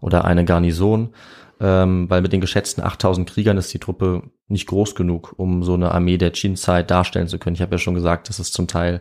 oder 0.00 0.26
eine 0.26 0.44
Garnison, 0.44 1.14
ähm, 1.58 2.10
weil 2.10 2.20
mit 2.20 2.34
den 2.34 2.42
geschätzten 2.42 2.84
8000 2.84 3.28
Kriegern 3.28 3.56
ist 3.56 3.72
die 3.72 3.78
Truppe 3.78 4.24
nicht 4.48 4.66
groß 4.66 4.94
genug, 4.94 5.34
um 5.38 5.62
so 5.62 5.74
eine 5.74 5.92
Armee 5.92 6.18
der 6.18 6.30
Qin-Zeit 6.30 6.90
darstellen 6.90 7.28
zu 7.28 7.38
können. 7.38 7.54
Ich 7.54 7.62
habe 7.62 7.76
ja 7.76 7.78
schon 7.78 7.94
gesagt, 7.94 8.28
dass 8.28 8.38
es 8.38 8.52
zum 8.52 8.68
Teil 8.68 9.00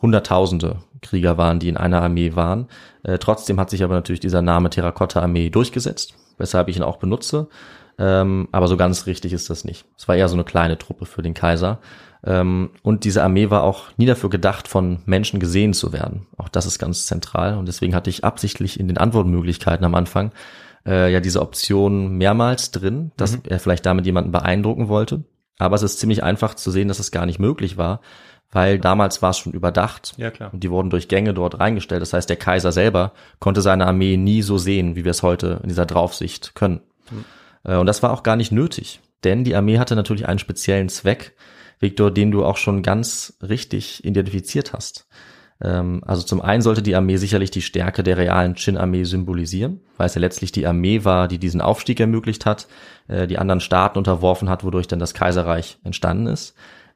Hunderttausende 0.00 0.78
Krieger 1.02 1.38
waren, 1.38 1.58
die 1.58 1.68
in 1.68 1.76
einer 1.76 2.02
Armee 2.02 2.34
waren. 2.34 2.68
Äh, 3.02 3.18
trotzdem 3.18 3.60
hat 3.60 3.70
sich 3.70 3.84
aber 3.84 3.94
natürlich 3.94 4.20
dieser 4.20 4.42
Name 4.42 4.70
Terrakotta-Armee 4.70 5.50
durchgesetzt, 5.50 6.14
weshalb 6.38 6.68
ich 6.68 6.76
ihn 6.76 6.82
auch 6.82 6.96
benutze. 6.96 7.48
Ähm, 7.98 8.48
aber 8.50 8.66
so 8.66 8.76
ganz 8.76 9.06
richtig 9.06 9.32
ist 9.32 9.50
das 9.50 9.64
nicht. 9.64 9.84
Es 9.96 10.08
war 10.08 10.16
eher 10.16 10.28
so 10.28 10.34
eine 10.34 10.44
kleine 10.44 10.78
Truppe 10.78 11.06
für 11.06 11.22
den 11.22 11.34
Kaiser. 11.34 11.78
Ähm, 12.24 12.70
und 12.82 13.04
diese 13.04 13.22
Armee 13.22 13.50
war 13.50 13.62
auch 13.62 13.84
nie 13.96 14.06
dafür 14.06 14.30
gedacht, 14.30 14.66
von 14.66 15.02
Menschen 15.06 15.38
gesehen 15.38 15.74
zu 15.74 15.92
werden. 15.92 16.26
Auch 16.36 16.48
das 16.48 16.66
ist 16.66 16.78
ganz 16.78 17.06
zentral. 17.06 17.56
Und 17.56 17.68
deswegen 17.68 17.94
hatte 17.94 18.10
ich 18.10 18.24
absichtlich 18.24 18.80
in 18.80 18.88
den 18.88 18.98
Antwortmöglichkeiten 18.98 19.84
am 19.84 19.94
Anfang 19.94 20.32
äh, 20.86 21.12
ja 21.12 21.20
diese 21.20 21.40
Option 21.40 22.16
mehrmals 22.16 22.70
drin, 22.70 23.12
dass 23.16 23.38
er 23.48 23.60
vielleicht 23.60 23.86
damit 23.86 24.06
jemanden 24.06 24.32
beeindrucken 24.32 24.88
wollte. 24.88 25.24
Aber 25.58 25.76
es 25.76 25.82
ist 25.82 26.00
ziemlich 26.00 26.22
einfach 26.22 26.54
zu 26.54 26.70
sehen, 26.70 26.88
dass 26.88 26.98
es 26.98 27.12
gar 27.12 27.26
nicht 27.26 27.38
möglich 27.38 27.76
war, 27.76 28.00
weil 28.54 28.78
damals 28.78 29.20
war 29.20 29.30
es 29.30 29.38
schon 29.38 29.52
überdacht. 29.52 30.14
Ja, 30.16 30.30
klar. 30.30 30.54
Und 30.54 30.62
die 30.64 30.70
wurden 30.70 30.88
durch 30.88 31.08
Gänge 31.08 31.34
dort 31.34 31.58
reingestellt. 31.58 32.00
Das 32.00 32.12
heißt, 32.12 32.28
der 32.30 32.36
Kaiser 32.36 32.72
selber 32.72 33.12
konnte 33.40 33.60
seine 33.60 33.86
Armee 33.86 34.16
nie 34.16 34.42
so 34.42 34.56
sehen, 34.56 34.94
wie 34.96 35.04
wir 35.04 35.10
es 35.10 35.22
heute 35.24 35.58
in 35.62 35.68
dieser 35.68 35.84
Draufsicht 35.86 36.54
können. 36.54 36.80
Äh, 37.64 37.76
Und 37.76 37.86
das 37.86 38.02
war 38.02 38.12
auch 38.12 38.22
gar 38.22 38.36
nicht 38.36 38.52
nötig, 38.52 39.00
denn 39.24 39.42
die 39.44 39.56
Armee 39.56 39.78
hatte 39.78 39.96
natürlich 39.96 40.28
einen 40.28 40.38
speziellen 40.38 40.88
Zweck, 40.88 41.34
Viktor, 41.80 42.12
den 42.12 42.30
du 42.30 42.44
auch 42.44 42.56
schon 42.56 42.82
ganz 42.82 43.36
richtig 43.42 44.04
identifiziert 44.04 44.72
hast. 44.72 45.08
Ähm, 45.60 46.02
Also 46.06 46.22
zum 46.22 46.40
einen 46.40 46.62
sollte 46.62 46.82
die 46.82 46.94
Armee 46.94 47.16
sicherlich 47.16 47.50
die 47.50 47.60
Stärke 47.60 48.04
der 48.04 48.16
realen 48.16 48.54
Qin-Armee 48.54 49.02
symbolisieren, 49.02 49.80
weil 49.96 50.06
es 50.06 50.14
ja 50.14 50.20
letztlich 50.20 50.52
die 50.52 50.66
Armee 50.66 51.04
war, 51.04 51.26
die 51.26 51.38
diesen 51.38 51.60
Aufstieg 51.60 51.98
ermöglicht 51.98 52.46
hat, 52.46 52.68
äh, 53.08 53.26
die 53.26 53.38
anderen 53.38 53.60
Staaten 53.60 53.98
unterworfen 53.98 54.48
hat, 54.48 54.62
wodurch 54.62 54.86
dann 54.86 55.00
das 55.00 55.12
Kaiserreich 55.12 55.78
entstanden 55.82 56.28
ist. 56.28 56.54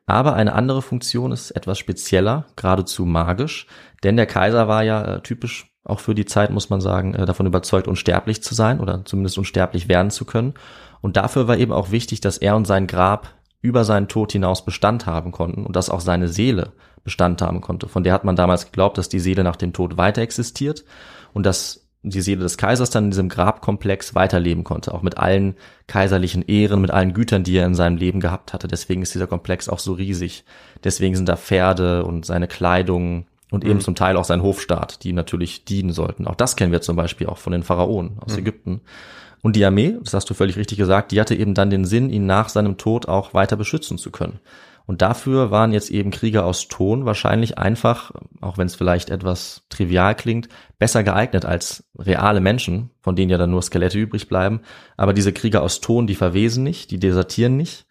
Aber 0.08 0.32
eine 0.32 0.54
andere 0.54 0.80
Funktion 0.80 1.32
ist 1.32 1.50
etwas 1.50 1.78
spezieller, 1.78 2.46
geradezu 2.56 3.04
magisch, 3.04 3.66
denn 4.02 4.16
der 4.16 4.24
Kaiser 4.24 4.66
war 4.66 4.82
ja 4.82 5.16
äh, 5.16 5.20
typisch 5.20 5.70
auch 5.84 6.00
für 6.00 6.14
die 6.14 6.24
Zeit, 6.24 6.50
muss 6.50 6.70
man 6.70 6.80
sagen, 6.80 7.14
äh, 7.14 7.26
davon 7.26 7.44
überzeugt, 7.44 7.86
unsterblich 7.86 8.42
zu 8.42 8.54
sein 8.54 8.80
oder 8.80 9.04
zumindest 9.04 9.36
unsterblich 9.36 9.86
werden 9.86 10.10
zu 10.10 10.24
können. 10.24 10.54
Und 11.02 11.18
dafür 11.18 11.46
war 11.46 11.58
eben 11.58 11.72
auch 11.72 11.90
wichtig, 11.90 12.22
dass 12.22 12.38
er 12.38 12.56
und 12.56 12.66
sein 12.66 12.86
Grab 12.86 13.34
über 13.60 13.84
seinen 13.84 14.08
Tod 14.08 14.32
hinaus 14.32 14.64
Bestand 14.64 15.04
haben 15.04 15.30
konnten 15.30 15.66
und 15.66 15.76
dass 15.76 15.90
auch 15.90 16.00
seine 16.00 16.28
Seele 16.28 16.72
Bestand 17.04 17.42
haben 17.42 17.60
konnte. 17.60 17.86
Von 17.86 18.02
der 18.02 18.14
hat 18.14 18.24
man 18.24 18.34
damals 18.34 18.64
geglaubt, 18.64 18.96
dass 18.96 19.10
die 19.10 19.20
Seele 19.20 19.44
nach 19.44 19.56
dem 19.56 19.74
Tod 19.74 19.98
weiter 19.98 20.22
existiert 20.22 20.84
und 21.34 21.44
dass 21.44 21.86
die 22.10 22.20
Seele 22.20 22.40
des 22.40 22.56
Kaisers 22.58 22.90
dann 22.90 23.04
in 23.04 23.10
diesem 23.10 23.28
Grabkomplex 23.28 24.14
weiterleben 24.14 24.64
konnte, 24.64 24.94
auch 24.94 25.02
mit 25.02 25.18
allen 25.18 25.54
kaiserlichen 25.86 26.42
Ehren, 26.42 26.80
mit 26.80 26.90
allen 26.90 27.14
Gütern, 27.14 27.44
die 27.44 27.56
er 27.56 27.66
in 27.66 27.74
seinem 27.74 27.96
Leben 27.96 28.20
gehabt 28.20 28.52
hatte. 28.52 28.68
Deswegen 28.68 29.02
ist 29.02 29.14
dieser 29.14 29.26
Komplex 29.26 29.68
auch 29.68 29.78
so 29.78 29.92
riesig. 29.92 30.44
Deswegen 30.84 31.16
sind 31.16 31.28
da 31.28 31.36
Pferde 31.36 32.04
und 32.04 32.26
seine 32.26 32.48
Kleidung 32.48 33.26
und 33.50 33.64
eben 33.64 33.80
zum 33.80 33.94
Teil 33.94 34.16
auch 34.16 34.24
sein 34.24 34.42
Hofstaat, 34.42 35.02
die 35.02 35.10
ihm 35.10 35.14
natürlich 35.14 35.64
dienen 35.64 35.92
sollten. 35.92 36.26
Auch 36.26 36.34
das 36.34 36.56
kennen 36.56 36.72
wir 36.72 36.82
zum 36.82 36.96
Beispiel 36.96 37.26
auch 37.26 37.38
von 37.38 37.52
den 37.52 37.62
Pharaonen 37.62 38.18
aus 38.20 38.36
Ägypten. 38.36 38.82
Und 39.40 39.56
die 39.56 39.64
Armee, 39.64 39.96
das 40.02 40.14
hast 40.14 40.28
du 40.28 40.34
völlig 40.34 40.56
richtig 40.56 40.78
gesagt, 40.78 41.12
die 41.12 41.20
hatte 41.20 41.34
eben 41.34 41.54
dann 41.54 41.70
den 41.70 41.84
Sinn, 41.84 42.10
ihn 42.10 42.26
nach 42.26 42.48
seinem 42.48 42.76
Tod 42.76 43.08
auch 43.08 43.34
weiter 43.34 43.56
beschützen 43.56 43.96
zu 43.96 44.10
können. 44.10 44.40
Und 44.88 45.02
dafür 45.02 45.50
waren 45.50 45.74
jetzt 45.74 45.90
eben 45.90 46.10
Krieger 46.10 46.46
aus 46.46 46.66
Ton 46.66 47.04
wahrscheinlich 47.04 47.58
einfach, 47.58 48.10
auch 48.40 48.56
wenn 48.56 48.66
es 48.66 48.74
vielleicht 48.74 49.10
etwas 49.10 49.66
trivial 49.68 50.14
klingt, 50.14 50.48
besser 50.78 51.04
geeignet 51.04 51.44
als 51.44 51.84
reale 51.98 52.40
Menschen, 52.40 52.88
von 53.02 53.14
denen 53.14 53.30
ja 53.30 53.36
dann 53.36 53.50
nur 53.50 53.60
Skelette 53.60 53.98
übrig 53.98 54.28
bleiben. 54.28 54.62
Aber 54.96 55.12
diese 55.12 55.34
Krieger 55.34 55.62
aus 55.62 55.82
Ton, 55.82 56.06
die 56.06 56.14
verwesen 56.14 56.64
nicht, 56.64 56.90
die 56.90 56.98
desertieren 56.98 57.58
nicht 57.58 57.86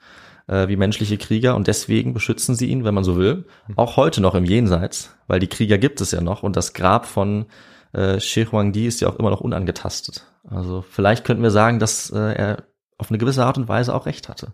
äh, 0.47 0.67
wie 0.69 0.75
menschliche 0.75 1.19
Krieger 1.19 1.55
und 1.55 1.67
deswegen 1.67 2.15
beschützen 2.15 2.55
sie 2.55 2.65
ihn, 2.65 2.83
wenn 2.83 2.95
man 2.95 3.03
so 3.03 3.15
will, 3.15 3.45
auch 3.75 3.95
heute 3.95 4.19
noch 4.19 4.33
im 4.33 4.43
Jenseits, 4.43 5.15
weil 5.27 5.39
die 5.39 5.47
Krieger 5.47 5.77
gibt 5.77 6.01
es 6.01 6.09
ja 6.09 6.21
noch 6.21 6.41
und 6.41 6.55
das 6.55 6.73
Grab 6.73 7.05
von 7.05 7.45
äh, 7.93 8.19
Shi 8.19 8.45
Huangdi 8.45 8.87
ist 8.87 9.01
ja 9.01 9.09
auch 9.09 9.17
immer 9.17 9.29
noch 9.29 9.41
unangetastet. 9.41 10.25
Also 10.49 10.81
vielleicht 10.81 11.25
könnten 11.25 11.43
wir 11.43 11.51
sagen, 11.51 11.77
dass 11.77 12.09
äh, 12.09 12.33
er 12.33 12.63
auf 12.97 13.09
eine 13.09 13.17
gewisse 13.17 13.45
Art 13.45 13.57
und 13.57 13.67
Weise 13.67 13.93
auch 13.93 14.05
recht 14.05 14.27
hatte 14.29 14.53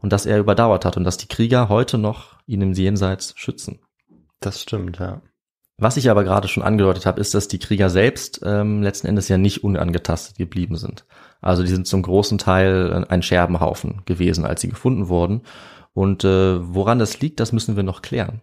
und 0.00 0.12
dass 0.12 0.26
er 0.26 0.38
überdauert 0.38 0.84
hat 0.84 0.96
und 0.96 1.04
dass 1.04 1.16
die 1.16 1.28
Krieger 1.28 1.68
heute 1.68 1.98
noch 1.98 2.38
ihn 2.46 2.62
im 2.62 2.72
Jenseits 2.72 3.34
schützen. 3.36 3.80
Das 4.40 4.60
stimmt, 4.60 4.98
ja. 4.98 5.20
Was 5.76 5.96
ich 5.96 6.10
aber 6.10 6.24
gerade 6.24 6.46
schon 6.46 6.62
angedeutet 6.62 7.06
habe, 7.06 7.20
ist, 7.20 7.32
dass 7.34 7.48
die 7.48 7.58
Krieger 7.58 7.88
selbst 7.88 8.40
ähm, 8.44 8.82
letzten 8.82 9.06
Endes 9.06 9.28
ja 9.28 9.38
nicht 9.38 9.64
unangetastet 9.64 10.36
geblieben 10.36 10.76
sind. 10.76 11.06
Also 11.40 11.62
die 11.62 11.70
sind 11.70 11.86
zum 11.86 12.02
großen 12.02 12.36
Teil 12.36 13.06
ein 13.08 13.22
Scherbenhaufen 13.22 14.02
gewesen, 14.04 14.44
als 14.44 14.60
sie 14.60 14.68
gefunden 14.68 15.08
wurden. 15.08 15.42
Und 15.94 16.22
äh, 16.22 16.58
woran 16.74 16.98
das 16.98 17.20
liegt, 17.20 17.40
das 17.40 17.52
müssen 17.52 17.76
wir 17.76 17.82
noch 17.82 18.02
klären. 18.02 18.42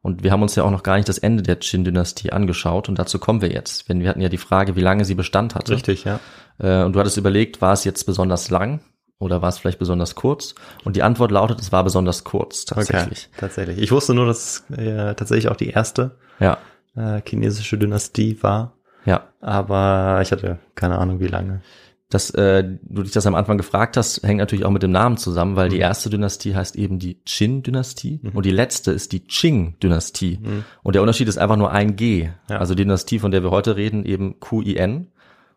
Und 0.00 0.22
wir 0.22 0.30
haben 0.30 0.42
uns 0.42 0.54
ja 0.54 0.62
auch 0.62 0.70
noch 0.70 0.82
gar 0.82 0.96
nicht 0.96 1.08
das 1.08 1.18
Ende 1.18 1.42
der 1.42 1.56
Qin-Dynastie 1.56 2.30
angeschaut 2.32 2.88
und 2.88 2.98
dazu 2.98 3.18
kommen 3.18 3.42
wir 3.42 3.50
jetzt. 3.50 3.88
Denn 3.88 4.00
wir 4.00 4.08
hatten 4.08 4.20
ja 4.20 4.28
die 4.28 4.38
Frage, 4.38 4.76
wie 4.76 4.80
lange 4.80 5.04
sie 5.04 5.14
Bestand 5.14 5.54
hatte. 5.54 5.72
Richtig, 5.72 6.04
ja. 6.04 6.20
Äh, 6.58 6.84
und 6.84 6.92
du 6.92 7.00
hattest 7.00 7.16
überlegt, 7.16 7.60
war 7.60 7.72
es 7.72 7.84
jetzt 7.84 8.04
besonders 8.04 8.50
lang 8.50 8.80
oder 9.18 9.42
war 9.42 9.48
es 9.48 9.58
vielleicht 9.58 9.78
besonders 9.78 10.14
kurz? 10.14 10.54
Und 10.84 10.96
die 10.96 11.02
Antwort 11.02 11.30
lautet, 11.30 11.60
es 11.60 11.72
war 11.72 11.82
besonders 11.82 12.24
kurz 12.24 12.64
tatsächlich. 12.64 13.28
Okay, 13.30 13.40
tatsächlich. 13.40 13.78
Ich 13.78 13.90
wusste 13.90 14.14
nur, 14.14 14.26
dass 14.26 14.64
es 14.70 14.78
äh, 14.78 15.14
tatsächlich 15.14 15.48
auch 15.48 15.56
die 15.56 15.70
erste 15.70 16.16
Ja, 16.38 16.58
äh, 16.96 17.20
chinesische 17.26 17.76
Dynastie 17.76 18.40
war, 18.42 18.74
ja. 19.04 19.24
aber 19.40 20.20
ich 20.22 20.30
hatte 20.30 20.58
keine 20.74 20.98
Ahnung, 20.98 21.18
wie 21.20 21.26
lange. 21.26 21.62
Dass 22.10 22.30
äh, 22.30 22.64
du 22.82 23.02
dich 23.02 23.12
das 23.12 23.26
am 23.26 23.34
Anfang 23.34 23.58
gefragt 23.58 23.98
hast, 23.98 24.22
hängt 24.22 24.38
natürlich 24.38 24.64
auch 24.64 24.70
mit 24.70 24.82
dem 24.82 24.92
Namen 24.92 25.18
zusammen, 25.18 25.56
weil 25.56 25.68
die 25.68 25.78
erste 25.78 26.08
Dynastie 26.08 26.54
heißt 26.54 26.74
eben 26.76 26.98
die 26.98 27.20
Qin-Dynastie 27.24 28.20
und 28.32 28.46
die 28.46 28.50
letzte 28.50 28.92
ist 28.92 29.12
die 29.12 29.20
Qing-Dynastie. 29.20 30.38
Und 30.82 30.94
der 30.94 31.02
Unterschied 31.02 31.28
ist 31.28 31.36
einfach 31.36 31.56
nur 31.56 31.70
ein 31.70 31.96
G. 31.96 32.30
Ja. 32.48 32.58
Also 32.58 32.74
die 32.74 32.84
Dynastie, 32.84 33.18
von 33.18 33.30
der 33.30 33.42
wir 33.42 33.50
heute 33.50 33.76
reden, 33.76 34.06
eben 34.06 34.40
Q-I-N. 34.40 35.08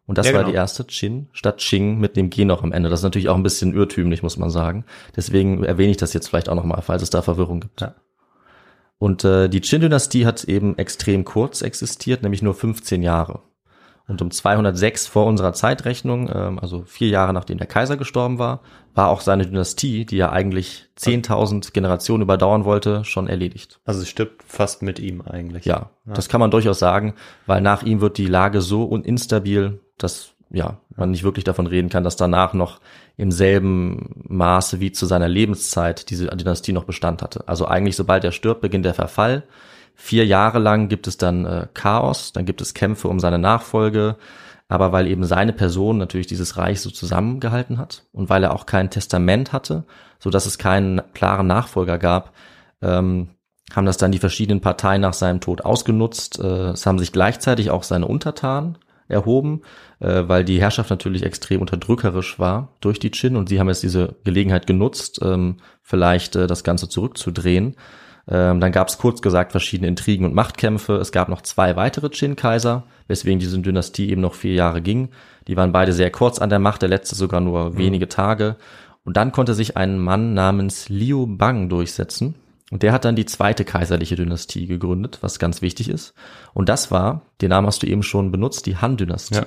Und 0.07 0.17
das 0.17 0.27
Ja, 0.27 0.33
war 0.33 0.41
genau. 0.41 0.51
die 0.51 0.57
erste 0.57 0.83
Qin 0.83 1.29
statt 1.31 1.59
Qing 1.59 1.99
mit 1.99 2.17
dem 2.17 2.29
G 2.29 2.43
noch 2.43 2.63
am 2.63 2.73
Ende. 2.73 2.89
Das 2.89 2.99
ist 2.99 3.03
natürlich 3.05 3.29
auch 3.29 3.35
ein 3.37 3.43
bisschen 3.43 3.73
irrtümlich, 3.73 4.21
muss 4.21 4.35
man 4.35 4.49
sagen. 4.49 4.83
Deswegen 5.15 5.63
erwähne 5.63 5.91
ich 5.91 5.97
das 5.97 6.11
jetzt 6.11 6.27
vielleicht 6.27 6.49
auch 6.49 6.55
nochmal, 6.55 6.81
falls 6.81 7.01
es 7.01 7.11
da 7.11 7.21
Verwirrung 7.21 7.61
gibt. 7.61 7.79
Ja. 7.79 7.95
Und 8.97 9.23
äh, 9.23 9.47
die 9.47 9.61
Qin-Dynastie 9.61 10.25
hat 10.25 10.43
eben 10.43 10.77
extrem 10.77 11.23
kurz 11.23 11.61
existiert, 11.61 12.23
nämlich 12.23 12.41
nur 12.41 12.55
15 12.55 13.01
Jahre. 13.03 13.39
Und 14.11 14.21
um 14.21 14.29
206 14.29 15.07
vor 15.07 15.25
unserer 15.25 15.53
Zeitrechnung, 15.53 16.29
ähm, 16.33 16.59
also 16.59 16.83
vier 16.85 17.07
Jahre 17.07 17.31
nachdem 17.31 17.57
der 17.57 17.65
Kaiser 17.65 17.95
gestorben 17.95 18.39
war, 18.39 18.59
war 18.93 19.07
auch 19.07 19.21
seine 19.21 19.45
Dynastie, 19.45 20.05
die 20.05 20.17
ja 20.17 20.33
eigentlich 20.33 20.89
10.000 20.99 21.71
Generationen 21.71 22.21
überdauern 22.21 22.65
wollte, 22.65 23.05
schon 23.05 23.29
erledigt. 23.29 23.79
Also 23.85 24.01
es 24.01 24.09
stirbt 24.09 24.43
fast 24.43 24.81
mit 24.81 24.99
ihm 24.99 25.21
eigentlich. 25.21 25.63
Ja, 25.63 25.91
das 26.05 26.27
kann 26.27 26.41
man 26.41 26.51
durchaus 26.51 26.77
sagen, 26.77 27.13
weil 27.45 27.61
nach 27.61 27.83
ihm 27.83 28.01
wird 28.01 28.17
die 28.17 28.25
Lage 28.25 28.59
so 28.59 28.83
uninstabil, 28.83 29.79
dass 29.97 30.31
ja 30.49 30.81
man 30.97 31.11
nicht 31.11 31.23
wirklich 31.23 31.45
davon 31.45 31.65
reden 31.65 31.87
kann, 31.87 32.03
dass 32.03 32.17
danach 32.17 32.53
noch 32.53 32.81
im 33.15 33.31
selben 33.31 34.25
Maße 34.27 34.81
wie 34.81 34.91
zu 34.91 35.05
seiner 35.05 35.29
Lebenszeit 35.29 36.09
diese 36.09 36.27
Dynastie 36.27 36.73
noch 36.73 36.83
Bestand 36.83 37.21
hatte. 37.21 37.47
Also 37.47 37.65
eigentlich 37.65 37.95
sobald 37.95 38.25
er 38.25 38.33
stirbt, 38.33 38.59
beginnt 38.59 38.83
der 38.83 38.93
Verfall. 38.93 39.43
Vier 40.03 40.25
Jahre 40.25 40.57
lang 40.57 40.89
gibt 40.89 41.05
es 41.05 41.17
dann 41.17 41.45
äh, 41.45 41.67
Chaos, 41.75 42.33
dann 42.33 42.43
gibt 42.45 42.59
es 42.59 42.73
Kämpfe 42.73 43.07
um 43.07 43.19
seine 43.19 43.37
Nachfolge, 43.37 44.15
aber 44.67 44.91
weil 44.91 45.05
eben 45.05 45.23
seine 45.25 45.53
Person 45.53 45.99
natürlich 45.99 46.25
dieses 46.25 46.57
Reich 46.57 46.81
so 46.81 46.89
zusammengehalten 46.89 47.77
hat 47.77 48.05
und 48.11 48.27
weil 48.27 48.43
er 48.43 48.55
auch 48.55 48.65
kein 48.65 48.89
Testament 48.89 49.53
hatte, 49.53 49.85
so 50.17 50.31
dass 50.31 50.47
es 50.47 50.57
keinen 50.57 51.03
klaren 51.13 51.45
Nachfolger 51.45 51.99
gab, 51.99 52.33
ähm, 52.81 53.29
haben 53.75 53.85
das 53.85 53.97
dann 53.97 54.11
die 54.11 54.17
verschiedenen 54.17 54.59
Parteien 54.59 55.01
nach 55.01 55.13
seinem 55.13 55.39
Tod 55.39 55.63
ausgenutzt. 55.65 56.39
Äh, 56.39 56.71
es 56.71 56.87
haben 56.87 56.97
sich 56.97 57.11
gleichzeitig 57.11 57.69
auch 57.69 57.83
seine 57.83 58.07
Untertanen 58.07 58.79
erhoben, 59.07 59.61
äh, 59.99 60.23
weil 60.25 60.43
die 60.43 60.59
Herrschaft 60.59 60.89
natürlich 60.89 61.21
extrem 61.21 61.61
unterdrückerisch 61.61 62.39
war 62.39 62.69
durch 62.81 62.97
die 62.97 63.11
Qin 63.11 63.35
und 63.35 63.49
sie 63.49 63.59
haben 63.59 63.67
jetzt 63.67 63.83
diese 63.83 64.15
Gelegenheit 64.23 64.65
genutzt, 64.65 65.19
ähm, 65.21 65.57
vielleicht 65.83 66.35
äh, 66.35 66.47
das 66.47 66.63
Ganze 66.63 66.89
zurückzudrehen. 66.89 67.75
Ähm, 68.27 68.59
dann 68.59 68.71
gab 68.71 68.87
es 68.87 68.97
kurz 68.97 69.21
gesagt 69.21 69.51
verschiedene 69.51 69.87
Intrigen 69.87 70.25
und 70.25 70.33
Machtkämpfe. 70.35 70.95
Es 70.95 71.11
gab 71.11 71.29
noch 71.29 71.41
zwei 71.41 71.75
weitere 71.75 72.09
Qin-Kaiser, 72.09 72.83
weswegen 73.07 73.39
diese 73.39 73.59
Dynastie 73.59 74.09
eben 74.09 74.21
noch 74.21 74.35
vier 74.35 74.53
Jahre 74.53 74.81
ging. 74.81 75.09
Die 75.47 75.57
waren 75.57 75.71
beide 75.71 75.93
sehr 75.93 76.11
kurz 76.11 76.39
an 76.39 76.49
der 76.49 76.59
Macht, 76.59 76.81
der 76.81 76.89
letzte 76.89 77.15
sogar 77.15 77.41
nur 77.41 77.71
mhm. 77.71 77.77
wenige 77.77 78.09
Tage. 78.09 78.57
Und 79.03 79.17
dann 79.17 79.31
konnte 79.31 79.53
sich 79.53 79.77
ein 79.77 79.99
Mann 79.99 80.33
namens 80.33 80.89
Liu 80.89 81.25
Bang 81.25 81.69
durchsetzen. 81.69 82.35
Und 82.69 82.83
der 82.83 82.93
hat 82.93 83.03
dann 83.03 83.17
die 83.17 83.25
zweite 83.25 83.65
kaiserliche 83.65 84.15
Dynastie 84.15 84.65
gegründet, 84.65 85.17
was 85.21 85.39
ganz 85.39 85.61
wichtig 85.61 85.89
ist. 85.89 86.13
Und 86.53 86.69
das 86.69 86.89
war, 86.89 87.23
den 87.41 87.49
Namen 87.49 87.67
hast 87.67 87.83
du 87.83 87.87
eben 87.87 88.03
schon 88.03 88.31
benutzt, 88.31 88.65
die 88.65 88.77
Han-Dynastie. 88.77 89.35
Ja. 89.35 89.45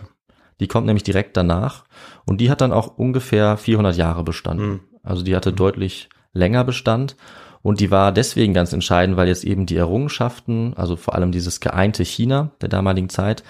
Die 0.61 0.69
kommt 0.69 0.87
nämlich 0.87 1.05
direkt 1.05 1.37
danach. 1.37 1.85
Und 2.27 2.41
die 2.41 2.51
hat 2.51 2.61
dann 2.61 2.73
auch 2.73 2.99
ungefähr 2.99 3.57
400 3.57 3.97
Jahre 3.97 4.25
bestanden. 4.25 4.67
Mhm. 4.67 4.81
Also 5.03 5.23
die 5.23 5.35
hatte 5.35 5.53
mhm. 5.53 5.57
deutlich 5.57 6.09
länger 6.33 6.65
Bestand. 6.65 7.17
Und 7.65 7.81
die 7.81 7.91
war 7.91 8.13
deswegen 8.13 8.53
ganz 8.53 8.75
entscheidend, 8.75 9.17
weil 9.17 9.27
jetzt 9.27 9.43
eben 9.43 9.65
die 9.65 9.79
Errungenschaften, 9.79 10.75
also 10.77 10.97
vor 10.97 11.15
allem 11.15 11.33
dieses 11.33 11.61
geeinte 11.61 12.05
China 12.05 12.51
der 12.61 12.69
damaligen 12.69 13.09
Zeit, 13.09 13.43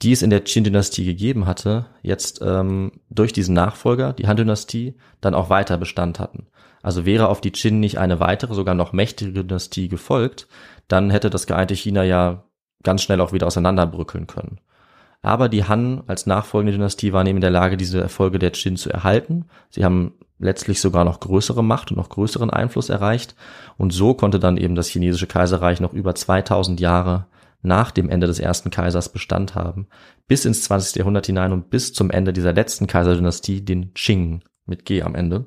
die 0.00 0.12
es 0.12 0.22
in 0.22 0.30
der 0.30 0.40
Qin-Dynastie 0.40 1.04
gegeben 1.04 1.44
hatte, 1.44 1.84
jetzt 2.00 2.40
ähm, 2.42 2.92
durch 3.10 3.34
diesen 3.34 3.54
Nachfolger, 3.54 4.14
die 4.14 4.26
Han-Dynastie, 4.26 4.94
dann 5.20 5.34
auch 5.34 5.50
weiter 5.50 5.76
Bestand 5.76 6.18
hatten. 6.20 6.46
Also 6.82 7.04
wäre 7.04 7.28
auf 7.28 7.42
die 7.42 7.50
Qin 7.50 7.80
nicht 7.80 7.98
eine 7.98 8.18
weitere, 8.18 8.54
sogar 8.54 8.74
noch 8.74 8.94
mächtige 8.94 9.44
Dynastie 9.44 9.88
gefolgt, 9.88 10.48
dann 10.88 11.10
hätte 11.10 11.28
das 11.28 11.46
geeinte 11.46 11.74
China 11.74 12.02
ja 12.02 12.44
ganz 12.82 13.02
schnell 13.02 13.20
auch 13.20 13.34
wieder 13.34 13.46
auseinanderbrückeln 13.46 14.26
können. 14.26 14.58
Aber 15.20 15.50
die 15.50 15.64
Han 15.64 16.02
als 16.06 16.24
nachfolgende 16.24 16.72
Dynastie 16.72 17.12
waren 17.12 17.26
eben 17.26 17.36
in 17.36 17.42
der 17.42 17.50
Lage, 17.50 17.76
diese 17.76 18.00
Erfolge 18.00 18.38
der 18.38 18.52
Qin 18.52 18.78
zu 18.78 18.88
erhalten. 18.88 19.44
Sie 19.68 19.84
haben 19.84 20.14
letztlich 20.44 20.80
sogar 20.80 21.04
noch 21.04 21.20
größere 21.20 21.64
Macht 21.64 21.90
und 21.90 21.96
noch 21.96 22.10
größeren 22.10 22.50
Einfluss 22.50 22.90
erreicht. 22.90 23.34
Und 23.76 23.92
so 23.92 24.14
konnte 24.14 24.38
dann 24.38 24.58
eben 24.58 24.74
das 24.74 24.88
chinesische 24.88 25.26
Kaiserreich 25.26 25.80
noch 25.80 25.92
über 25.92 26.14
2000 26.14 26.78
Jahre 26.78 27.26
nach 27.62 27.90
dem 27.90 28.10
Ende 28.10 28.26
des 28.26 28.38
ersten 28.38 28.70
Kaisers 28.70 29.08
Bestand 29.08 29.54
haben, 29.54 29.88
bis 30.28 30.44
ins 30.44 30.62
20. 30.64 30.96
Jahrhundert 30.96 31.26
hinein 31.26 31.52
und 31.52 31.70
bis 31.70 31.94
zum 31.94 32.10
Ende 32.10 32.34
dieser 32.34 32.52
letzten 32.52 32.86
Kaiserdynastie, 32.86 33.64
den 33.64 33.94
Qing 33.94 34.42
mit 34.66 34.84
G 34.84 35.02
am 35.02 35.14
Ende. 35.14 35.46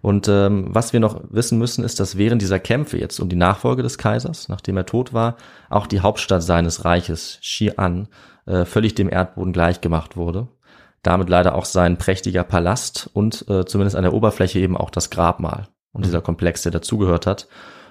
Und 0.00 0.28
ähm, 0.28 0.66
was 0.68 0.92
wir 0.92 1.00
noch 1.00 1.22
wissen 1.30 1.58
müssen, 1.58 1.82
ist, 1.82 1.98
dass 1.98 2.16
während 2.16 2.40
dieser 2.40 2.60
Kämpfe 2.60 2.98
jetzt 2.98 3.18
um 3.18 3.28
die 3.28 3.36
Nachfolge 3.36 3.82
des 3.82 3.98
Kaisers, 3.98 4.48
nachdem 4.48 4.76
er 4.76 4.86
tot 4.86 5.12
war, 5.12 5.36
auch 5.70 5.88
die 5.88 6.00
Hauptstadt 6.00 6.42
seines 6.42 6.84
Reiches, 6.84 7.40
Xi'an, 7.42 8.06
äh, 8.46 8.64
völlig 8.64 8.94
dem 8.94 9.10
Erdboden 9.10 9.52
gleichgemacht 9.52 10.16
wurde 10.16 10.48
damit 11.04 11.28
leider 11.28 11.54
auch 11.54 11.64
sein 11.64 11.98
prächtiger 11.98 12.42
Palast 12.42 13.08
und 13.12 13.48
äh, 13.48 13.64
zumindest 13.64 13.96
an 13.96 14.02
der 14.02 14.14
Oberfläche 14.14 14.58
eben 14.58 14.76
auch 14.76 14.90
das 14.90 15.10
Grabmal 15.10 15.68
und 15.92 16.04
dieser 16.04 16.20
Komplex, 16.20 16.62
der 16.62 16.72
dazugehört 16.72 17.26
hat. 17.26 17.46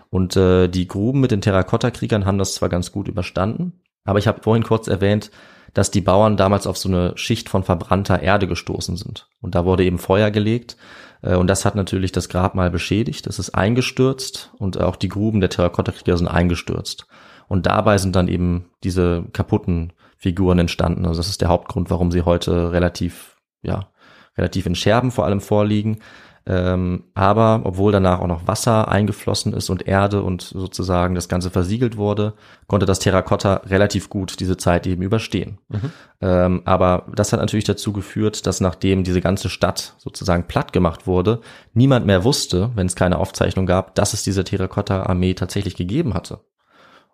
Und 0.10 0.36
äh, 0.36 0.68
die 0.68 0.88
Gruben 0.88 1.22
mit 1.22 1.32
den 1.32 1.42
Terrakotta-Kriegern 1.42 2.26
haben 2.26 2.38
das 2.38 2.56
zwar 2.56 2.70
ganz 2.70 2.92
gut 2.92 3.08
überstanden, 3.08 3.82
aber 4.04 4.20
ich 4.20 4.28
habe 4.28 4.44
vorhin 4.44 4.64
kurz 4.64 4.88
erwähnt, 4.88 5.32
dass 5.74 5.92
die 5.92 6.02
Bauern 6.02 6.38
damals 6.38 6.68
auf 6.68 6.78
so 6.78 6.90
eine 6.90 7.14
Schicht 7.18 7.50
von 7.50 7.64
verbrannter 7.64 8.22
Erde 8.22 8.48
gestoßen 8.48 8.96
sind. 8.96 9.28
Und 9.42 9.56
da 9.56 9.66
wurde 9.66 9.84
eben 9.84 9.98
Feuer 9.98 10.30
gelegt. 10.30 10.78
Äh, 11.22 11.36
und 11.36 11.48
das 11.48 11.66
hat 11.66 11.76
natürlich 11.76 12.12
das 12.12 12.30
Grabmal 12.30 12.70
beschädigt. 12.70 13.28
Es 13.28 13.40
ist 13.40 13.52
eingestürzt 13.52 14.52
und 14.58 14.80
auch 14.80 14.96
die 14.96 15.10
Gruben 15.10 15.40
der 15.40 15.50
Terrakotta-Krieger 15.50 16.18
sind 16.18 16.28
eingestürzt. 16.28 17.08
Und 17.48 17.66
dabei 17.66 17.98
sind 17.98 18.16
dann 18.16 18.28
eben 18.28 18.66
diese 18.84 19.26
kaputten 19.34 19.94
Figuren 20.24 20.58
entstanden. 20.58 21.06
Also 21.06 21.20
das 21.20 21.28
ist 21.28 21.42
der 21.42 21.50
Hauptgrund, 21.50 21.90
warum 21.90 22.10
sie 22.10 22.22
heute 22.22 22.72
relativ, 22.72 23.36
ja, 23.62 23.90
relativ 24.38 24.66
in 24.66 24.74
Scherben 24.74 25.12
vor 25.12 25.26
allem 25.26 25.42
vorliegen. 25.42 26.00
Ähm, 26.46 27.04
aber 27.14 27.62
obwohl 27.66 27.92
danach 27.92 28.22
auch 28.22 28.28
noch 28.28 28.48
Wasser 28.48 28.88
eingeflossen 28.88 29.54
ist 29.54 29.70
und 29.70 29.86
Erde 29.86 30.24
und 30.24 30.42
sozusagen 30.42 31.14
das 31.14 31.28
Ganze 31.28 31.50
versiegelt 31.50 31.98
wurde, 31.98 32.36
konnte 32.68 32.86
das 32.86 33.00
Terrakotta 33.00 33.62
relativ 33.66 34.10
gut 34.10 34.40
diese 34.40 34.56
Zeit 34.56 34.88
eben 34.88 35.02
überstehen. 35.02 35.60
Mhm. 35.68 35.92
Ähm, 36.22 36.62
aber 36.64 37.06
das 37.14 37.34
hat 37.34 37.42
natürlich 37.42 37.66
dazu 37.66 37.92
geführt, 37.92 38.46
dass 38.46 38.62
nachdem 38.62 39.04
diese 39.04 39.22
ganze 39.22 39.50
Stadt 39.50 39.96
sozusagen 39.98 40.48
platt 40.48 40.72
gemacht 40.72 41.06
wurde, 41.06 41.42
niemand 41.74 42.06
mehr 42.06 42.24
wusste, 42.24 42.72
wenn 42.76 42.88
es 42.88 42.96
keine 42.96 43.20
Aufzeichnung 43.20 43.66
gab, 43.66 43.96
dass 43.96 44.14
es 44.14 44.24
diese 44.24 44.46
Terrakotta-Armee 44.46 45.34
tatsächlich 45.34 45.76
gegeben 45.76 46.14
hatte. 46.14 46.40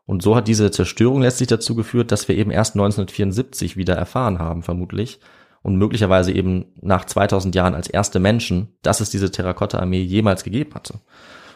Und 0.10 0.24
so 0.24 0.36
hat 0.36 0.48
diese 0.48 0.72
Zerstörung 0.72 1.22
letztlich 1.22 1.50
dazu 1.50 1.76
geführt, 1.76 2.12
dass 2.12 2.28
wir 2.28 2.36
eben 2.36 2.50
erst 2.50 2.74
1974 2.74 3.78
wieder 3.78 3.94
erfahren 3.94 4.40
haben, 4.40 4.64
vermutlich, 4.64 5.20
und 5.62 5.76
möglicherweise 5.76 6.32
eben 6.32 6.66
nach 6.82 7.06
2000 7.06 7.54
Jahren 7.54 7.76
als 7.76 7.88
erste 7.88 8.20
Menschen, 8.20 8.70
dass 8.82 9.02
es 9.02 9.12
diese 9.12 9.30
Terrakotta-Armee 9.30 10.02
jemals 10.02 10.44
gegeben 10.44 10.74
hatte. 10.74 10.96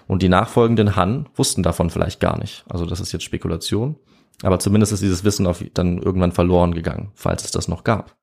Und 0.05 0.21
die 0.21 0.29
nachfolgenden 0.29 0.95
Han 0.95 1.29
wussten 1.33 1.63
davon 1.63 1.89
vielleicht 1.89 2.19
gar 2.19 2.37
nicht. 2.37 2.63
Also 2.69 2.85
das 2.85 2.99
ist 2.99 3.11
jetzt 3.11 3.23
Spekulation. 3.23 3.95
Aber 4.43 4.59
zumindest 4.59 4.93
ist 4.93 5.01
dieses 5.01 5.23
Wissen 5.23 5.47
auf, 5.47 5.65
dann 5.73 5.97
irgendwann 5.97 6.31
verloren 6.31 6.75
gegangen, 6.75 7.09
falls 7.15 7.43
es 7.45 7.49
das 7.49 7.67
noch 7.67 7.83
gab. 7.83 8.15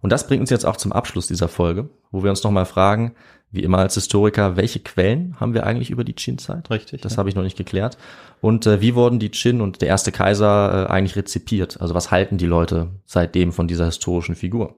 Und 0.00 0.12
das 0.12 0.28
bringt 0.28 0.42
uns 0.42 0.50
jetzt 0.50 0.66
auch 0.66 0.76
zum 0.76 0.92
Abschluss 0.92 1.26
dieser 1.26 1.48
Folge, 1.48 1.88
wo 2.12 2.22
wir 2.22 2.30
uns 2.30 2.44
nochmal 2.44 2.66
fragen, 2.66 3.16
wie 3.50 3.62
immer 3.62 3.78
als 3.78 3.94
Historiker, 3.94 4.56
welche 4.56 4.80
Quellen 4.80 5.36
haben 5.40 5.54
wir 5.54 5.64
eigentlich 5.64 5.90
über 5.90 6.04
die 6.04 6.12
Qin-Zeit? 6.12 6.70
Richtig. 6.70 7.00
Das 7.00 7.12
ja. 7.14 7.18
habe 7.18 7.28
ich 7.28 7.34
noch 7.34 7.42
nicht 7.42 7.56
geklärt. 7.56 7.96
Und 8.40 8.66
äh, 8.66 8.80
wie 8.80 8.94
wurden 8.94 9.18
die 9.18 9.30
Qin 9.30 9.60
und 9.60 9.80
der 9.80 9.88
erste 9.88 10.12
Kaiser 10.12 10.86
äh, 10.86 10.92
eigentlich 10.92 11.16
rezipiert? 11.16 11.80
Also 11.80 11.94
was 11.94 12.10
halten 12.10 12.36
die 12.36 12.46
Leute 12.46 12.90
seitdem 13.06 13.52
von 13.52 13.66
dieser 13.66 13.86
historischen 13.86 14.34
Figur? 14.34 14.76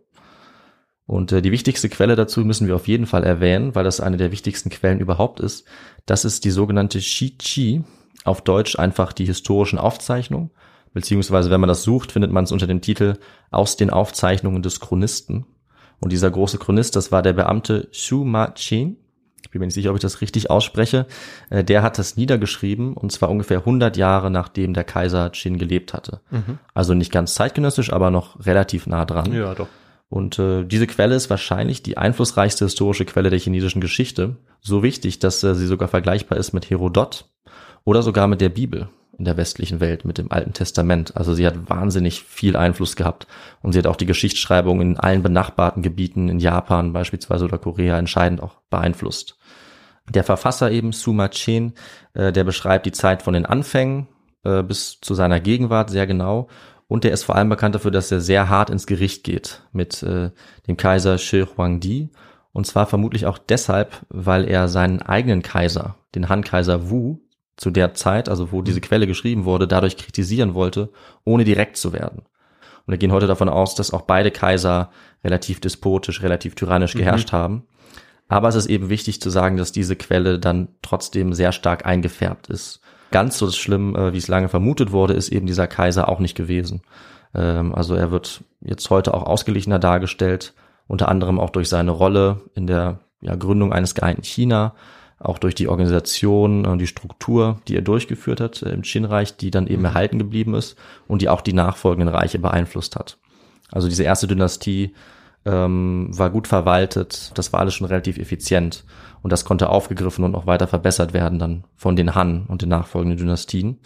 Und 1.07 1.33
äh, 1.33 1.43
die 1.43 1.51
wichtigste 1.51 1.89
Quelle 1.89 2.15
dazu 2.15 2.45
müssen 2.45 2.69
wir 2.69 2.77
auf 2.77 2.87
jeden 2.87 3.07
Fall 3.07 3.25
erwähnen, 3.25 3.75
weil 3.75 3.83
das 3.83 4.01
eine 4.01 4.17
der 4.17 4.31
wichtigsten 4.31 4.71
Quellen 4.71 5.01
überhaupt 5.01 5.41
ist. 5.41 5.67
Das 6.07 6.25
ist 6.25 6.45
die 6.45 6.53
sogenannte 6.53 7.01
Shi-Chi, 7.01 7.83
auf 8.25 8.43
Deutsch 8.43 8.79
einfach 8.79 9.13
die 9.13 9.25
historischen 9.25 9.79
Aufzeichnungen. 9.79 10.51
Beziehungsweise, 10.93 11.51
wenn 11.51 11.61
man 11.61 11.69
das 11.69 11.83
sucht, 11.83 12.13
findet 12.13 12.31
man 12.31 12.45
es 12.45 12.53
unter 12.53 12.67
dem 12.67 12.81
Titel 12.81 13.17
Aus 13.51 13.77
den 13.77 13.91
Aufzeichnungen 13.91 14.63
des 14.63 14.79
Chronisten. 14.79 15.47
Und 16.01 16.13
dieser 16.13 16.31
große 16.31 16.59
Chronist, 16.59 16.97
das 16.97 17.13
war 17.13 17.23
der 17.23 17.35
Beamte 17.35 17.89
Xu 17.93 18.25
Ma 18.25 18.51
Chen. 18.53 18.97
Ich 19.43 19.51
bin 19.51 19.61
mir 19.61 19.67
nicht 19.67 19.75
sicher, 19.75 19.91
ob 19.91 19.97
ich 19.97 20.03
das 20.03 20.21
richtig 20.21 20.49
ausspreche. 20.51 21.07
Äh, 21.51 21.65
der 21.65 21.83
hat 21.83 21.99
das 21.99 22.17
niedergeschrieben 22.17 22.95
und 22.95 23.11
zwar 23.13 23.31
ungefähr 23.31 23.59
100 23.59 23.97
Jahre 23.97 24.31
nachdem 24.31 24.75
der 24.75 24.85
Kaiser 24.85 25.31
Qin 25.31 25.59
gelebt 25.59 25.93
hatte. 25.93 26.21
Mhm. 26.31 26.59
Also 26.73 26.95
nicht 26.95 27.13
ganz 27.13 27.35
zeitgenössisch, 27.35 27.93
aber 27.93 28.11
noch 28.11 28.47
relativ 28.47 28.87
nah 28.87 29.05
dran. 29.05 29.33
Ja, 29.33 29.55
doch. 29.55 29.69
Und 30.09 30.39
äh, 30.39 30.65
diese 30.65 30.87
Quelle 30.87 31.15
ist 31.15 31.31
wahrscheinlich 31.31 31.83
die 31.83 31.97
einflussreichste 31.97 32.65
historische 32.65 33.05
Quelle 33.05 33.31
der 33.31 33.39
chinesischen 33.39 33.81
Geschichte. 33.81 34.37
So 34.61 34.83
wichtig, 34.83 35.21
dass 35.21 35.43
äh, 35.45 35.55
sie 35.55 35.67
sogar 35.67 35.89
vergleichbar 35.89 36.39
ist 36.39 36.53
mit 36.53 36.69
Herodot 36.69 37.31
oder 37.85 38.03
sogar 38.03 38.27
mit 38.27 38.41
der 38.41 38.49
Bibel 38.49 38.89
in 39.21 39.27
der 39.27 39.37
westlichen 39.37 39.81
Welt 39.81 40.07
mit 40.07 40.17
dem 40.17 40.33
Alten 40.33 40.55
Testament. 40.55 41.15
Also 41.15 41.35
sie 41.35 41.47
hat 41.47 41.69
wahnsinnig 41.69 42.23
viel 42.23 42.57
Einfluss 42.57 42.97
gehabt 42.97 43.27
und 43.61 43.73
sie 43.73 43.79
hat 43.79 43.87
auch 43.87 43.97
die 43.97 44.07
Geschichtsschreibung 44.07 44.81
in 44.81 44.99
allen 44.99 45.23
benachbarten 45.23 45.83
Gebieten 45.83 46.31
in 46.31 46.39
Japan 46.39 46.95
beispielsweise 46.95 47.45
oder 47.45 47.59
Korea 47.59 47.99
entscheidend 47.99 48.43
auch 48.43 48.57
beeinflusst. 48.71 49.39
Der 50.09 50.25
Verfasser 50.25 50.71
eben 50.71 50.93
Suma 50.93 51.29
Chen, 51.29 51.75
äh, 52.15 52.33
der 52.33 52.45
beschreibt 52.45 52.87
die 52.87 52.93
Zeit 52.93 53.23
von 53.23 53.35
den 53.35 53.45
Anfängen 53.45 54.09
äh, 54.43 54.63
bis 54.63 55.03
zu 55.03 55.13
seiner 55.13 55.39
Gegenwart 55.39 55.91
sehr 55.91 56.07
genau 56.07 56.49
und 56.89 57.05
der 57.05 57.13
ist 57.13 57.25
vor 57.25 57.37
allem 57.37 57.51
bekannt 57.51 57.75
dafür, 57.75 57.91
dass 57.91 58.11
er 58.11 58.23
sehr 58.23 58.49
hart 58.49 58.71
ins 58.71 58.87
Gericht 58.87 59.23
geht 59.23 59.61
mit 59.73 60.03
äh, 60.03 60.31
dem 60.67 60.79
Kaiser 60.79 61.19
Shi 61.19 61.45
Huangdi 61.45 62.09
und 62.53 62.67
zwar 62.67 62.87
vermutlich 62.87 63.27
auch 63.27 63.37
deshalb, 63.37 64.01
weil 64.09 64.49
er 64.49 64.69
seinen 64.69 65.03
eigenen 65.03 65.43
Kaiser, 65.43 65.97
den 66.15 66.31
Han-Kaiser 66.31 66.89
Wu, 66.89 67.19
zu 67.61 67.71
der 67.71 67.93
Zeit, 67.93 68.31
also 68.31 68.53
wo 68.53 68.63
diese 68.63 68.81
Quelle 68.81 69.07
geschrieben 69.07 69.45
wurde, 69.45 69.69
dadurch 69.69 69.99
kritisieren 69.99 70.55
wollte, 70.55 70.89
ohne 71.25 71.45
direkt 71.45 71.77
zu 71.77 71.93
werden. 71.93 72.23
Und 72.87 72.93
wir 72.93 72.97
gehen 72.97 73.13
heute 73.13 73.27
davon 73.27 73.51
aus, 73.51 73.75
dass 73.75 73.93
auch 73.93 74.01
beide 74.01 74.31
Kaiser 74.31 74.91
relativ 75.23 75.61
despotisch, 75.61 76.23
relativ 76.23 76.55
tyrannisch 76.55 76.95
mhm. 76.95 77.01
geherrscht 77.01 77.33
haben. 77.33 77.65
Aber 78.29 78.49
es 78.49 78.55
ist 78.55 78.67
eben 78.67 78.89
wichtig 78.89 79.21
zu 79.21 79.29
sagen, 79.29 79.59
dass 79.59 79.73
diese 79.73 79.95
Quelle 79.95 80.39
dann 80.39 80.69
trotzdem 80.81 81.35
sehr 81.35 81.53
stark 81.53 81.85
eingefärbt 81.85 82.47
ist. 82.47 82.81
Ganz 83.11 83.37
so 83.37 83.51
schlimm, 83.51 83.95
äh, 83.95 84.15
wie 84.15 84.19
es 84.19 84.29
lange 84.29 84.49
vermutet 84.49 84.91
wurde, 84.91 85.13
ist 85.13 85.29
eben 85.29 85.47
dieser 85.47 85.67
Kaiser 85.67 86.09
auch 86.09 86.19
nicht 86.19 86.37
gewesen. 86.37 86.81
Ähm, 87.35 87.75
also 87.75 87.95
er 87.95 88.11
wird 88.11 88.43
jetzt 88.63 88.89
heute 88.89 89.13
auch 89.13 89.25
ausgeglichener 89.25 89.79
dargestellt, 89.79 90.55
unter 90.87 91.11
anderem 91.11 91.39
auch 91.39 91.51
durch 91.51 91.69
seine 91.69 91.91
Rolle 91.91 92.41
in 92.55 92.67
der 92.67 93.01
ja, 93.21 93.35
Gründung 93.35 93.75
eines 93.75 93.95
geeinten 93.95 94.23
China, 94.23 94.75
auch 95.21 95.39
durch 95.39 95.55
die 95.55 95.69
Organisation 95.69 96.67
und 96.67 96.79
die 96.79 96.87
Struktur, 96.87 97.61
die 97.69 97.77
er 97.77 97.83
durchgeführt 97.83 98.41
hat 98.41 98.63
äh, 98.63 98.71
im 98.71 98.83
Qin-Reich, 98.83 99.37
die 99.37 99.51
dann 99.51 99.67
eben 99.67 99.85
erhalten 99.85 100.19
geblieben 100.19 100.55
ist 100.55 100.77
und 101.07 101.23
die 101.23 101.29
auch 101.29 101.43
die 101.43 101.53
nachfolgenden 101.53 102.13
Reiche 102.13 102.39
beeinflusst 102.39 102.97
hat. 102.97 103.19
Also 103.71 103.87
diese 103.89 104.03
erste 104.03 104.27
Dynastie 104.27 104.95
ähm, 105.45 106.09
war 106.11 106.31
gut 106.31 106.49
verwaltet, 106.49 107.33
das 107.35 107.53
war 107.53 107.61
alles 107.61 107.75
schon 107.75 107.87
relativ 107.87 108.19
effizient 108.19 108.85
und 109.23 109.31
das 109.33 109.45
konnte 109.45 109.69
aufgegriffen 109.69 110.25
und 110.25 110.35
auch 110.35 110.47
weiter 110.47 110.67
verbessert 110.67 111.13
werden 111.13 111.39
dann 111.39 111.65
von 111.77 111.97
den 111.97 112.15
Han 112.15 112.47
und 112.47 112.63
den 112.63 112.71
nachfolgenden 112.71 113.19
Dynastien. 113.19 113.79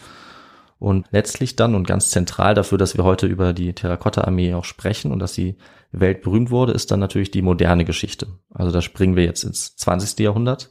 Und 0.77 1.07
letztlich 1.11 1.55
dann 1.55 1.73
und 1.73 1.87
ganz 1.87 2.09
zentral 2.09 2.53
dafür, 2.53 2.77
dass 2.77 2.97
wir 2.97 3.05
heute 3.05 3.27
über 3.27 3.53
die 3.53 3.73
Terrakotta-Armee 3.73 4.53
auch 4.53 4.65
sprechen 4.65 5.11
und 5.11 5.19
dass 5.19 5.33
sie 5.33 5.55
weltberühmt 5.91 6.51
wurde, 6.51 6.73
ist 6.73 6.91
dann 6.91 6.99
natürlich 6.99 7.31
die 7.31 7.41
moderne 7.41 7.85
Geschichte. 7.85 8.27
Also 8.53 8.71
da 8.71 8.81
springen 8.81 9.15
wir 9.15 9.23
jetzt 9.23 9.43
ins 9.43 9.75
20. 9.77 10.19
Jahrhundert 10.19 10.69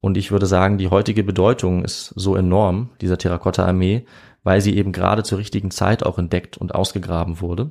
Und 0.00 0.16
ich 0.16 0.30
würde 0.30 0.46
sagen, 0.46 0.78
die 0.78 0.88
heutige 0.88 1.22
Bedeutung 1.22 1.84
ist 1.84 2.12
so 2.16 2.34
enorm, 2.34 2.90
dieser 3.00 3.18
Terrakotta-Armee, 3.18 4.06
weil 4.42 4.60
sie 4.60 4.76
eben 4.76 4.92
gerade 4.92 5.22
zur 5.22 5.38
richtigen 5.38 5.70
Zeit 5.70 6.04
auch 6.04 6.18
entdeckt 6.18 6.56
und 6.56 6.74
ausgegraben 6.74 7.40
wurde, 7.40 7.70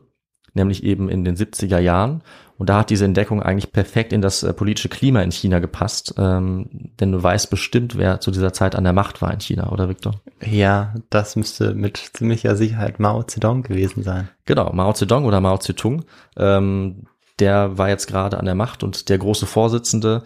nämlich 0.53 0.83
eben 0.83 1.09
in 1.09 1.25
den 1.25 1.35
70er 1.35 1.79
Jahren. 1.79 2.21
Und 2.59 2.69
da 2.69 2.79
hat 2.79 2.89
diese 2.89 3.05
Entdeckung 3.05 3.41
eigentlich 3.41 3.71
perfekt 3.71 4.13
in 4.13 4.21
das 4.21 4.43
äh, 4.43 4.53
politische 4.53 4.89
Klima 4.89 5.21
in 5.21 5.31
China 5.31 5.59
gepasst, 5.59 6.13
ähm, 6.17 6.91
denn 6.99 7.11
du 7.11 7.23
weißt 7.23 7.49
bestimmt, 7.49 7.97
wer 7.97 8.19
zu 8.19 8.31
dieser 8.31 8.53
Zeit 8.53 8.75
an 8.75 8.83
der 8.83 8.93
Macht 8.93 9.21
war 9.21 9.33
in 9.33 9.39
China, 9.39 9.71
oder 9.71 9.89
Victor? 9.89 10.15
Ja, 10.45 10.93
das 11.09 11.35
müsste 11.35 11.73
mit 11.73 11.97
ziemlicher 11.97 12.55
Sicherheit 12.55 12.99
Mao 12.99 13.23
Zedong 13.23 13.63
gewesen 13.63 14.03
sein. 14.03 14.29
Genau, 14.45 14.71
Mao 14.73 14.93
Zedong 14.93 15.25
oder 15.25 15.39
Mao 15.39 15.57
Zedong, 15.57 16.03
ähm, 16.37 17.05
der 17.39 17.77
war 17.77 17.89
jetzt 17.89 18.07
gerade 18.07 18.37
an 18.37 18.45
der 18.45 18.55
Macht 18.55 18.83
und 18.83 19.09
der 19.09 19.17
große 19.17 19.45
Vorsitzende 19.45 20.23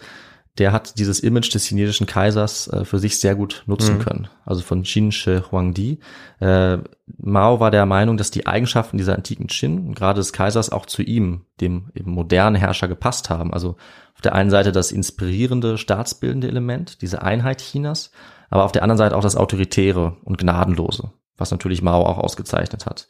der 0.60 0.72
hat 0.72 0.99
dieses 0.99 1.20
Image 1.20 1.54
des 1.54 1.66
chinesischen 1.66 2.06
Kaisers 2.06 2.68
äh, 2.68 2.86
für 2.86 2.99
sich 2.99 3.20
sehr 3.20 3.36
gut 3.36 3.64
nutzen 3.66 3.97
mhm. 3.97 4.01
können. 4.01 4.28
Also 4.45 4.62
von 4.62 4.84
Qin 4.84 5.12
Shi 5.12 5.41
Huangdi. 5.51 5.99
Äh, 6.39 6.78
Mao 7.18 7.60
war 7.60 7.72
der 7.72 7.86
Meinung, 7.86 8.18
dass 8.18 8.30
die 8.30 8.45
Eigenschaften 8.45 8.97
dieser 8.97 9.16
antiken 9.16 9.47
Qin, 9.47 9.95
gerade 9.95 10.20
des 10.20 10.32
Kaisers, 10.32 10.72
auch 10.72 10.86
zu 10.86 11.01
ihm, 11.01 11.45
dem 11.60 11.89
eben 11.95 12.12
modernen 12.12 12.56
Herrscher, 12.56 12.88
gepasst 12.88 13.30
haben. 13.30 13.51
Also 13.51 13.78
auf 14.14 14.22
der 14.22 14.36
einen 14.36 14.51
Seite 14.51 14.72
das 14.72 14.91
inspirierende, 14.91 15.78
staatsbildende 15.78 16.47
Element, 16.47 17.01
diese 17.01 17.24
Einheit 17.24 17.62
Chinas, 17.62 18.12
aber 18.49 18.64
auf 18.64 18.72
der 18.72 18.84
anderen 18.84 18.99
Seite 18.99 19.18
auch 19.18 19.24
das 19.24 19.36
autoritäre 19.36 20.18
und 20.24 20.38
gnadenlose, 20.38 21.12
was 21.38 21.49
natürlich 21.49 21.82
Mao 21.82 22.06
auch 22.06 22.20
ausgezeichnet 22.20 22.86
hat. 22.86 23.08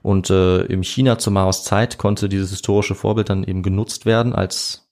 Und 0.00 0.30
äh, 0.30 0.60
im 0.66 0.82
China 0.82 1.18
zu 1.18 1.30
Maos 1.30 1.64
Zeit 1.64 1.98
konnte 1.98 2.28
dieses 2.28 2.50
historische 2.50 2.94
Vorbild 2.94 3.30
dann 3.30 3.42
eben 3.42 3.62
genutzt 3.62 4.06
werden 4.06 4.34
als 4.34 4.83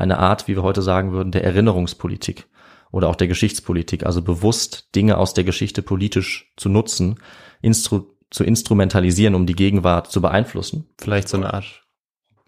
eine 0.00 0.18
Art, 0.18 0.48
wie 0.48 0.56
wir 0.56 0.62
heute 0.62 0.82
sagen 0.82 1.12
würden, 1.12 1.30
der 1.30 1.44
Erinnerungspolitik 1.44 2.46
oder 2.90 3.08
auch 3.08 3.16
der 3.16 3.28
Geschichtspolitik, 3.28 4.04
also 4.04 4.22
bewusst 4.22 4.94
Dinge 4.94 5.18
aus 5.18 5.34
der 5.34 5.44
Geschichte 5.44 5.82
politisch 5.82 6.52
zu 6.56 6.68
nutzen, 6.68 7.20
instru 7.62 8.06
zu 8.30 8.44
instrumentalisieren, 8.44 9.34
um 9.34 9.44
die 9.44 9.56
Gegenwart 9.56 10.12
zu 10.12 10.20
beeinflussen. 10.20 10.86
Vielleicht 10.98 11.28
so 11.28 11.36
eine 11.36 11.52
Art 11.52 11.82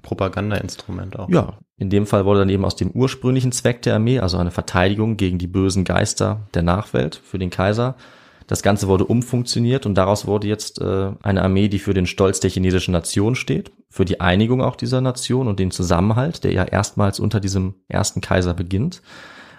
Propagandainstrument 0.03 1.19
auch. 1.19 1.29
Ja, 1.29 1.59
in 1.77 1.91
dem 1.91 2.07
Fall 2.07 2.25
wurde 2.25 2.41
dann 2.41 2.51
eben 2.51 2.65
aus 2.65 2.77
dem 2.77 2.93
ursprünglichen 2.93 3.51
Zweck 3.51 3.83
der 3.83 3.97
Armee, 3.97 4.21
also 4.21 4.39
eine 4.39 4.53
Verteidigung 4.53 5.17
gegen 5.17 5.39
die 5.39 5.49
bösen 5.49 5.83
Geister 5.83 6.47
der 6.55 6.63
Nachwelt 6.63 7.17
für 7.17 7.41
den 7.41 7.51
Kaiser, 7.51 7.97
das 8.47 8.63
Ganze 8.63 8.89
wurde 8.89 9.05
umfunktioniert 9.05 9.87
und 9.87 9.95
daraus 9.95 10.27
wurde 10.27 10.49
jetzt 10.49 10.81
äh, 10.81 11.13
eine 11.23 11.43
Armee, 11.43 11.69
die 11.69 11.79
für 11.79 11.95
den 11.95 12.07
Stolz 12.07 12.41
der 12.41 12.51
chinesischen 12.51 12.93
Nation 12.93 13.35
steht, 13.35 13.73
für 13.91 14.05
die 14.05 14.21
Einigung 14.21 14.63
auch 14.63 14.77
dieser 14.77 15.01
Nation 15.01 15.49
und 15.49 15.59
den 15.59 15.71
Zusammenhalt, 15.71 16.45
der 16.45 16.53
ja 16.53 16.65
erstmals 16.65 17.21
unter 17.21 17.41
diesem 17.41 17.75
ersten 17.89 18.21
Kaiser 18.21 18.55
beginnt, 18.55 19.03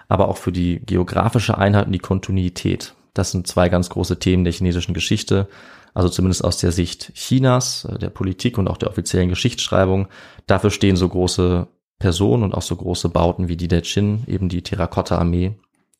aber 0.08 0.28
auch 0.28 0.36
für 0.36 0.52
die 0.52 0.80
geografische 0.84 1.56
Einheit 1.56 1.86
und 1.86 1.92
die 1.92 1.98
Kontinuität. 1.98 2.94
Das 3.14 3.30
sind 3.30 3.46
zwei 3.46 3.68
ganz 3.68 3.90
große 3.90 4.18
Themen 4.18 4.44
der 4.44 4.52
chinesischen 4.52 4.94
Geschichte, 4.94 5.48
also 5.94 6.08
zumindest 6.08 6.44
aus 6.44 6.58
der 6.58 6.72
Sicht 6.72 7.12
Chinas, 7.14 7.84
äh, 7.84 7.98
der 7.98 8.10
Politik 8.10 8.58
und 8.58 8.68
auch 8.68 8.76
der 8.76 8.90
offiziellen 8.90 9.28
Geschichtsschreibung. 9.28 10.08
Dafür 10.46 10.70
stehen 10.70 10.96
so 10.96 11.08
große 11.08 11.68
Personen 11.98 12.42
und 12.42 12.54
auch 12.54 12.62
so 12.62 12.76
große 12.76 13.08
Bauten 13.08 13.48
wie 13.48 13.56
die 13.56 13.68
der 13.68 13.82
Qin, 13.82 14.24
eben 14.26 14.48
die 14.48 14.62
Terrakotta-Armee 14.62 15.56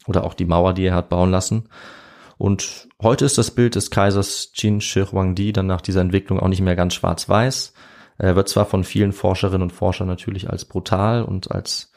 oder 0.07 0.24
auch 0.24 0.35
die 0.35 0.45
Mauer, 0.45 0.74
die 0.74 0.87
er 0.87 0.95
hat 0.95 1.09
bauen 1.09 1.30
lassen. 1.30 1.68
Und 2.37 2.89
heute 3.03 3.24
ist 3.24 3.39
das 3.39 3.53
Bild 3.53 3.74
des 3.74 3.91
Kaisers 3.91 4.53
Qin 4.57 4.80
Shi 4.80 5.05
Huangdi 5.05 5.53
dann 5.53 5.66
nach 5.66 5.80
dieser 5.80 6.01
Entwicklung 6.01 6.41
auch 6.41 6.49
nicht 6.49 6.62
mehr 6.62 6.76
ganz 6.76 6.95
schwarz-weiß. 6.95 7.72
Er 8.18 8.37
wird 8.37 8.49
zwar 8.49 8.66
von 8.66 8.85
vielen 8.85 9.12
Forscherinnen 9.12 9.62
und 9.62 9.72
Forschern 9.72 10.09
natürlich 10.09 10.51
als 10.51 10.64
brutal 10.64 11.22
und 11.22 11.51
als 11.51 11.93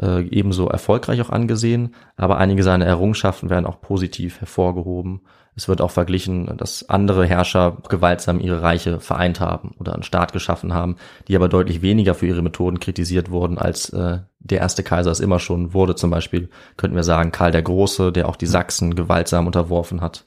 äh, 0.00 0.26
ebenso 0.28 0.68
erfolgreich 0.68 1.20
auch 1.20 1.30
angesehen, 1.30 1.94
aber 2.16 2.38
einige 2.38 2.62
seiner 2.62 2.86
Errungenschaften 2.86 3.50
werden 3.50 3.66
auch 3.66 3.80
positiv 3.80 4.40
hervorgehoben 4.40 5.22
es 5.54 5.68
wird 5.68 5.82
auch 5.82 5.90
verglichen, 5.90 6.56
dass 6.56 6.88
andere 6.88 7.26
Herrscher 7.26 7.76
gewaltsam 7.88 8.40
ihre 8.40 8.62
Reiche 8.62 9.00
vereint 9.00 9.38
haben 9.38 9.74
oder 9.78 9.92
einen 9.92 10.02
Staat 10.02 10.32
geschaffen 10.32 10.72
haben, 10.72 10.96
die 11.28 11.36
aber 11.36 11.48
deutlich 11.48 11.82
weniger 11.82 12.14
für 12.14 12.26
ihre 12.26 12.42
Methoden 12.42 12.80
kritisiert 12.80 13.30
wurden, 13.30 13.58
als 13.58 13.90
äh, 13.90 14.20
der 14.38 14.60
erste 14.60 14.82
Kaiser 14.82 15.10
es 15.10 15.20
immer 15.20 15.38
schon 15.38 15.74
wurde. 15.74 15.94
Zum 15.94 16.10
Beispiel 16.10 16.48
könnten 16.78 16.96
wir 16.96 17.04
sagen 17.04 17.32
Karl 17.32 17.50
der 17.50 17.62
Große, 17.62 18.12
der 18.12 18.28
auch 18.28 18.36
die 18.36 18.46
Sachsen 18.46 18.94
gewaltsam 18.94 19.46
unterworfen 19.46 20.00
hat. 20.00 20.24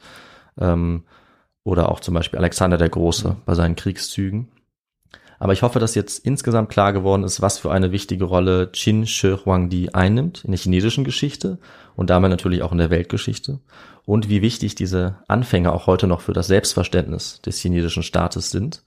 Ähm, 0.59 1.03
oder 1.63 1.89
auch 1.89 1.99
zum 1.99 2.13
Beispiel 2.13 2.37
Alexander 2.37 2.77
der 2.77 2.89
Große 2.89 3.35
bei 3.45 3.55
seinen 3.55 3.75
Kriegszügen. 3.75 4.49
Aber 5.39 5.53
ich 5.53 5.63
hoffe, 5.63 5.79
dass 5.79 5.95
jetzt 5.95 6.19
insgesamt 6.19 6.69
klar 6.69 6.93
geworden 6.93 7.23
ist, 7.23 7.41
was 7.41 7.57
für 7.57 7.71
eine 7.71 7.91
wichtige 7.91 8.25
Rolle 8.25 8.67
Qin 8.67 9.05
Shi 9.05 9.35
Huangdi 9.43 9.89
einnimmt 9.91 10.45
in 10.45 10.51
der 10.51 10.59
chinesischen 10.59 11.03
Geschichte 11.03 11.57
und 11.95 12.09
damit 12.09 12.29
natürlich 12.29 12.61
auch 12.61 12.71
in 12.71 12.77
der 12.77 12.91
Weltgeschichte 12.91 13.59
und 14.05 14.29
wie 14.29 14.41
wichtig 14.41 14.75
diese 14.75 15.17
Anfänge 15.27 15.73
auch 15.73 15.87
heute 15.87 16.07
noch 16.07 16.21
für 16.21 16.33
das 16.33 16.47
Selbstverständnis 16.47 17.41
des 17.41 17.59
chinesischen 17.59 18.03
Staates 18.03 18.51
sind. 18.51 18.83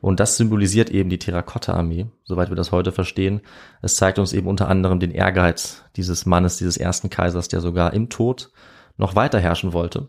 Und 0.00 0.18
das 0.18 0.36
symbolisiert 0.36 0.90
eben 0.90 1.10
die 1.10 1.18
Terrakotta-Armee, 1.18 2.06
soweit 2.24 2.48
wir 2.48 2.56
das 2.56 2.72
heute 2.72 2.90
verstehen. 2.90 3.40
Es 3.82 3.94
zeigt 3.96 4.18
uns 4.18 4.32
eben 4.32 4.48
unter 4.48 4.68
anderem 4.68 4.98
den 4.98 5.12
Ehrgeiz 5.12 5.84
dieses 5.96 6.26
Mannes, 6.26 6.56
dieses 6.56 6.76
ersten 6.76 7.08
Kaisers, 7.08 7.48
der 7.48 7.60
sogar 7.60 7.92
im 7.92 8.08
Tod 8.08 8.50
noch 8.96 9.14
weiter 9.14 9.38
herrschen 9.38 9.72
wollte. 9.72 10.08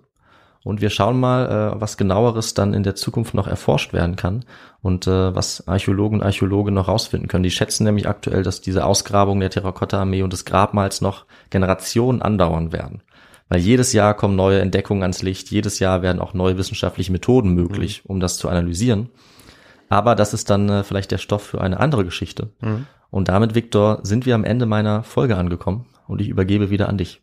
Und 0.63 0.79
wir 0.79 0.89
schauen 0.89 1.19
mal, 1.19 1.75
äh, 1.75 1.81
was 1.81 1.97
genaueres 1.97 2.53
dann 2.53 2.73
in 2.73 2.83
der 2.83 2.95
Zukunft 2.95 3.33
noch 3.33 3.47
erforscht 3.47 3.91
werden 3.91 4.15
kann 4.15 4.45
und 4.81 5.07
äh, 5.07 5.35
was 5.35 5.67
Archäologen 5.67 6.19
und 6.19 6.25
Archäologen 6.25 6.73
noch 6.73 6.87
rausfinden 6.87 7.27
können. 7.27 7.43
Die 7.43 7.51
schätzen 7.51 7.83
nämlich 7.83 8.07
aktuell, 8.07 8.43
dass 8.43 8.61
diese 8.61 8.85
Ausgrabung 8.85 9.41
der 9.41 9.49
Terrakotta-Armee 9.49 10.23
und 10.23 10.31
des 10.31 10.45
Grabmals 10.45 11.01
noch 11.01 11.25
Generationen 11.49 12.21
andauern 12.21 12.71
werden. 12.71 13.03
Weil 13.53 13.61
jedes 13.61 13.93
Jahr 13.93 14.15
kommen 14.15 14.35
neue 14.35 14.61
Entdeckungen 14.61 15.03
ans 15.03 15.21
Licht, 15.21 15.51
jedes 15.51 15.77
Jahr 15.77 16.01
werden 16.01 16.19
auch 16.19 16.33
neue 16.33 16.57
wissenschaftliche 16.57 17.11
Methoden 17.11 17.53
möglich, 17.53 18.01
mhm. 18.03 18.09
um 18.09 18.19
das 18.19 18.37
zu 18.37 18.49
analysieren. 18.49 19.11
Aber 19.89 20.15
das 20.15 20.33
ist 20.33 20.49
dann 20.49 20.67
äh, 20.69 20.83
vielleicht 20.83 21.11
der 21.11 21.19
Stoff 21.19 21.43
für 21.43 21.61
eine 21.61 21.79
andere 21.79 22.03
Geschichte. 22.03 22.49
Mhm. 22.61 22.87
Und 23.11 23.27
damit, 23.27 23.53
Viktor, 23.53 23.99
sind 24.01 24.25
wir 24.25 24.33
am 24.33 24.43
Ende 24.43 24.65
meiner 24.65 25.03
Folge 25.03 25.37
angekommen 25.37 25.85
und 26.07 26.19
ich 26.19 26.29
übergebe 26.29 26.71
wieder 26.71 26.89
an 26.89 26.97
dich. 26.97 27.21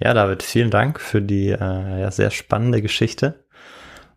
Ja, 0.00 0.14
David, 0.14 0.42
vielen 0.42 0.72
Dank 0.72 0.98
für 0.98 1.22
die 1.22 1.50
äh, 1.50 2.00
ja, 2.00 2.10
sehr 2.10 2.32
spannende 2.32 2.82
Geschichte. 2.82 3.44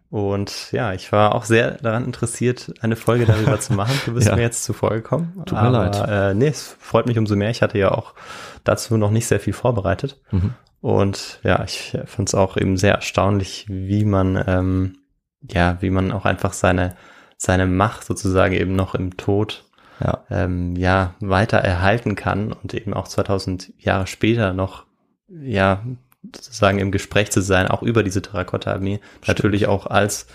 Und 0.10 0.72
ja, 0.72 0.94
ich 0.94 1.12
war 1.12 1.36
auch 1.36 1.44
sehr 1.44 1.72
daran 1.72 2.06
interessiert, 2.06 2.74
eine 2.82 2.96
Folge 2.96 3.26
darüber 3.26 3.60
zu 3.60 3.74
machen. 3.74 3.94
Du 4.06 4.14
bist 4.14 4.28
ja. 4.30 4.36
mir 4.36 4.42
jetzt 4.42 4.64
zuvor 4.64 4.90
gekommen. 4.92 5.34
Tut 5.46 5.52
mir 5.52 5.60
Aber, 5.60 5.72
leid. 5.72 6.10
Äh, 6.10 6.34
nee, 6.34 6.48
es 6.48 6.76
freut 6.80 7.06
mich 7.06 7.18
umso 7.20 7.36
mehr. 7.36 7.52
Ich 7.52 7.62
hatte 7.62 7.78
ja 7.78 7.92
auch 7.92 8.16
dazu 8.64 8.98
noch 8.98 9.12
nicht 9.12 9.28
sehr 9.28 9.40
viel 9.40 9.54
vorbereitet. 9.54 10.20
Mhm. 10.32 10.54
Und 10.82 11.40
ja, 11.44 11.64
ich 11.64 11.98
fand 12.06 12.30
es 12.30 12.36
auch 12.36 12.58
eben 12.58 12.78
sehr 12.78 12.96
erstaunlich, 12.96 13.66
wie 13.68 14.06
man, 14.06 14.44
ähm, 14.48 14.98
ja, 15.42 15.78
wie 15.82 15.92
man 15.92 16.12
auch 16.12 16.26
einfach 16.26 16.54
seine, 16.54 16.96
seine 17.38 17.68
Macht 17.68 18.06
sozusagen 18.06 18.56
eben 18.56 18.76
noch 18.76 18.96
im 18.96 19.16
Tod 19.18 19.66
ja. 20.00 20.24
Ähm, 20.30 20.76
ja, 20.76 21.16
weiter 21.20 21.58
erhalten 21.58 22.16
kann 22.16 22.54
und 22.54 22.74
eben 22.74 22.94
auch 22.94 23.08
2000 23.08 23.74
Jahre 23.78 24.08
später 24.08 24.54
noch, 24.54 24.86
ja, 25.28 25.84
sozusagen 26.24 26.80
im 26.80 26.92
Gespräch 26.92 27.32
zu 27.32 27.42
sein, 27.42 27.68
auch 27.68 27.82
über 27.82 28.04
diese 28.04 28.22
Terrakotta-Armee, 28.22 29.00
natürlich 29.28 29.68
auch 29.68 29.86
als 29.86 30.28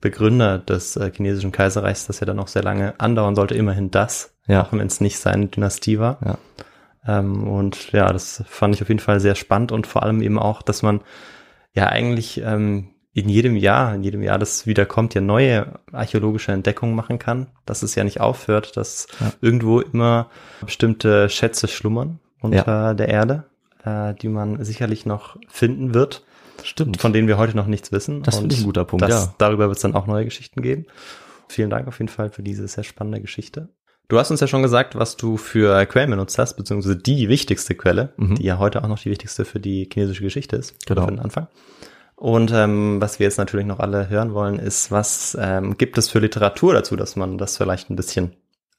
Begründer 0.00 0.58
des 0.58 0.96
äh, 0.96 1.10
chinesischen 1.14 1.52
Kaiserreichs, 1.52 2.06
das 2.06 2.20
ja 2.20 2.26
dann 2.26 2.36
noch 2.36 2.48
sehr 2.48 2.62
lange 2.62 2.94
andauern 2.98 3.34
sollte, 3.34 3.54
immerhin 3.54 3.90
das, 3.90 4.34
ja. 4.46 4.62
auch 4.62 4.72
wenn 4.72 4.86
es 4.86 5.00
nicht 5.00 5.18
seine 5.18 5.46
Dynastie 5.46 5.98
war. 5.98 6.18
Ja. 6.24 6.38
Ähm, 7.18 7.46
und 7.46 7.92
ja, 7.92 8.12
das 8.12 8.42
fand 8.46 8.74
ich 8.74 8.82
auf 8.82 8.88
jeden 8.88 9.00
Fall 9.00 9.20
sehr 9.20 9.34
spannend 9.34 9.72
und 9.72 9.86
vor 9.86 10.02
allem 10.02 10.22
eben 10.22 10.38
auch, 10.38 10.62
dass 10.62 10.82
man 10.82 11.00
ja 11.74 11.86
eigentlich 11.86 12.40
ähm, 12.44 12.90
in 13.12 13.28
jedem 13.28 13.56
Jahr, 13.56 13.94
in 13.94 14.02
jedem 14.02 14.22
Jahr, 14.22 14.38
das 14.38 14.66
wiederkommt, 14.66 15.14
ja 15.14 15.20
neue 15.20 15.80
archäologische 15.92 16.52
Entdeckungen 16.52 16.94
machen 16.94 17.18
kann, 17.18 17.48
dass 17.66 17.82
es 17.82 17.94
ja 17.94 18.04
nicht 18.04 18.20
aufhört, 18.20 18.76
dass 18.76 19.08
ja. 19.20 19.32
irgendwo 19.40 19.80
immer 19.80 20.30
bestimmte 20.64 21.28
Schätze 21.28 21.68
schlummern 21.68 22.20
unter 22.40 22.88
ja. 22.88 22.94
der 22.94 23.08
Erde, 23.08 23.49
äh, 23.84 24.14
die 24.14 24.28
man 24.28 24.64
sicherlich 24.64 25.06
noch 25.06 25.36
finden 25.48 25.94
wird. 25.94 26.24
Stimmt. 26.62 27.00
Von 27.00 27.12
denen 27.12 27.28
wir 27.28 27.38
heute 27.38 27.56
noch 27.56 27.66
nichts 27.66 27.90
wissen. 27.92 28.22
Das 28.22 28.38
finde 28.38 28.54
ich 28.54 28.60
ein 28.60 28.66
guter 28.66 28.84
Punkt, 28.84 29.02
das, 29.02 29.10
ja. 29.26 29.34
Darüber 29.38 29.68
wird 29.68 29.76
es 29.76 29.82
dann 29.82 29.94
auch 29.94 30.06
neue 30.06 30.24
Geschichten 30.24 30.62
geben. 30.62 30.86
Vielen 31.48 31.70
Dank 31.70 31.88
auf 31.88 31.98
jeden 31.98 32.08
Fall 32.08 32.30
für 32.30 32.42
diese 32.42 32.68
sehr 32.68 32.84
spannende 32.84 33.20
Geschichte. 33.20 33.70
Du 34.08 34.18
hast 34.18 34.30
uns 34.30 34.40
ja 34.40 34.48
schon 34.48 34.62
gesagt, 34.62 34.96
was 34.96 35.16
du 35.16 35.36
für 35.36 35.86
Quellen 35.86 36.10
benutzt 36.10 36.36
hast, 36.36 36.56
beziehungsweise 36.56 36.96
die 36.96 37.28
wichtigste 37.28 37.76
Quelle, 37.76 38.12
mhm. 38.16 38.34
die 38.34 38.42
ja 38.42 38.58
heute 38.58 38.82
auch 38.82 38.88
noch 38.88 38.98
die 38.98 39.10
wichtigste 39.10 39.44
für 39.44 39.60
die 39.60 39.88
chinesische 39.90 40.24
Geschichte 40.24 40.56
ist, 40.56 40.74
genau. 40.84 41.04
für 41.04 41.12
den 41.12 41.20
Anfang. 41.20 41.46
Und 42.16 42.52
ähm, 42.52 43.00
was 43.00 43.18
wir 43.18 43.24
jetzt 43.24 43.38
natürlich 43.38 43.66
noch 43.66 43.78
alle 43.78 44.10
hören 44.10 44.34
wollen, 44.34 44.58
ist, 44.58 44.90
was 44.90 45.38
ähm, 45.40 45.78
gibt 45.78 45.96
es 45.96 46.10
für 46.10 46.18
Literatur 46.18 46.74
dazu, 46.74 46.96
dass 46.96 47.16
man 47.16 47.38
das 47.38 47.56
vielleicht 47.56 47.88
ein 47.88 47.96
bisschen 47.96 48.32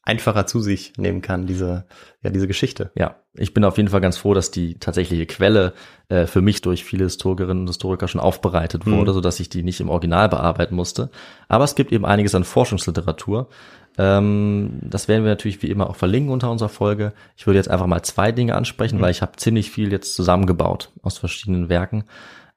einfacher 0.03 0.47
zu 0.47 0.59
sich 0.61 0.93
nehmen 0.97 1.21
kann, 1.21 1.45
diese, 1.45 1.85
ja, 2.23 2.31
diese 2.31 2.47
Geschichte. 2.47 2.91
Ja, 2.95 3.17
ich 3.35 3.53
bin 3.53 3.63
auf 3.63 3.77
jeden 3.77 3.89
Fall 3.89 4.01
ganz 4.01 4.17
froh, 4.17 4.33
dass 4.33 4.49
die 4.49 4.79
tatsächliche 4.79 5.25
Quelle 5.27 5.73
äh, 6.09 6.25
für 6.25 6.41
mich 6.41 6.61
durch 6.61 6.83
viele 6.83 7.03
Historikerinnen 7.03 7.61
und 7.63 7.67
Historiker 7.67 8.07
schon 8.07 8.19
aufbereitet 8.21 8.85
wurde, 8.87 9.11
Mhm. 9.11 9.15
so 9.15 9.21
dass 9.21 9.39
ich 9.39 9.49
die 9.49 9.61
nicht 9.63 9.79
im 9.79 9.89
Original 9.89 10.27
bearbeiten 10.27 10.75
musste. 10.75 11.11
Aber 11.47 11.63
es 11.63 11.75
gibt 11.75 11.91
eben 11.91 12.05
einiges 12.05 12.33
an 12.33 12.43
Forschungsliteratur. 12.43 13.49
Ähm, 13.97 14.79
das 14.81 15.07
werden 15.07 15.23
wir 15.23 15.29
natürlich 15.31 15.61
wie 15.61 15.69
immer 15.69 15.89
auch 15.89 15.95
verlinken 15.95 16.31
unter 16.31 16.49
unserer 16.49 16.69
Folge. 16.69 17.13
Ich 17.37 17.45
würde 17.45 17.57
jetzt 17.59 17.69
einfach 17.69 17.87
mal 17.87 18.01
zwei 18.03 18.31
Dinge 18.31 18.55
ansprechen, 18.55 18.97
Mhm. 18.97 19.01
weil 19.01 19.11
ich 19.11 19.21
habe 19.21 19.33
ziemlich 19.37 19.69
viel 19.71 19.91
jetzt 19.91 20.15
zusammengebaut 20.15 20.91
aus 21.03 21.17
verschiedenen 21.19 21.69
Werken. 21.69 22.05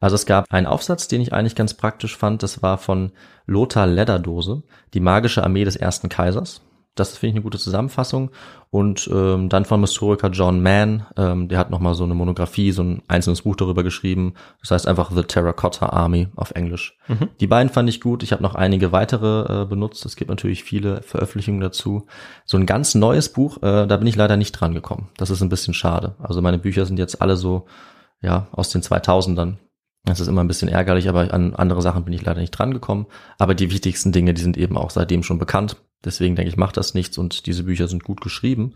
Also 0.00 0.14
es 0.16 0.26
gab 0.26 0.46
einen 0.52 0.66
Aufsatz, 0.66 1.08
den 1.08 1.20
ich 1.20 1.32
eigentlich 1.32 1.54
ganz 1.54 1.74
praktisch 1.74 2.16
fand. 2.16 2.42
Das 2.42 2.62
war 2.62 2.78
von 2.78 3.12
Lothar 3.46 3.86
Ledderdose, 3.86 4.62
die 4.92 5.00
magische 5.00 5.42
Armee 5.42 5.64
des 5.64 5.76
ersten 5.76 6.08
Kaisers. 6.08 6.60
Das 6.94 7.16
finde 7.16 7.30
ich 7.30 7.34
eine 7.34 7.42
gute 7.42 7.58
Zusammenfassung. 7.58 8.30
Und 8.70 9.08
ähm, 9.12 9.48
dann 9.48 9.64
vom 9.64 9.80
Historiker 9.80 10.30
John 10.30 10.62
Mann, 10.62 11.06
ähm, 11.16 11.48
der 11.48 11.58
hat 11.58 11.70
nochmal 11.70 11.94
so 11.94 12.04
eine 12.04 12.14
Monographie, 12.14 12.72
so 12.72 12.82
ein 12.82 13.02
einzelnes 13.08 13.42
Buch 13.42 13.56
darüber 13.56 13.82
geschrieben. 13.82 14.34
Das 14.60 14.70
heißt 14.70 14.88
einfach 14.88 15.10
The 15.12 15.22
Terracotta 15.22 15.86
Army 15.86 16.28
auf 16.36 16.52
Englisch. 16.52 16.98
Die 17.40 17.46
beiden 17.46 17.72
fand 17.72 17.88
ich 17.88 18.00
gut. 18.00 18.22
Ich 18.22 18.32
habe 18.32 18.42
noch 18.42 18.54
einige 18.54 18.92
weitere 18.92 19.62
äh, 19.62 19.66
benutzt. 19.66 20.04
Es 20.06 20.16
gibt 20.16 20.30
natürlich 20.30 20.64
viele 20.64 21.02
Veröffentlichungen 21.02 21.60
dazu. 21.60 22.06
So 22.44 22.56
ein 22.56 22.66
ganz 22.66 22.94
neues 22.94 23.28
Buch, 23.28 23.58
äh, 23.58 23.86
da 23.86 23.96
bin 23.96 24.06
ich 24.06 24.16
leider 24.16 24.36
nicht 24.36 24.52
dran 24.52 24.74
gekommen. 24.74 25.08
Das 25.16 25.30
ist 25.30 25.42
ein 25.42 25.48
bisschen 25.48 25.74
schade. 25.74 26.14
Also 26.18 26.42
meine 26.42 26.58
Bücher 26.58 26.86
sind 26.86 26.98
jetzt 26.98 27.20
alle 27.20 27.36
so, 27.36 27.66
ja, 28.22 28.48
aus 28.52 28.70
den 28.70 28.82
2000ern. 28.82 29.56
Das 30.04 30.20
ist 30.20 30.28
immer 30.28 30.44
ein 30.44 30.48
bisschen 30.48 30.68
ärgerlich, 30.68 31.08
aber 31.08 31.32
an 31.32 31.54
andere 31.54 31.80
Sachen 31.80 32.04
bin 32.04 32.12
ich 32.12 32.22
leider 32.22 32.40
nicht 32.40 32.50
dran 32.50 32.72
gekommen. 32.72 33.06
Aber 33.38 33.54
die 33.54 33.70
wichtigsten 33.70 34.12
Dinge, 34.12 34.34
die 34.34 34.42
sind 34.42 34.58
eben 34.58 34.76
auch 34.76 34.90
seitdem 34.90 35.22
schon 35.22 35.38
bekannt. 35.38 35.76
Deswegen 36.04 36.36
denke 36.36 36.50
ich, 36.50 36.58
macht 36.58 36.76
das 36.76 36.92
nichts 36.92 37.16
und 37.16 37.46
diese 37.46 37.64
Bücher 37.64 37.88
sind 37.88 38.04
gut 38.04 38.20
geschrieben. 38.20 38.74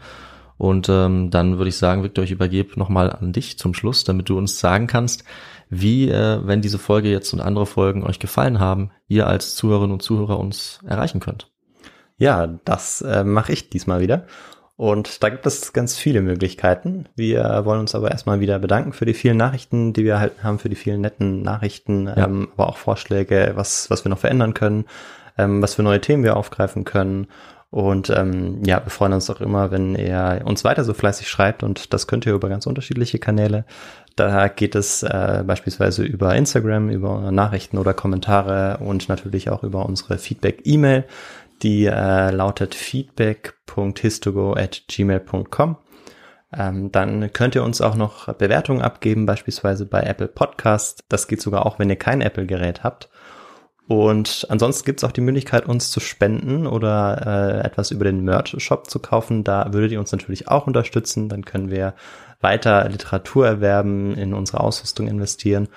Und 0.57 0.89
ähm, 0.89 1.31
dann 1.31 1.59
würde 1.59 1.69
ich 1.69 1.77
sagen, 1.77 2.03
Victor, 2.03 2.25
ich 2.25 2.33
übergebe 2.33 2.79
nochmal 2.79 3.13
an 3.13 3.33
dich 3.33 3.59
zum 3.59 3.75
Schluss, 3.75 4.05
damit 4.05 4.29
du 4.29 4.37
uns 4.37 4.59
sagen 4.59 4.89
kannst, 4.89 5.25
wie, 5.71 6.09
äh, 6.09 6.41
wenn 6.45 6.63
diese 6.63 6.79
Folge 6.79 7.11
jetzt 7.11 7.33
und 7.33 7.41
andere 7.41 7.67
Folgen 7.67 8.03
euch 8.03 8.19
gefallen 8.19 8.59
haben, 8.59 8.91
ihr 9.07 9.29
als 9.29 9.55
Zuhörerinnen 9.55 9.93
und 9.93 10.03
Zuhörer 10.03 10.39
uns 10.41 10.81
erreichen 10.85 11.21
könnt. 11.21 11.51
Ja, 12.17 12.47
das 12.65 13.03
äh, 13.03 13.23
mache 13.23 13.53
ich 13.53 13.71
diesmal 13.71 14.01
wieder. 14.01 14.27
Und 14.79 15.25
da 15.25 15.29
gibt 15.29 15.45
es 15.45 15.73
ganz 15.73 15.99
viele 15.99 16.21
Möglichkeiten. 16.23 17.07
Wir 17.17 17.63
wollen 17.65 17.81
uns 17.81 17.97
aber 17.97 18.13
erstmal 18.13 18.39
wieder 18.39 18.61
bedanken 18.61 18.93
für 18.93 19.07
die 19.07 19.13
vielen 19.13 19.37
Nachrichten, 19.37 19.93
die 19.93 20.05
wir 20.05 20.13
erhalten 20.13 20.45
haben, 20.45 20.61
für 20.61 20.69
die 20.69 20.77
vielen 20.77 21.01
netten 21.01 21.43
Nachrichten, 21.43 22.09
ähm, 22.15 22.47
aber 22.55 22.69
auch 22.69 22.77
Vorschläge, 22.77 23.55
was, 23.57 23.91
was 23.91 24.05
wir 24.05 24.11
noch 24.11 24.21
verändern 24.21 24.55
können, 24.55 24.85
ähm, 25.37 25.61
was 25.63 25.75
für 25.75 25.83
neue 25.83 26.01
Themen 26.01 26.23
wir 26.23 26.37
aufgreifen 26.37 26.85
können. 26.85 27.27
Und 27.71 28.09
ähm, 28.11 28.63
ja, 28.65 28.81
wir 28.85 28.91
freuen 28.91 29.15
uns 29.15 29.29
auch 29.29 29.41
immer, 29.41 29.73
wenn 29.73 29.97
ihr 29.97 30.43
uns 30.45 30.63
weiter 30.63 30.85
so 30.85 30.95
fleißig 30.95 31.29
schreibt 31.29 31.65
und 31.65 31.93
das 31.93 32.07
könnt 32.07 32.25
ihr 32.25 32.33
über 32.33 32.49
ganz 32.49 32.65
unterschiedliche 32.67 33.19
Kanäle. 33.19 33.65
Da 34.15 34.47
geht 34.47 34.77
es 34.77 35.03
äh, 35.03 35.43
beispielsweise 35.45 36.05
über 36.05 36.37
Instagram, 36.37 36.89
über 36.89 37.33
Nachrichten 37.33 37.79
oder 37.79 37.95
Kommentare 37.95 38.79
und 38.79 39.09
natürlich 39.09 39.51
auch 39.51 39.65
über 39.65 39.85
unsere 39.85 40.19
Feedback-E-Mail. 40.19 41.05
Die 41.63 41.87
äh, 41.87 42.31
lautet 42.31 42.75
feedback.histogo 42.75 44.55
at 44.55 44.85
gmail.com. 44.89 45.77
Ähm, 46.57 46.91
dann 46.93 47.33
könnt 47.33 47.55
ihr 47.55 47.63
uns 47.63 47.81
auch 47.81 47.95
noch 47.95 48.33
Bewertungen 48.35 48.81
abgeben, 48.81 49.27
beispielsweise 49.27 49.85
bei 49.87 50.03
Apple 50.03 50.29
Podcast. 50.29 51.05
Das 51.09 51.29
geht 51.29 51.43
sogar 51.43 51.67
auch, 51.67 51.79
wenn 51.79 51.91
ihr 51.91 51.97
kein 51.97 52.21
Apple-Gerät 52.21 52.85
habt. 52.85 53.11
Und 53.87 54.47
ansonsten 54.51 54.85
gibt 54.85 55.01
es 55.01 55.05
auch 55.05 55.13
die 55.13 55.23
Möglichkeit, 55.23 55.67
uns 55.67 55.91
zu 55.91 56.01
spenden 56.01 56.67
oder 56.67 57.61
äh, 57.63 57.67
etwas 57.67 57.91
über 57.91 58.05
den 58.05 58.23
Merch-Shop 58.23 58.89
zu 58.89 58.99
kaufen. 58.99 59.45
Da 59.45 59.73
würdet 59.73 59.93
ihr 59.93 59.99
uns 59.99 60.13
natürlich 60.13 60.49
auch 60.49 60.67
unterstützen. 60.67 61.31
Dann 61.31 61.45
können 61.45 61.71
wir 61.71 61.95
weiter 62.41 62.87
Literatur 62.89 63.47
erwerben, 63.47 64.15
in 64.15 64.35
unsere 64.35 64.61
Ausrüstung 64.61 65.09
investieren. 65.09 65.69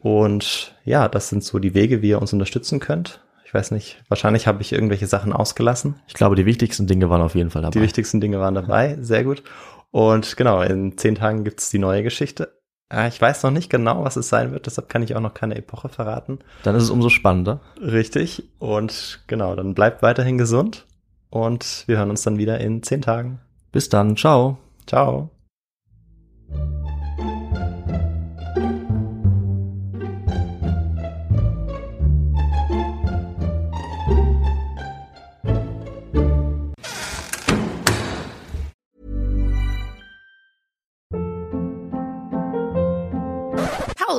Und 0.00 0.74
ja, 0.84 1.08
das 1.08 1.28
sind 1.28 1.44
so 1.44 1.58
die 1.58 1.74
Wege, 1.74 2.00
wie 2.00 2.10
ihr 2.10 2.20
uns 2.20 2.32
unterstützen 2.32 2.80
könnt. 2.80 3.20
Ich 3.56 3.60
weiß 3.60 3.70
nicht, 3.70 4.02
wahrscheinlich 4.08 4.46
habe 4.46 4.60
ich 4.60 4.70
irgendwelche 4.74 5.06
Sachen 5.06 5.32
ausgelassen. 5.32 5.94
Ich 6.08 6.12
glaube, 6.12 6.36
die 6.36 6.44
wichtigsten 6.44 6.86
Dinge 6.86 7.08
waren 7.08 7.22
auf 7.22 7.34
jeden 7.34 7.48
Fall 7.48 7.62
dabei. 7.62 7.72
Die 7.72 7.80
wichtigsten 7.80 8.20
Dinge 8.20 8.38
waren 8.38 8.54
dabei, 8.54 8.98
sehr 9.00 9.24
gut. 9.24 9.42
Und 9.90 10.36
genau, 10.36 10.60
in 10.60 10.98
zehn 10.98 11.14
Tagen 11.14 11.42
gibt's 11.42 11.70
die 11.70 11.78
neue 11.78 12.02
Geschichte. 12.02 12.52
Äh, 12.92 13.08
Ich 13.08 13.18
weiß 13.18 13.44
noch 13.44 13.50
nicht 13.50 13.70
genau, 13.70 14.04
was 14.04 14.16
es 14.16 14.28
sein 14.28 14.52
wird, 14.52 14.66
deshalb 14.66 14.90
kann 14.90 15.00
ich 15.00 15.16
auch 15.16 15.20
noch 15.20 15.32
keine 15.32 15.54
Epoche 15.54 15.88
verraten. 15.88 16.40
Dann 16.64 16.76
ist 16.76 16.82
es 16.82 16.90
umso 16.90 17.08
spannender. 17.08 17.60
Richtig. 17.80 18.42
Und 18.58 19.24
genau, 19.26 19.56
dann 19.56 19.72
bleibt 19.72 20.02
weiterhin 20.02 20.36
gesund 20.36 20.84
und 21.30 21.84
wir 21.86 21.96
hören 21.96 22.10
uns 22.10 22.20
dann 22.24 22.36
wieder 22.36 22.60
in 22.60 22.82
zehn 22.82 23.00
Tagen. 23.00 23.40
Bis 23.72 23.88
dann. 23.88 24.18
Ciao. 24.18 24.58
Ciao. 24.86 25.30